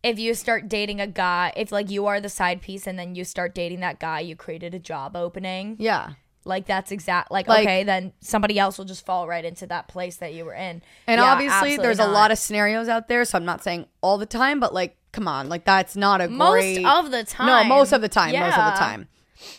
if 0.03 0.17
you 0.17 0.33
start 0.33 0.67
dating 0.69 0.99
a 1.01 1.07
guy, 1.07 1.53
if 1.55 1.71
like 1.71 1.89
you 1.91 2.05
are 2.07 2.19
the 2.21 2.29
side 2.29 2.61
piece 2.61 2.87
and 2.87 2.97
then 2.97 3.15
you 3.15 3.23
start 3.23 3.53
dating 3.53 3.81
that 3.81 3.99
guy, 3.99 4.21
you 4.21 4.35
created 4.35 4.73
a 4.73 4.79
job 4.79 5.15
opening. 5.15 5.75
yeah, 5.77 6.11
Like 6.45 6.65
that's 6.65 6.91
exact. 6.91 7.31
Like, 7.31 7.47
Like- 7.49 7.65
okay, 7.65 7.83
then 7.83 8.13
somebody 8.21 8.57
else 8.57 8.77
will 8.77 8.85
just 8.85 9.05
fall 9.05 9.27
right 9.27 9.43
into 9.43 9.67
that 9.67 9.87
place 9.89 10.15
that 10.17 10.33
you 10.33 10.45
were 10.45 10.53
in. 10.53 10.81
and 11.05 11.19
Yeah, 11.19 11.25
obviously 11.25 11.75
there's 11.77 11.99
a 11.99 12.07
lot 12.07 12.31
of 12.31 12.37
scenarios 12.37 12.87
out 12.87 13.07
there, 13.09 13.25
so 13.25 13.37
I'm 13.37 13.45
not 13.45 13.61
saying 13.61 13.87
all 14.01 14.17
the 14.17 14.25
time, 14.25 14.59
but 14.61 14.73
like, 14.73 14.95
come 15.11 15.27
on, 15.27 15.49
like 15.49 15.65
that's 15.65 15.95
not 15.97 16.21
a 16.21 16.29
most 16.29 16.53
great. 16.53 16.85
of 16.85 17.11
the 17.11 17.23
time. 17.25 17.47
no, 17.47 17.63
most 17.65 17.91
of 17.91 17.99
the 18.01 18.09
time, 18.09 18.31
most 18.33 18.57
of 18.57 18.73
the 18.73 18.79
time. 18.79 19.07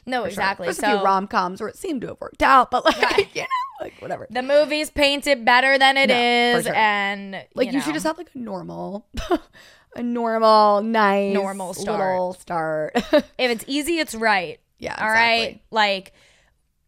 No, 0.07 0.20
Sure. 0.20 0.26
exactly. 0.28 0.66
There's 0.66 0.78
so 0.78 0.87
a 0.87 0.97
few 0.97 1.05
rom 1.05 1.26
coms 1.26 1.61
where 1.61 1.68
it 1.68 1.76
seemed 1.76 2.01
to 2.03 2.09
have 2.09 2.20
worked 2.20 2.43
out, 2.43 2.70
but 2.70 2.85
like, 2.85 2.97
you 3.35 3.43
know, 3.43 3.47
like 3.81 3.95
whatever. 4.01 4.26
the 4.31 4.43
movies 4.43 4.91
paint 4.91 5.26
it 5.26 5.45
better 5.45 5.78
than 5.78 5.97
it 5.97 6.09
No, 6.09 6.59
is, 6.59 6.64
sure. 6.66 6.74
and 6.74 7.45
Like 7.55 7.72
you, 7.72 7.81
should 7.81 7.95
just 7.95 8.07
have 8.07 8.18
like 8.18 8.31
a 8.35 8.39
normal, 8.39 9.07
a 9.97 10.03
normal, 10.03 10.83
nice, 10.83 11.33
Normal 11.35 11.74
start. 11.74 11.99
little 11.99 12.35
start. 12.35 12.93
if 13.12 13.24
it's 13.39 13.64
easy, 13.66 13.99
it's 13.99 14.14
right. 14.14 14.61
Yeah, 14.78 14.97
All 14.99 15.09
right. 15.09 15.43
exactly. 15.43 15.62
Like 15.70 16.12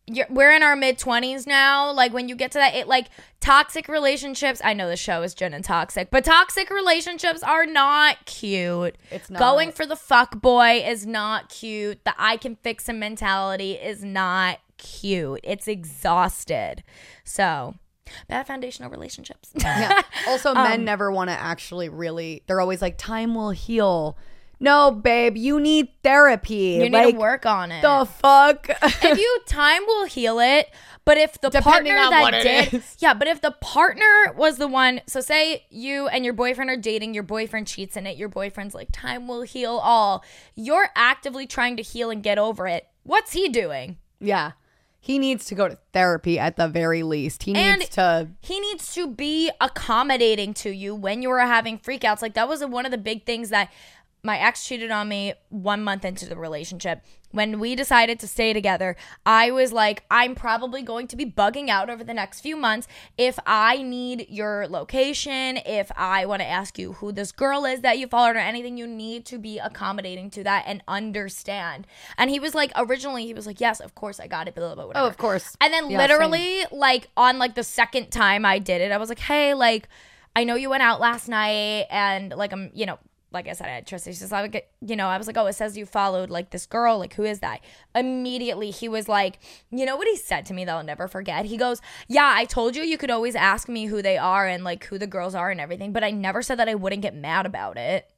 you're, 0.07 0.27
we're 0.31 0.55
in 0.55 0.63
our 0.63 0.75
mid 0.77 0.99
20s 0.99 1.47
now. 1.47 1.93
Like 1.93 2.13
when 2.13 2.29
you 2.29 2.35
get 2.35 2.53
to 2.53 2.59
that 2.59 2.75
it 2.75 2.89
like 2.89 3.09
toxic 3.41 3.89
relationships, 3.89 4.61
I 4.65 4.73
know 4.73 4.89
the 4.89 4.97
show 4.97 5.23
is 5.23 5.35
Gin 5.35 5.55
and 5.55 5.65
Toxic, 5.65 6.11
but 6.11 6.25
toxic 6.25 6.71
relationships 6.71 7.43
are 7.43 7.67
not 7.67 8.25
cute. 8.27 8.97
It's 9.11 9.31
not. 9.31 9.39
Going 9.39 9.73
for 9.73 9.87
the 9.87 9.97
fuck 9.97 10.41
boy 10.41 10.83
is 10.85 11.07
not 11.07 11.49
cute. 11.49 12.05
The 12.05 12.15
I 12.19 12.37
can 12.37 12.57
fix 12.57 12.89
him 12.89 12.99
mentality 12.99 13.73
is 13.73 14.03
not 14.03 14.59
cute. 14.79 15.41
It's 15.45 15.69
exhausted. 15.69 16.83
So, 17.25 17.77
bad 18.29 18.47
foundational 18.47 18.91
relationships. 18.91 19.51
yeah. 19.57 20.03
Also, 20.27 20.55
men 20.55 20.81
Um, 20.81 20.85
never 20.85 21.11
want 21.13 21.31
to 21.31 21.39
actually 21.39 21.89
really. 21.89 22.43
They're 22.47 22.61
always 22.61 22.83
like, 22.83 22.99
"Time 22.99 23.35
will 23.35 23.51
heal." 23.51 24.17
No, 24.63 24.91
babe, 24.93 25.37
you 25.37 25.61
need 25.61 25.89
therapy. 26.03 26.55
you 26.77 26.85
need 26.85 26.93
like, 26.93 27.15
to 27.15 27.21
work 27.21 27.45
on 27.47 27.73
it. 27.73 27.83
The 27.83 28.07
fuck. 28.07 28.69
if 28.83 29.19
you 29.19 29.41
time 29.47 29.83
will 29.87 30.07
heal 30.07 30.39
it 30.39 30.71
but 31.05 31.19
if 31.19 31.41
the 31.41 31.51
Depending 31.51 31.93
partner 31.93 31.97
on 31.97 32.11
that 32.11 32.23
what 32.23 32.31
did 32.43 32.75
is. 32.75 32.97
yeah 33.01 33.13
but 33.13 33.27
if 33.27 33.41
the 33.41 33.51
partner 33.61 34.33
was 34.37 34.57
the 34.59 34.69
one 34.69 35.01
so 35.09 35.21
say 35.21 35.65
you 35.69 36.07
and 36.07 36.25
your 36.25 36.33
boyfriend 36.35 36.71
are 36.71 36.77
dating 36.77 37.13
your 37.13 37.25
boyfriend 37.25 37.67
cheats 37.67 37.97
in 37.97 38.07
it 38.07 38.17
your 38.17 38.29
boyfriend's 38.29 38.73
like 38.75 38.89
time 38.93 39.27
will 39.27 39.43
heal 39.43 39.81
all 39.83 40.25
you're 40.55 40.91
actively 40.95 41.45
trying 41.47 41.77
to 41.77 41.83
heal 41.83 42.09
and 42.11 42.23
get 42.23 42.39
over 42.39 42.69
it 42.69 42.87
what's 43.03 43.33
he 43.33 43.49
doing 43.49 43.97
yeah, 44.21 44.53
he 45.01 45.19
needs 45.19 45.47
to 45.47 45.57
go 45.57 45.67
to 45.69 45.77
therapy 45.93 46.39
at 46.39 46.55
the 46.57 46.69
very 46.69 47.03
least. 47.03 47.43
He 47.43 47.57
And- 47.57 47.81
needs 47.81 47.91
to. 47.97 48.29
he 48.41 48.61
needs 48.61 48.95
to 48.95 49.09
be 49.09 49.51
accommodating 49.61 50.55
to 50.55 50.71
you 50.71 50.95
when 50.95 51.23
you 51.23 51.31
are 51.31 51.41
having 51.41 51.77
freakouts. 51.81 52.23
Like 52.23 52.35
that 52.35 52.49
was 52.49 52.65
one 52.65 52.85
of 52.85 52.93
the 52.93 52.99
big 52.99 53.27
things 53.27 53.49
that 53.49 53.73
my 54.25 54.39
ex 54.39 54.65
cheated 54.65 54.93
on 54.93 55.09
me 55.09 55.35
one 55.49 55.83
month 55.83 56.05
into 56.05 56.27
the 56.27 56.37
relationship. 56.37 57.03
When 57.33 57.59
we 57.59 57.75
decided 57.75 58.21
to 58.21 58.29
stay 58.29 58.53
together, 58.53 58.95
I 59.27 59.51
was 59.51 59.73
like, 59.73 60.05
I'm 60.11 60.37
probably 60.37 60.83
going 60.83 61.09
to 61.09 61.17
be 61.17 61.27
bugging 61.27 61.69
out 61.69 61.91
over 61.91 62.05
the 62.05 62.15
next 62.15 62.41
few 62.41 62.57
months. 62.57 62.87
If 63.19 63.39
I 63.47 63.83
need 63.83 64.27
your 64.29 64.69
location, 64.69 65.59
if 65.67 65.91
I 65.97 66.27
want 66.27 66.41
to 66.41 66.47
ask 66.47 66.79
you 66.79 66.93
who 66.95 67.11
this 67.11 67.33
girl 67.33 67.65
is 67.65 67.81
that 67.81 67.99
you 67.99 68.07
followed 68.07 68.37
or 68.37 68.41
anything, 68.41 68.77
you 68.77 68.87
need 68.87 69.25
to 69.27 69.39
be 69.39 69.59
accommodating 69.59 70.31
to 70.31 70.45
that 70.45 70.65
and 70.69 70.85
understand. 70.87 71.89
And 72.17 72.31
he 72.31 72.39
was 72.39 72.55
like, 72.55 72.71
originally, 72.77 73.27
he 73.27 73.35
was 73.35 73.47
like, 73.47 73.61
Yes, 73.61 73.81
of 73.81 73.97
course 73.97 74.21
I 74.21 74.29
got 74.29 74.47
it, 74.47 74.55
blah, 74.55 74.75
blah, 74.77 74.87
whatever. 74.87 75.05
Oh, 75.05 75.09
of 75.09 75.17
course. 75.17 75.57
And 75.61 75.73
then 75.73 75.91
Yeah, 75.91 75.99
literally, 75.99 76.63
like 76.71 77.09
on 77.17 77.39
like 77.39 77.57
the 77.57 77.65
second 77.65 78.11
time 78.13 78.45
I 78.45 78.61
did 78.61 78.83
it, 78.83 78.93
I 78.93 78.99
was 78.99 79.09
like, 79.09 79.19
"Hey, 79.19 79.55
like, 79.55 79.89
I 80.37 80.45
know 80.45 80.55
you 80.55 80.71
went 80.71 80.83
out 80.83 81.01
last 81.01 81.29
night, 81.29 81.87
and 81.91 82.31
like 82.31 82.53
I'm, 82.53 82.71
you 82.73 82.87
know, 82.87 82.99
like 83.33 83.49
I 83.49 83.53
said, 83.53 83.69
I 83.69 83.75
had 83.75 83.87
trust 83.87 84.07
issues. 84.07 84.29
So 84.29 84.37
I 84.37 84.43
would 84.43 84.53
get, 84.53 84.71
you 84.81 84.97
know, 84.97 85.09
I 85.09 85.19
was 85.19 85.27
like, 85.27 85.37
oh, 85.37 85.47
it 85.47 85.55
says 85.55 85.77
you 85.77 85.87
followed 85.87 86.31
like 86.31 86.51
this 86.51 86.67
girl. 86.67 86.99
Like, 86.99 87.15
who 87.15 87.25
is 87.25 87.41
that? 87.41 87.61
Immediately, 87.95 88.71
he 88.71 88.89
was 88.89 89.09
like, 89.09 89.39
you 89.71 89.87
know 89.87 89.97
what 89.97 90.09
he 90.09 90.17
said 90.17 90.47
to 90.47 90.55
me 90.55 90.65
that 90.65 90.75
I'll 90.75 90.85
never 90.85 91.09
forget? 91.09 91.47
He 91.47 91.57
goes, 91.57 91.81
yeah, 92.09 92.33
I 92.35 92.45
told 92.45 92.77
you 92.77 92.83
you 92.83 92.99
could 92.99 93.11
always 93.11 93.35
ask 93.35 93.69
me 93.69 93.87
who 93.87 94.03
they 94.03 94.17
are 94.19 94.47
and 94.47 94.65
like 94.65 94.85
who 94.85 94.99
the 94.99 95.07
girls 95.07 95.35
are 95.35 95.51
and 95.51 95.61
everything, 95.61 95.93
but 95.93 96.05
I 96.05 96.11
never 96.11 96.43
said 96.43 96.59
that 96.59 96.69
I 96.69 96.75
wouldn't 96.75 97.03
get 97.03 97.15
mad 97.15 97.47
about 97.47 97.77
it. 97.77 98.11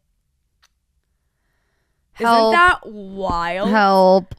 Help. 2.13 2.39
Isn't 2.39 2.53
that 2.53 2.81
wild? 2.87 3.71
Help. 3.71 4.35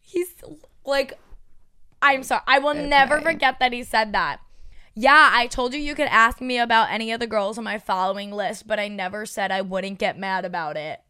He's 0.00 0.34
like, 0.84 1.18
I'm 2.00 2.22
sorry. 2.22 2.42
I 2.46 2.58
will 2.58 2.74
never 2.74 3.20
forget 3.20 3.58
that 3.60 3.72
he 3.72 3.82
said 3.82 4.12
that. 4.12 4.40
Yeah, 4.96 5.30
I 5.32 5.48
told 5.48 5.74
you 5.74 5.80
you 5.80 5.94
could 5.94 6.06
ask 6.08 6.40
me 6.40 6.58
about 6.58 6.90
any 6.90 7.10
of 7.12 7.18
the 7.20 7.26
girls 7.26 7.58
on 7.58 7.64
my 7.64 7.78
following 7.78 8.30
list, 8.30 8.66
but 8.66 8.78
I 8.78 8.86
never 8.88 9.26
said 9.26 9.50
I 9.50 9.60
wouldn't 9.60 9.98
get 9.98 10.18
mad 10.18 10.44
about 10.44 10.76
it. 10.76 11.00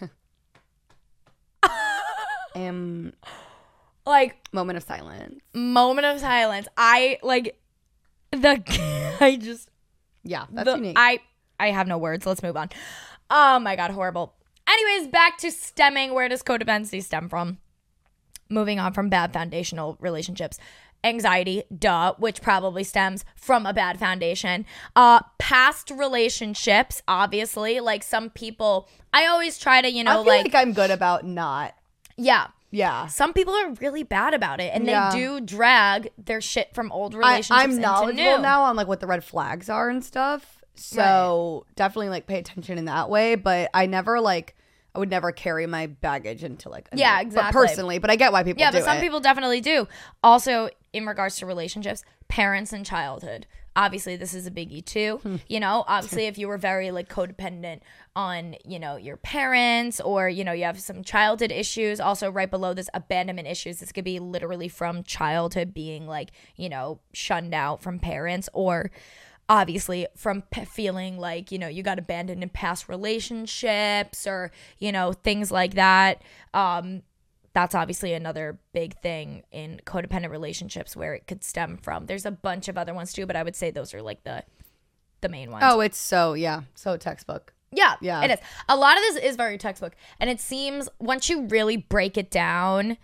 Um, 2.54 3.14
Like, 4.04 4.36
moment 4.52 4.76
of 4.76 4.82
silence. 4.82 5.40
moment 5.54 6.06
of 6.06 6.20
silence. 6.20 6.68
I 6.76 7.18
like 7.22 7.58
the 8.30 8.62
I 9.20 9.36
just 9.36 9.70
Yeah, 10.22 10.44
that's 10.50 10.66
the, 10.70 10.76
unique. 10.76 10.96
I 10.98 11.20
I 11.58 11.68
have 11.70 11.86
no 11.86 11.96
words. 11.98 12.26
Let's 12.26 12.42
move 12.42 12.56
on. 12.56 12.68
Oh 13.30 13.58
my 13.58 13.74
god, 13.76 13.90
horrible. 13.90 14.34
Anyways, 14.68 15.08
back 15.10 15.38
to 15.38 15.50
stemming. 15.50 16.12
Where 16.14 16.28
does 16.28 16.42
codependency 16.42 17.02
stem 17.02 17.28
from? 17.30 17.58
Moving 18.52 18.78
on 18.78 18.92
from 18.92 19.08
bad 19.08 19.32
foundational 19.32 19.96
relationships. 20.00 20.58
Anxiety, 21.04 21.64
duh, 21.76 22.14
which 22.18 22.40
probably 22.42 22.84
stems 22.84 23.24
from 23.34 23.66
a 23.66 23.72
bad 23.72 23.98
foundation. 23.98 24.64
Uh 24.94 25.20
past 25.38 25.90
relationships, 25.90 27.02
obviously. 27.08 27.80
Like 27.80 28.02
some 28.04 28.30
people 28.30 28.88
I 29.12 29.26
always 29.26 29.58
try 29.58 29.82
to, 29.82 29.90
you 29.90 30.00
I 30.00 30.02
know, 30.04 30.22
like, 30.22 30.44
like 30.44 30.54
I'm 30.54 30.72
good 30.72 30.90
about 30.90 31.24
not. 31.24 31.74
yeah. 32.16 32.48
Yeah. 32.74 33.06
Some 33.08 33.34
people 33.34 33.52
are 33.52 33.72
really 33.82 34.02
bad 34.02 34.32
about 34.32 34.58
it 34.58 34.70
and 34.74 34.86
Yeah. 34.86 35.10
they 35.10 35.16
do 35.18 35.40
drag 35.42 36.10
their 36.16 36.40
shit 36.40 36.72
from 36.74 36.90
old 36.90 37.12
relationships 37.14 37.50
I'm 37.50 37.70
into 37.72 37.82
knowledgeable 37.82 38.36
new. 38.36 38.38
now 38.40 38.62
on 38.62 38.76
like 38.76 38.86
what 38.88 39.00
the 39.00 39.06
red 39.06 39.22
flags 39.24 39.68
are 39.68 39.90
and 39.90 40.02
stuff. 40.02 40.62
So 40.74 41.66
definitely 41.76 42.08
like 42.08 42.26
pay 42.26 42.38
attention 42.38 42.78
in 42.78 42.86
that 42.86 43.10
way. 43.10 43.34
But 43.34 43.68
I 43.74 43.84
never 43.86 44.20
like 44.20 44.56
I 44.94 44.98
would 44.98 45.10
never 45.10 45.32
carry 45.32 45.66
my 45.66 45.86
baggage 45.86 46.44
into 46.44 46.68
like 46.68 46.88
a 46.92 46.96
Yeah, 46.96 47.16
new- 47.16 47.22
exactly. 47.22 47.48
But 47.60 47.66
personally, 47.66 47.98
but 47.98 48.10
I 48.10 48.16
get 48.16 48.32
why 48.32 48.42
people 48.42 48.60
Yeah, 48.60 48.70
but 48.70 48.84
some 48.84 48.98
it. 48.98 49.00
people 49.00 49.20
definitely 49.20 49.60
do. 49.60 49.88
Also, 50.22 50.68
in 50.92 51.06
regards 51.06 51.36
to 51.36 51.46
relationships, 51.46 52.04
parents 52.28 52.72
and 52.72 52.84
childhood. 52.84 53.46
Obviously, 53.74 54.16
this 54.16 54.34
is 54.34 54.46
a 54.46 54.50
biggie 54.50 54.84
too. 54.84 55.18
Hmm. 55.22 55.36
You 55.48 55.58
know, 55.58 55.82
obviously, 55.88 56.26
if 56.26 56.36
you 56.36 56.46
were 56.46 56.58
very 56.58 56.90
like 56.90 57.08
codependent 57.08 57.80
on, 58.14 58.54
you 58.66 58.78
know, 58.78 58.96
your 58.96 59.16
parents 59.16 59.98
or, 59.98 60.28
you 60.28 60.44
know, 60.44 60.52
you 60.52 60.64
have 60.64 60.78
some 60.78 61.02
childhood 61.02 61.50
issues. 61.50 61.98
Also, 61.98 62.30
right 62.30 62.50
below 62.50 62.74
this, 62.74 62.90
abandonment 62.92 63.48
issues. 63.48 63.80
This 63.80 63.90
could 63.90 64.04
be 64.04 64.18
literally 64.18 64.68
from 64.68 65.02
childhood 65.04 65.72
being 65.72 66.06
like, 66.06 66.32
you 66.54 66.68
know, 66.68 67.00
shunned 67.14 67.54
out 67.54 67.80
from 67.82 67.98
parents 67.98 68.50
or 68.52 68.90
obviously 69.48 70.06
from 70.16 70.42
p- 70.50 70.64
feeling 70.64 71.18
like 71.18 71.50
you 71.52 71.58
know 71.58 71.68
you 71.68 71.82
got 71.82 71.98
abandoned 71.98 72.42
in 72.42 72.48
past 72.48 72.88
relationships 72.88 74.26
or 74.26 74.50
you 74.78 74.92
know 74.92 75.12
things 75.12 75.50
like 75.50 75.74
that 75.74 76.22
um 76.54 77.02
that's 77.52 77.74
obviously 77.74 78.14
another 78.14 78.58
big 78.72 78.98
thing 79.00 79.42
in 79.50 79.80
codependent 79.84 80.30
relationships 80.30 80.96
where 80.96 81.12
it 81.14 81.26
could 81.26 81.42
stem 81.44 81.76
from 81.76 82.06
there's 82.06 82.24
a 82.24 82.30
bunch 82.30 82.68
of 82.68 82.78
other 82.78 82.94
ones 82.94 83.12
too 83.12 83.26
but 83.26 83.36
i 83.36 83.42
would 83.42 83.56
say 83.56 83.70
those 83.70 83.92
are 83.92 84.00
like 84.02 84.22
the 84.24 84.42
the 85.20 85.28
main 85.28 85.50
ones 85.50 85.62
Oh, 85.66 85.80
it's 85.80 85.98
so 85.98 86.34
yeah, 86.34 86.62
so 86.74 86.96
textbook. 86.96 87.52
yeah, 87.70 87.94
Yeah. 88.00 88.22
it 88.24 88.30
is. 88.32 88.38
A 88.68 88.76
lot 88.76 88.96
of 88.96 89.02
this 89.04 89.16
is 89.22 89.36
very 89.36 89.56
textbook, 89.56 89.94
and 90.18 90.28
it 90.28 90.40
seems 90.40 90.88
once 90.98 91.30
you 91.30 91.46
really 91.46 91.76
break 91.76 92.18
it 92.18 92.28
down, 92.28 92.96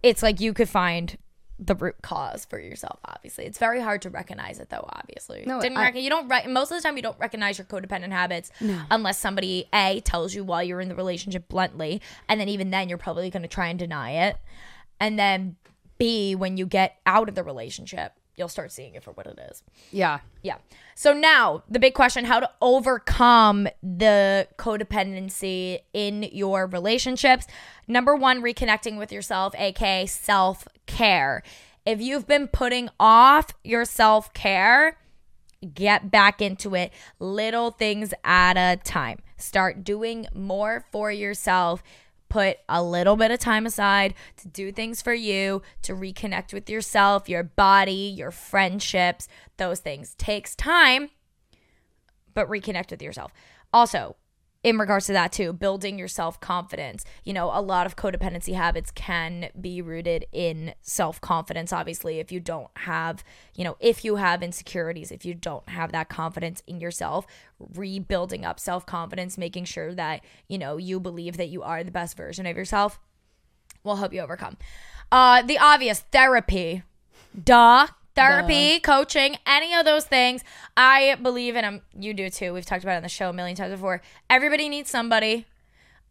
it's 0.00 0.22
like 0.22 0.40
you 0.40 0.52
could 0.52 0.68
find 0.68 1.18
the 1.62 1.74
root 1.74 1.96
cause 2.00 2.46
for 2.46 2.58
yourself. 2.58 2.98
Obviously, 3.04 3.44
it's 3.44 3.58
very 3.58 3.80
hard 3.80 4.00
to 4.02 4.10
recognize 4.10 4.58
it, 4.60 4.70
though. 4.70 4.86
Obviously, 4.88 5.44
No, 5.46 5.60
didn't 5.60 5.76
I- 5.76 5.90
you 5.90 6.08
don't. 6.08 6.26
Re- 6.28 6.46
most 6.46 6.70
of 6.72 6.78
the 6.78 6.82
time, 6.82 6.96
you 6.96 7.02
don't 7.02 7.18
recognize 7.18 7.58
your 7.58 7.66
codependent 7.66 8.12
habits 8.12 8.50
unless 8.90 9.18
somebody 9.18 9.66
a 9.74 10.00
tells 10.00 10.34
you 10.34 10.42
while 10.42 10.62
you're 10.62 10.80
in 10.80 10.88
the 10.88 10.94
relationship 10.94 11.48
bluntly, 11.48 12.00
and 12.28 12.40
then 12.40 12.48
even 12.48 12.70
then, 12.70 12.88
you're 12.88 12.96
probably 12.98 13.28
going 13.28 13.42
to 13.42 13.48
try 13.48 13.68
and 13.68 13.78
deny 13.78 14.12
it, 14.28 14.36
and 14.98 15.18
then 15.18 15.56
b 15.98 16.34
when 16.34 16.56
you 16.56 16.64
get 16.64 16.96
out 17.04 17.28
of 17.28 17.34
the 17.34 17.42
relationship, 17.44 18.12
you'll 18.40 18.48
start 18.48 18.72
seeing 18.72 18.94
it 18.94 19.04
for 19.04 19.12
what 19.12 19.26
it 19.26 19.38
is. 19.50 19.62
Yeah. 19.92 20.20
Yeah. 20.42 20.56
So 20.94 21.12
now 21.12 21.62
the 21.68 21.78
big 21.78 21.94
question 21.94 22.24
how 22.24 22.40
to 22.40 22.50
overcome 22.60 23.68
the 23.82 24.48
codependency 24.58 25.80
in 25.92 26.24
your 26.24 26.66
relationships. 26.66 27.46
Number 27.86 28.16
one, 28.16 28.42
reconnecting 28.42 28.98
with 28.98 29.12
yourself, 29.12 29.54
aka 29.56 30.06
self 30.06 30.66
care. 30.86 31.42
If 31.84 32.00
you've 32.00 32.26
been 32.26 32.48
putting 32.48 32.88
off 32.98 33.48
your 33.62 33.84
self 33.84 34.32
care, 34.32 34.96
get 35.74 36.10
back 36.10 36.40
into 36.40 36.74
it 36.74 36.92
little 37.18 37.70
things 37.70 38.14
at 38.24 38.56
a 38.56 38.80
time. 38.82 39.18
Start 39.36 39.84
doing 39.84 40.26
more 40.34 40.86
for 40.90 41.12
yourself. 41.12 41.82
Put 42.30 42.58
a 42.68 42.82
little 42.82 43.16
bit 43.16 43.30
of 43.30 43.38
time 43.40 43.66
aside 43.66 44.14
to 44.38 44.48
do 44.48 44.72
things 44.72 45.02
for 45.02 45.12
you, 45.12 45.60
to 45.82 45.94
reconnect 45.94 46.54
with 46.54 46.70
yourself, 46.70 47.28
your 47.28 47.42
body, 47.42 48.14
your 48.16 48.30
friendships. 48.30 49.28
Those 49.58 49.80
things 49.80 50.14
takes 50.14 50.54
time, 50.54 51.10
but 52.32 52.48
reconnect 52.48 52.92
with 52.92 53.02
yourself. 53.02 53.32
Also, 53.72 54.16
in 54.62 54.76
regards 54.76 55.06
to 55.06 55.12
that 55.12 55.32
too, 55.32 55.52
building 55.52 55.98
your 55.98 56.08
self 56.08 56.38
confidence. 56.40 57.04
You 57.24 57.32
know, 57.32 57.50
a 57.52 57.62
lot 57.62 57.86
of 57.86 57.96
codependency 57.96 58.54
habits 58.54 58.90
can 58.90 59.48
be 59.58 59.80
rooted 59.80 60.26
in 60.32 60.74
self 60.82 61.20
confidence. 61.20 61.72
Obviously, 61.72 62.18
if 62.18 62.30
you 62.30 62.40
don't 62.40 62.68
have, 62.78 63.24
you 63.54 63.64
know, 63.64 63.76
if 63.80 64.04
you 64.04 64.16
have 64.16 64.42
insecurities, 64.42 65.10
if 65.10 65.24
you 65.24 65.34
don't 65.34 65.66
have 65.70 65.92
that 65.92 66.08
confidence 66.08 66.62
in 66.66 66.80
yourself, 66.80 67.26
rebuilding 67.74 68.44
up 68.44 68.60
self 68.60 68.84
confidence, 68.84 69.38
making 69.38 69.64
sure 69.64 69.94
that, 69.94 70.20
you 70.48 70.58
know, 70.58 70.76
you 70.76 71.00
believe 71.00 71.38
that 71.38 71.48
you 71.48 71.62
are 71.62 71.82
the 71.82 71.90
best 71.90 72.16
version 72.16 72.44
of 72.44 72.56
yourself 72.56 73.00
will 73.82 73.96
help 73.96 74.12
you 74.12 74.20
overcome. 74.20 74.58
Uh, 75.10 75.42
the 75.42 75.58
obvious 75.58 76.00
therapy. 76.12 76.82
Duh. 77.44 77.86
Therapy, 78.14 78.80
coaching, 78.80 79.36
any 79.46 79.74
of 79.74 79.84
those 79.84 80.04
things. 80.04 80.42
I 80.76 81.16
believe 81.22 81.56
in 81.56 81.62
them. 81.62 81.82
You 81.98 82.12
do 82.14 82.28
too. 82.28 82.52
We've 82.52 82.66
talked 82.66 82.82
about 82.82 82.94
it 82.94 82.96
on 82.98 83.02
the 83.02 83.08
show 83.08 83.30
a 83.30 83.32
million 83.32 83.56
times 83.56 83.72
before. 83.72 84.02
Everybody 84.28 84.68
needs 84.68 84.90
somebody. 84.90 85.46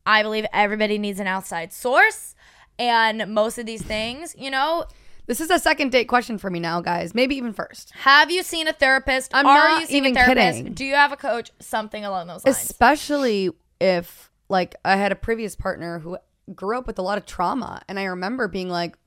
I 0.05 0.23
believe 0.23 0.45
everybody 0.53 0.97
needs 0.97 1.19
an 1.19 1.27
outside 1.27 1.71
source. 1.73 2.35
And 2.79 3.33
most 3.33 3.57
of 3.57 3.65
these 3.65 3.81
things, 3.81 4.33
you 4.37 4.49
know, 4.49 4.85
This 5.27 5.41
is 5.41 5.49
a 5.51 5.59
second 5.59 5.91
date 5.91 6.05
question 6.05 6.37
for 6.37 6.49
me 6.49 6.59
now, 6.59 6.81
guys. 6.81 7.13
Maybe 7.13 7.35
even 7.35 7.53
first. 7.53 7.91
have 7.91 8.31
you 8.31 8.41
seen 8.41 8.67
a 8.67 8.73
therapist? 8.73 9.31
I'm 9.35 9.45
Are 9.45 9.53
not 9.69 9.81
you 9.81 9.87
seeing 9.87 10.05
even 10.05 10.17
a 10.17 10.25
therapist? 10.25 10.57
kidding. 10.59 10.73
Do 10.73 10.85
you 10.85 10.95
have 10.95 11.11
a 11.11 11.17
coach? 11.17 11.51
Something 11.59 12.05
along 12.05 12.27
those 12.27 12.45
lines. 12.45 12.57
Especially 12.57 13.51
if 13.81 14.31
like 14.47 14.75
I 14.83 14.95
had 14.95 15.11
a 15.11 15.15
previous 15.15 15.55
partner 15.55 15.99
who 15.99 16.17
grew 16.55 16.77
up 16.77 16.87
with 16.87 16.97
a 16.97 17.03
lot 17.03 17.17
of 17.19 17.25
trauma 17.27 17.81
and 17.87 17.99
I 17.99 18.05
remember 18.05 18.47
being 18.47 18.69
like, 18.69 18.97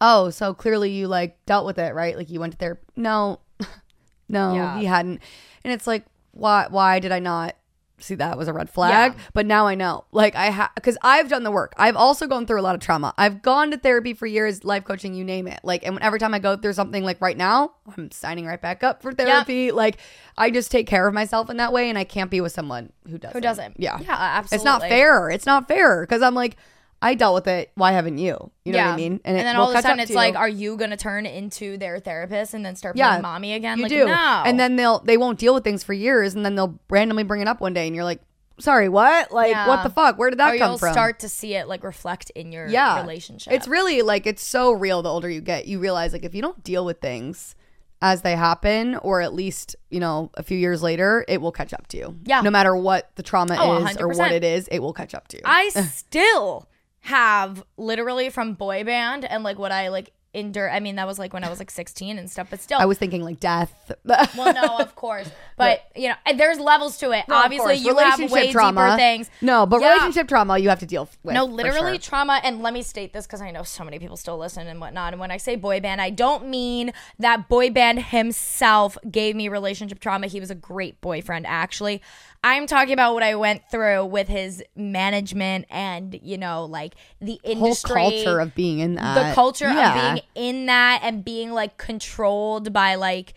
"Oh, 0.00 0.30
so 0.30 0.54
clearly 0.54 0.90
you 0.90 1.08
like 1.08 1.44
dealt 1.46 1.66
with 1.66 1.78
it, 1.78 1.94
right? 1.94 2.16
Like 2.16 2.30
you 2.30 2.40
went 2.40 2.52
to 2.52 2.58
therapy." 2.58 2.82
No. 2.96 3.40
no, 4.28 4.54
Yeah. 4.54 4.78
he 4.78 4.84
hadn't. 4.86 5.20
And 5.64 5.72
it's 5.72 5.86
like, 5.86 6.04
"Why 6.32 6.66
why 6.70 6.98
did 6.98 7.12
I 7.12 7.18
not 7.18 7.56
see 7.98 8.16
that 8.16 8.36
was 8.36 8.48
a 8.48 8.52
red 8.52 8.68
flag?" 8.68 9.12
Yeah. 9.14 9.22
But 9.32 9.46
now 9.46 9.66
I 9.66 9.74
know. 9.76 10.04
Like 10.10 10.34
I 10.34 10.46
have 10.46 10.70
cuz 10.82 10.96
I've 11.02 11.28
done 11.28 11.44
the 11.44 11.50
work. 11.50 11.72
I've 11.76 11.94
also 11.96 12.26
gone 12.26 12.46
through 12.46 12.60
a 12.60 12.62
lot 12.62 12.74
of 12.74 12.80
trauma. 12.80 13.14
I've 13.16 13.42
gone 13.42 13.70
to 13.70 13.76
therapy 13.76 14.12
for 14.14 14.26
years, 14.26 14.64
life 14.64 14.84
coaching, 14.84 15.14
you 15.14 15.22
name 15.24 15.46
it. 15.46 15.60
Like 15.62 15.86
and 15.86 15.98
every 16.00 16.18
time 16.18 16.34
I 16.34 16.38
go 16.40 16.56
through 16.56 16.72
something 16.72 17.04
like 17.04 17.20
right 17.20 17.36
now, 17.36 17.74
I'm 17.96 18.10
signing 18.10 18.46
right 18.46 18.60
back 18.60 18.82
up 18.82 19.02
for 19.02 19.12
therapy. 19.12 19.70
Like 19.70 19.98
I 20.36 20.50
just 20.50 20.70
take 20.72 20.86
care 20.88 21.06
of 21.06 21.14
myself 21.14 21.48
in 21.50 21.58
that 21.58 21.72
way 21.72 21.88
and 21.88 21.96
I 21.98 22.04
can't 22.04 22.30
be 22.30 22.40
with 22.40 22.52
someone 22.52 22.92
who 23.08 23.18
doesn't. 23.18 23.34
Who 23.36 23.40
doesn't? 23.40 23.78
Yeah. 23.78 23.98
Yeah, 24.00 24.16
absolutely. 24.18 24.56
It's 24.56 24.64
not 24.64 24.82
fair. 24.82 25.30
It's 25.30 25.46
not 25.46 25.68
fair 25.68 26.00
because 26.00 26.22
I'm 26.22 26.34
like, 26.34 26.56
I 27.02 27.14
dealt 27.14 27.34
with 27.34 27.48
it. 27.48 27.70
Why 27.74 27.92
haven't 27.92 28.18
you? 28.18 28.50
You 28.64 28.72
know 28.72 28.78
what 28.78 28.86
I 28.92 28.96
mean? 28.96 29.20
And, 29.24 29.36
it 29.36 29.42
then 29.42 29.56
all 29.56 29.70
of 29.70 29.76
a 29.76 29.82
sudden 29.82 30.00
it's 30.00 30.12
like, 30.12 30.34
you. 30.34 30.38
are 30.40 30.48
you 30.48 30.76
gonna 30.76 30.96
turn 30.96 31.26
into 31.26 31.76
their 31.76 31.98
therapist 31.98 32.54
and 32.54 32.64
then 32.64 32.76
start 32.76 32.96
Yeah, 32.96 33.08
playing 33.10 33.22
mommy 33.22 33.52
again? 33.54 33.78
you 33.78 33.84
like, 33.84 33.90
do. 33.90 34.04
no. 34.06 34.42
And 34.46 34.58
then 34.58 34.76
they'll 34.76 35.00
they 35.00 35.16
won't 35.16 35.38
deal 35.38 35.52
with 35.54 35.64
things 35.64 35.82
for 35.82 35.92
years, 35.92 36.34
and 36.34 36.44
then 36.44 36.54
they'll 36.54 36.78
randomly 36.88 37.24
bring 37.24 37.40
it 37.42 37.48
up 37.48 37.60
one 37.60 37.74
day, 37.74 37.86
and 37.86 37.94
you're 37.96 38.04
like, 38.04 38.20
sorry, 38.60 38.88
what? 38.88 39.32
Like, 39.32 39.50
Yeah. 39.50 39.66
what 39.66 39.82
the 39.82 39.90
fuck? 39.90 40.16
Where 40.18 40.30
did 40.30 40.38
that 40.38 40.54
or 40.54 40.58
come 40.58 40.70
you'll 40.72 40.78
from? 40.78 40.92
start 40.92 41.18
to 41.20 41.28
see 41.28 41.54
it 41.54 41.66
like 41.66 41.82
reflect 41.82 42.30
in 42.30 42.52
your 42.52 42.68
yeah, 42.68 43.00
relationship. 43.00 43.52
It's 43.52 43.66
really 43.66 44.02
like 44.02 44.26
it's 44.26 44.42
so 44.44 44.70
real. 44.72 45.02
The 45.02 45.08
older 45.10 45.28
you 45.28 45.40
get, 45.40 45.66
you 45.66 45.80
realize 45.80 46.12
like 46.12 46.24
if 46.24 46.34
you 46.34 46.42
don't 46.42 46.62
deal 46.62 46.84
with 46.84 47.00
things 47.00 47.56
as 48.00 48.22
they 48.22 48.34
happen, 48.36 48.96
or 48.96 49.20
at 49.20 49.32
least 49.34 49.74
you 49.90 49.98
know 50.00 50.30
a 50.34 50.42
few 50.42 50.58
years 50.58 50.82
later, 50.82 51.24
it 51.26 51.40
will 51.40 51.52
catch 51.52 51.72
up 51.72 51.86
to 51.88 51.96
you. 51.96 52.16
Yeah. 52.24 52.42
No 52.42 52.50
matter 52.50 52.76
what 52.76 53.10
the 53.16 53.22
trauma 53.24 53.56
Oh, 53.58 53.84
is 53.86 53.96
or 53.96 54.08
100%. 54.08 54.18
what 54.18 54.32
it 54.32 54.44
is, 54.44 54.68
it 54.68 54.78
will 54.80 54.92
catch 54.92 55.14
up 55.14 55.26
to 55.28 55.36
you. 55.38 55.42
I 55.44 55.68
still 55.92 56.68
have 57.02 57.64
literally 57.76 58.30
from 58.30 58.54
boy 58.54 58.84
band 58.84 59.24
and 59.24 59.42
like 59.42 59.58
what 59.58 59.72
I 59.72 59.88
like 59.88 60.12
endure. 60.34 60.70
I 60.70 60.80
mean, 60.80 60.96
that 60.96 61.06
was 61.06 61.18
like 61.18 61.32
when 61.32 61.44
I 61.44 61.50
was 61.50 61.58
like 61.58 61.70
16 61.70 62.18
and 62.18 62.30
stuff, 62.30 62.46
but 62.48 62.60
still. 62.60 62.78
I 62.80 62.86
was 62.86 62.96
thinking 62.96 63.22
like 63.22 63.38
death. 63.38 63.92
well, 64.04 64.54
no, 64.54 64.78
of 64.78 64.94
course, 64.94 65.30
but 65.56 65.82
you 65.96 66.08
know, 66.08 66.14
and 66.24 66.38
there's 66.40 66.58
levels 66.58 66.96
to 66.98 67.10
it. 67.10 67.24
No, 67.28 67.34
Obviously, 67.34 67.74
you 67.74 67.96
have 67.98 68.30
way 68.30 68.50
trauma. 68.50 68.86
deeper 68.86 68.96
things. 68.96 69.30
No, 69.40 69.66
but 69.66 69.80
Yeah. 69.80 69.90
relationship 69.92 70.28
trauma 70.28 70.58
you 70.58 70.68
have 70.68 70.78
to 70.80 70.86
deal 70.86 71.08
with. 71.22 71.34
No, 71.34 71.44
literally 71.44 71.92
sure. 71.92 71.98
trauma. 71.98 72.40
And 72.42 72.62
let 72.62 72.72
me 72.72 72.82
state 72.82 73.12
this 73.12 73.26
because 73.26 73.42
I 73.42 73.50
know 73.50 73.62
so 73.62 73.84
many 73.84 73.98
people 73.98 74.16
still 74.16 74.38
listen 74.38 74.66
and 74.66 74.80
whatnot. 74.80 75.12
And 75.12 75.20
when 75.20 75.30
I 75.30 75.36
say 75.36 75.56
boy 75.56 75.80
band, 75.80 76.00
I 76.00 76.10
don't 76.10 76.48
mean 76.48 76.92
that 77.18 77.48
boy 77.48 77.70
band 77.70 78.04
himself 78.04 78.96
gave 79.10 79.36
me 79.36 79.48
relationship 79.48 80.00
trauma. 80.00 80.28
He 80.28 80.40
was 80.40 80.50
a 80.50 80.54
great 80.54 81.00
boyfriend, 81.00 81.46
actually. 81.46 82.00
I'm 82.44 82.66
talking 82.66 82.92
about 82.92 83.14
what 83.14 83.22
I 83.22 83.34
went 83.36 83.62
through 83.70 84.06
with 84.06 84.26
his 84.28 84.62
management 84.74 85.66
and, 85.70 86.18
you 86.22 86.36
know, 86.38 86.64
like 86.64 86.94
the 87.20 87.40
whole 87.44 87.52
industry. 87.52 87.94
culture 87.94 88.40
of 88.40 88.54
being 88.54 88.80
in 88.80 88.94
that. 88.96 89.28
the 89.28 89.34
culture 89.34 89.66
Yeah. 89.72 89.88
of 89.94 90.14
being 90.14 90.24
in 90.34 90.66
that 90.66 91.00
and 91.04 91.24
being 91.24 91.52
like 91.52 91.76
controlled 91.78 92.72
by 92.72 92.96
like 92.96 93.34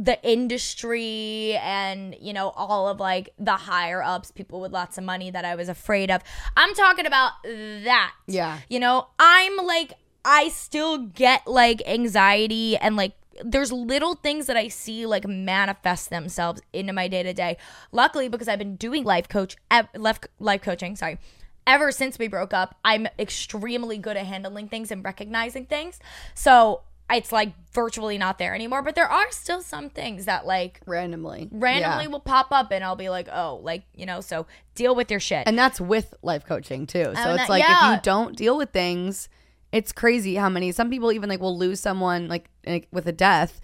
the 0.00 0.16
industry 0.22 1.56
and 1.60 2.14
you 2.20 2.32
know 2.32 2.50
all 2.50 2.86
of 2.88 3.00
like 3.00 3.30
the 3.36 3.56
higher 3.56 4.00
ups 4.00 4.30
people 4.30 4.60
with 4.60 4.70
lots 4.70 4.96
of 4.96 5.02
money 5.02 5.28
that 5.28 5.44
i 5.44 5.56
was 5.56 5.68
afraid 5.68 6.08
of 6.08 6.22
i'm 6.56 6.72
talking 6.74 7.04
about 7.04 7.32
that 7.42 8.12
Yeah. 8.28 8.58
you 8.68 8.78
know 8.78 9.08
i'm 9.18 9.56
like 9.56 9.94
i 10.24 10.50
still 10.50 10.98
get 10.98 11.48
like 11.48 11.82
anxiety 11.84 12.76
and 12.76 12.94
like 12.94 13.14
there's 13.44 13.70
little 13.72 14.14
things 14.14 14.46
that 14.46 14.56
i 14.56 14.68
see 14.68 15.06
like 15.06 15.26
manifest 15.26 16.10
themselves 16.10 16.60
into 16.72 16.92
my 16.92 17.08
day 17.08 17.22
to 17.22 17.32
day 17.32 17.56
luckily 17.92 18.28
because 18.28 18.48
i've 18.48 18.58
been 18.58 18.76
doing 18.76 19.04
life 19.04 19.28
coach 19.28 19.56
left 19.96 20.26
life 20.40 20.62
coaching 20.62 20.96
sorry 20.96 21.18
ever 21.66 21.92
since 21.92 22.18
we 22.18 22.28
broke 22.28 22.54
up, 22.54 22.76
I'm 22.82 23.06
extremely 23.18 23.98
good 23.98 24.16
at 24.16 24.24
handling 24.24 24.68
things 24.68 24.90
and 24.90 25.04
recognizing 25.04 25.66
things. 25.66 26.00
So 26.32 26.80
it's 27.10 27.30
like 27.30 27.52
virtually 27.74 28.16
not 28.16 28.38
there 28.38 28.54
anymore. 28.54 28.80
But 28.80 28.94
there 28.94 29.06
are 29.06 29.30
still 29.32 29.60
some 29.60 29.90
things 29.90 30.24
that 30.24 30.46
like 30.46 30.80
randomly. 30.86 31.50
randomly 31.52 32.04
Yeah. 32.04 32.08
will 32.10 32.20
pop 32.20 32.52
up 32.52 32.72
and 32.72 32.82
I'll 32.82 32.96
be 32.96 33.10
like, 33.10 33.28
oh, 33.30 33.60
like, 33.62 33.82
you 33.94 34.06
know, 34.06 34.22
so 34.22 34.46
deal 34.74 34.94
with 34.94 35.10
your 35.10 35.20
shit. 35.20 35.46
And 35.46 35.58
that's 35.58 35.78
with 35.78 36.14
life 36.22 36.46
coaching 36.46 36.86
too. 36.86 37.04
Oh, 37.08 37.12
so 37.12 37.20
And 37.20 37.30
it's 37.32 37.42
that- 37.42 37.50
like 37.50 37.64
if 37.66 37.96
you 37.96 38.00
don't 38.02 38.34
deal 38.34 38.56
with 38.56 38.70
things, 38.70 39.28
it's 39.72 39.92
crazy 39.92 40.34
how 40.36 40.48
many 40.48 40.72
some 40.72 40.90
people 40.90 41.12
even 41.12 41.28
like 41.28 41.40
will 41.40 41.56
lose 41.58 41.80
someone 41.80 42.28
like, 42.28 42.48
with 42.90 43.06
a 43.06 43.12
death 43.12 43.60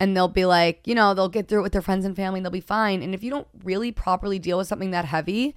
and 0.00 0.16
they'll 0.16 0.28
be 0.28 0.44
like, 0.46 0.80
you 0.86 0.94
know, 0.94 1.14
they'll 1.14 1.28
get 1.28 1.46
through 1.48 1.60
it 1.60 1.62
with 1.62 1.72
their 1.72 1.82
friends 1.82 2.04
and 2.04 2.16
family 2.16 2.38
and 2.38 2.44
they'll 2.46 2.50
be 2.50 2.60
fine. 2.60 3.02
And 3.02 3.14
if 3.14 3.22
you 3.22 3.30
don't 3.30 3.46
really 3.62 3.92
properly 3.92 4.38
deal 4.38 4.58
with 4.58 4.66
something 4.66 4.90
that 4.92 5.04
heavy, 5.04 5.54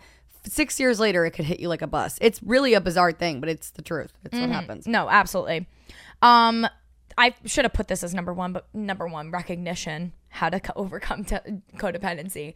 six 0.48 0.80
years 0.80 1.00
later 1.00 1.26
it 1.26 1.32
could 1.32 1.46
hit 1.46 1.60
you 1.60 1.68
like 1.70 1.82
a 1.82 1.88
bus. 1.88 2.18
It's 2.22 2.44
really 2.44 2.74
a 2.74 2.82
bizarre 2.82 3.12
thing, 3.12 3.40
but 3.40 3.50
it's 3.50 3.72
the 3.72 3.82
truth. 3.82 4.14
It's 4.24 4.36
Mm-hmm. 4.36 4.42
what 4.50 4.52
happens. 4.56 4.86
No, 4.88 5.10
absolutely. 5.10 5.68
Um, 6.22 6.68
I 7.18 7.34
should 7.46 7.64
have 7.66 7.74
put 7.74 7.88
this 7.88 8.04
as 8.04 8.14
number 8.14 8.34
one, 8.34 8.52
but 8.54 8.68
number 8.74 9.08
one, 9.08 9.32
recognition, 9.32 10.12
how 10.30 10.50
to 10.50 10.60
co- 10.60 10.74
overcome 10.76 11.24
t- 11.24 11.38
codependency. 11.78 12.54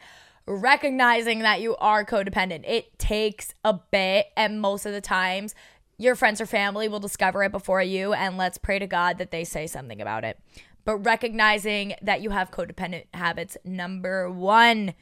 Recognizing 0.53 1.39
that 1.39 1.61
you 1.61 1.75
are 1.77 2.03
codependent. 2.03 2.67
It 2.67 2.97
takes 2.97 3.53
a 3.63 3.73
bit, 3.91 4.27
and 4.35 4.59
most 4.59 4.85
of 4.85 4.91
the 4.93 4.99
times, 5.01 5.53
your 5.99 6.15
friends 6.15 6.41
or 6.41 6.47
family 6.47 6.87
will 6.87 6.99
discover 6.99 7.43
it 7.43 7.51
before 7.51 7.83
you, 7.83 8.13
and 8.13 8.37
let's 8.37 8.57
pray 8.57 8.79
to 8.79 8.87
God 8.87 9.19
that 9.19 9.29
they 9.29 9.43
say 9.43 9.67
something 9.67 10.01
about 10.01 10.23
it. 10.23 10.39
But 10.85 10.97
recognizing 10.99 11.93
that 12.01 12.21
you 12.21 12.31
have 12.31 12.49
codependent 12.49 13.03
habits, 13.13 13.57
number 13.63 14.31
one, 14.31 14.95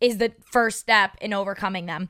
is 0.00 0.18
the 0.18 0.32
first 0.50 0.80
step 0.80 1.16
in 1.20 1.32
overcoming 1.32 1.86
them. 1.86 2.08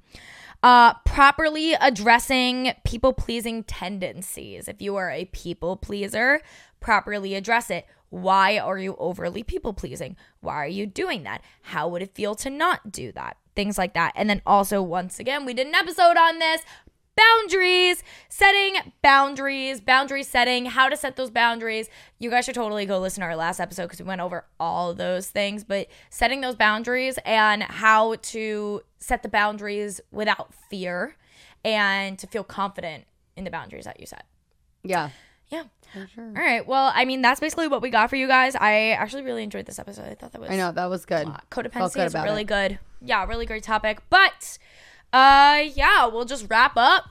Uh, 0.62 0.94
properly 1.04 1.74
addressing 1.74 2.72
people 2.84 3.12
pleasing 3.12 3.64
tendencies. 3.64 4.68
If 4.68 4.80
you 4.80 4.96
are 4.96 5.10
a 5.10 5.26
people 5.26 5.76
pleaser, 5.76 6.40
properly 6.80 7.34
address 7.34 7.70
it. 7.70 7.86
Why 8.10 8.58
are 8.58 8.78
you 8.78 8.96
overly 8.98 9.42
people 9.42 9.72
pleasing? 9.72 10.16
Why 10.40 10.54
are 10.54 10.68
you 10.68 10.86
doing 10.86 11.24
that? 11.24 11.42
How 11.62 11.88
would 11.88 12.02
it 12.02 12.14
feel 12.14 12.34
to 12.36 12.50
not 12.50 12.90
do 12.90 13.12
that? 13.12 13.36
Things 13.54 13.76
like 13.76 13.94
that. 13.94 14.12
And 14.14 14.30
then 14.30 14.42
also, 14.46 14.80
once 14.80 15.18
again, 15.18 15.44
we 15.44 15.54
did 15.54 15.66
an 15.66 15.74
episode 15.74 16.16
on 16.16 16.38
this 16.38 16.62
boundaries, 17.18 18.02
setting 18.28 18.92
boundaries, 19.02 19.80
boundary 19.80 20.22
setting, 20.22 20.66
how 20.66 20.88
to 20.88 20.96
set 20.96 21.16
those 21.16 21.30
boundaries. 21.30 21.88
You 22.18 22.30
guys 22.30 22.44
should 22.44 22.54
totally 22.54 22.86
go 22.86 22.98
listen 22.98 23.20
to 23.22 23.26
our 23.26 23.36
last 23.36 23.60
episode 23.60 23.84
because 23.84 23.98
we 24.00 24.06
went 24.06 24.20
over 24.20 24.44
all 24.60 24.94
those 24.94 25.28
things, 25.28 25.64
but 25.64 25.88
setting 26.10 26.40
those 26.40 26.54
boundaries 26.54 27.18
and 27.24 27.62
how 27.62 28.16
to 28.16 28.82
set 28.98 29.22
the 29.22 29.28
boundaries 29.28 30.00
without 30.10 30.52
fear 30.70 31.16
and 31.64 32.18
to 32.18 32.26
feel 32.26 32.44
confident 32.44 33.04
in 33.36 33.44
the 33.44 33.50
boundaries 33.50 33.84
that 33.84 33.98
you 34.00 34.06
set. 34.06 34.24
Yeah. 34.82 35.10
Yeah. 35.48 35.64
For 35.92 36.06
sure. 36.14 36.24
All 36.24 36.42
right. 36.42 36.66
Well, 36.66 36.92
I 36.94 37.04
mean, 37.04 37.22
that's 37.22 37.40
basically 37.40 37.68
what 37.68 37.80
we 37.80 37.90
got 37.90 38.10
for 38.10 38.16
you 38.16 38.26
guys. 38.26 38.54
I 38.54 38.90
actually 38.90 39.22
really 39.22 39.42
enjoyed 39.42 39.64
this 39.66 39.78
episode. 39.78 40.04
I 40.04 40.14
thought 40.14 40.32
that 40.32 40.40
was 40.40 40.50
I 40.50 40.56
know, 40.56 40.72
that 40.72 40.86
was 40.86 41.06
good. 41.06 41.26
codependency 41.50 41.94
good 41.94 42.06
is 42.06 42.14
really 42.14 42.42
it. 42.42 42.48
good. 42.48 42.78
Yeah, 43.00 43.24
really 43.24 43.46
great 43.46 43.62
topic. 43.62 44.00
But 44.10 44.58
uh 45.12 45.62
yeah, 45.74 46.06
we'll 46.06 46.24
just 46.24 46.46
wrap 46.50 46.72
up. 46.76 47.08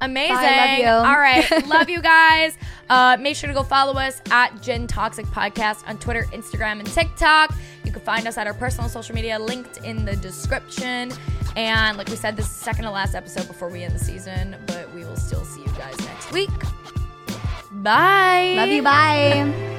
Amazing. 0.00 0.36
Bye, 0.36 0.56
love 0.56 0.78
you. 0.78 0.86
All 0.86 1.18
right. 1.18 1.66
love 1.68 1.88
you 1.88 2.02
guys. 2.02 2.58
Uh 2.90 3.16
make 3.20 3.36
sure 3.36 3.48
to 3.48 3.54
go 3.54 3.62
follow 3.62 3.94
us 3.94 4.20
at 4.30 4.60
Gin 4.62 4.86
Toxic 4.86 5.26
Podcast 5.26 5.86
on 5.88 5.98
Twitter, 5.98 6.24
Instagram, 6.32 6.78
and 6.80 6.86
TikTok. 6.86 7.54
You 7.84 7.92
can 7.92 8.02
find 8.02 8.26
us 8.26 8.36
at 8.38 8.46
our 8.46 8.54
personal 8.54 8.88
social 8.88 9.14
media 9.14 9.38
linked 9.38 9.78
in 9.78 10.04
the 10.04 10.16
description. 10.16 11.12
And 11.56 11.96
like 11.96 12.08
we 12.08 12.16
said, 12.16 12.36
this 12.36 12.46
is 12.46 12.58
the 12.58 12.64
second 12.64 12.84
to 12.84 12.90
last 12.90 13.14
episode 13.14 13.46
before 13.46 13.68
we 13.68 13.82
end 13.84 13.94
the 13.94 14.04
season, 14.04 14.56
but 14.66 14.92
we 14.92 15.04
will 15.04 15.16
still 15.16 15.44
see 15.44 15.60
you 15.60 15.72
guys 15.78 15.96
next 16.00 16.32
week. 16.32 16.50
Bye. 17.70 18.54
Love 18.56 18.68
you. 18.70 18.82
Bye. 18.82 19.70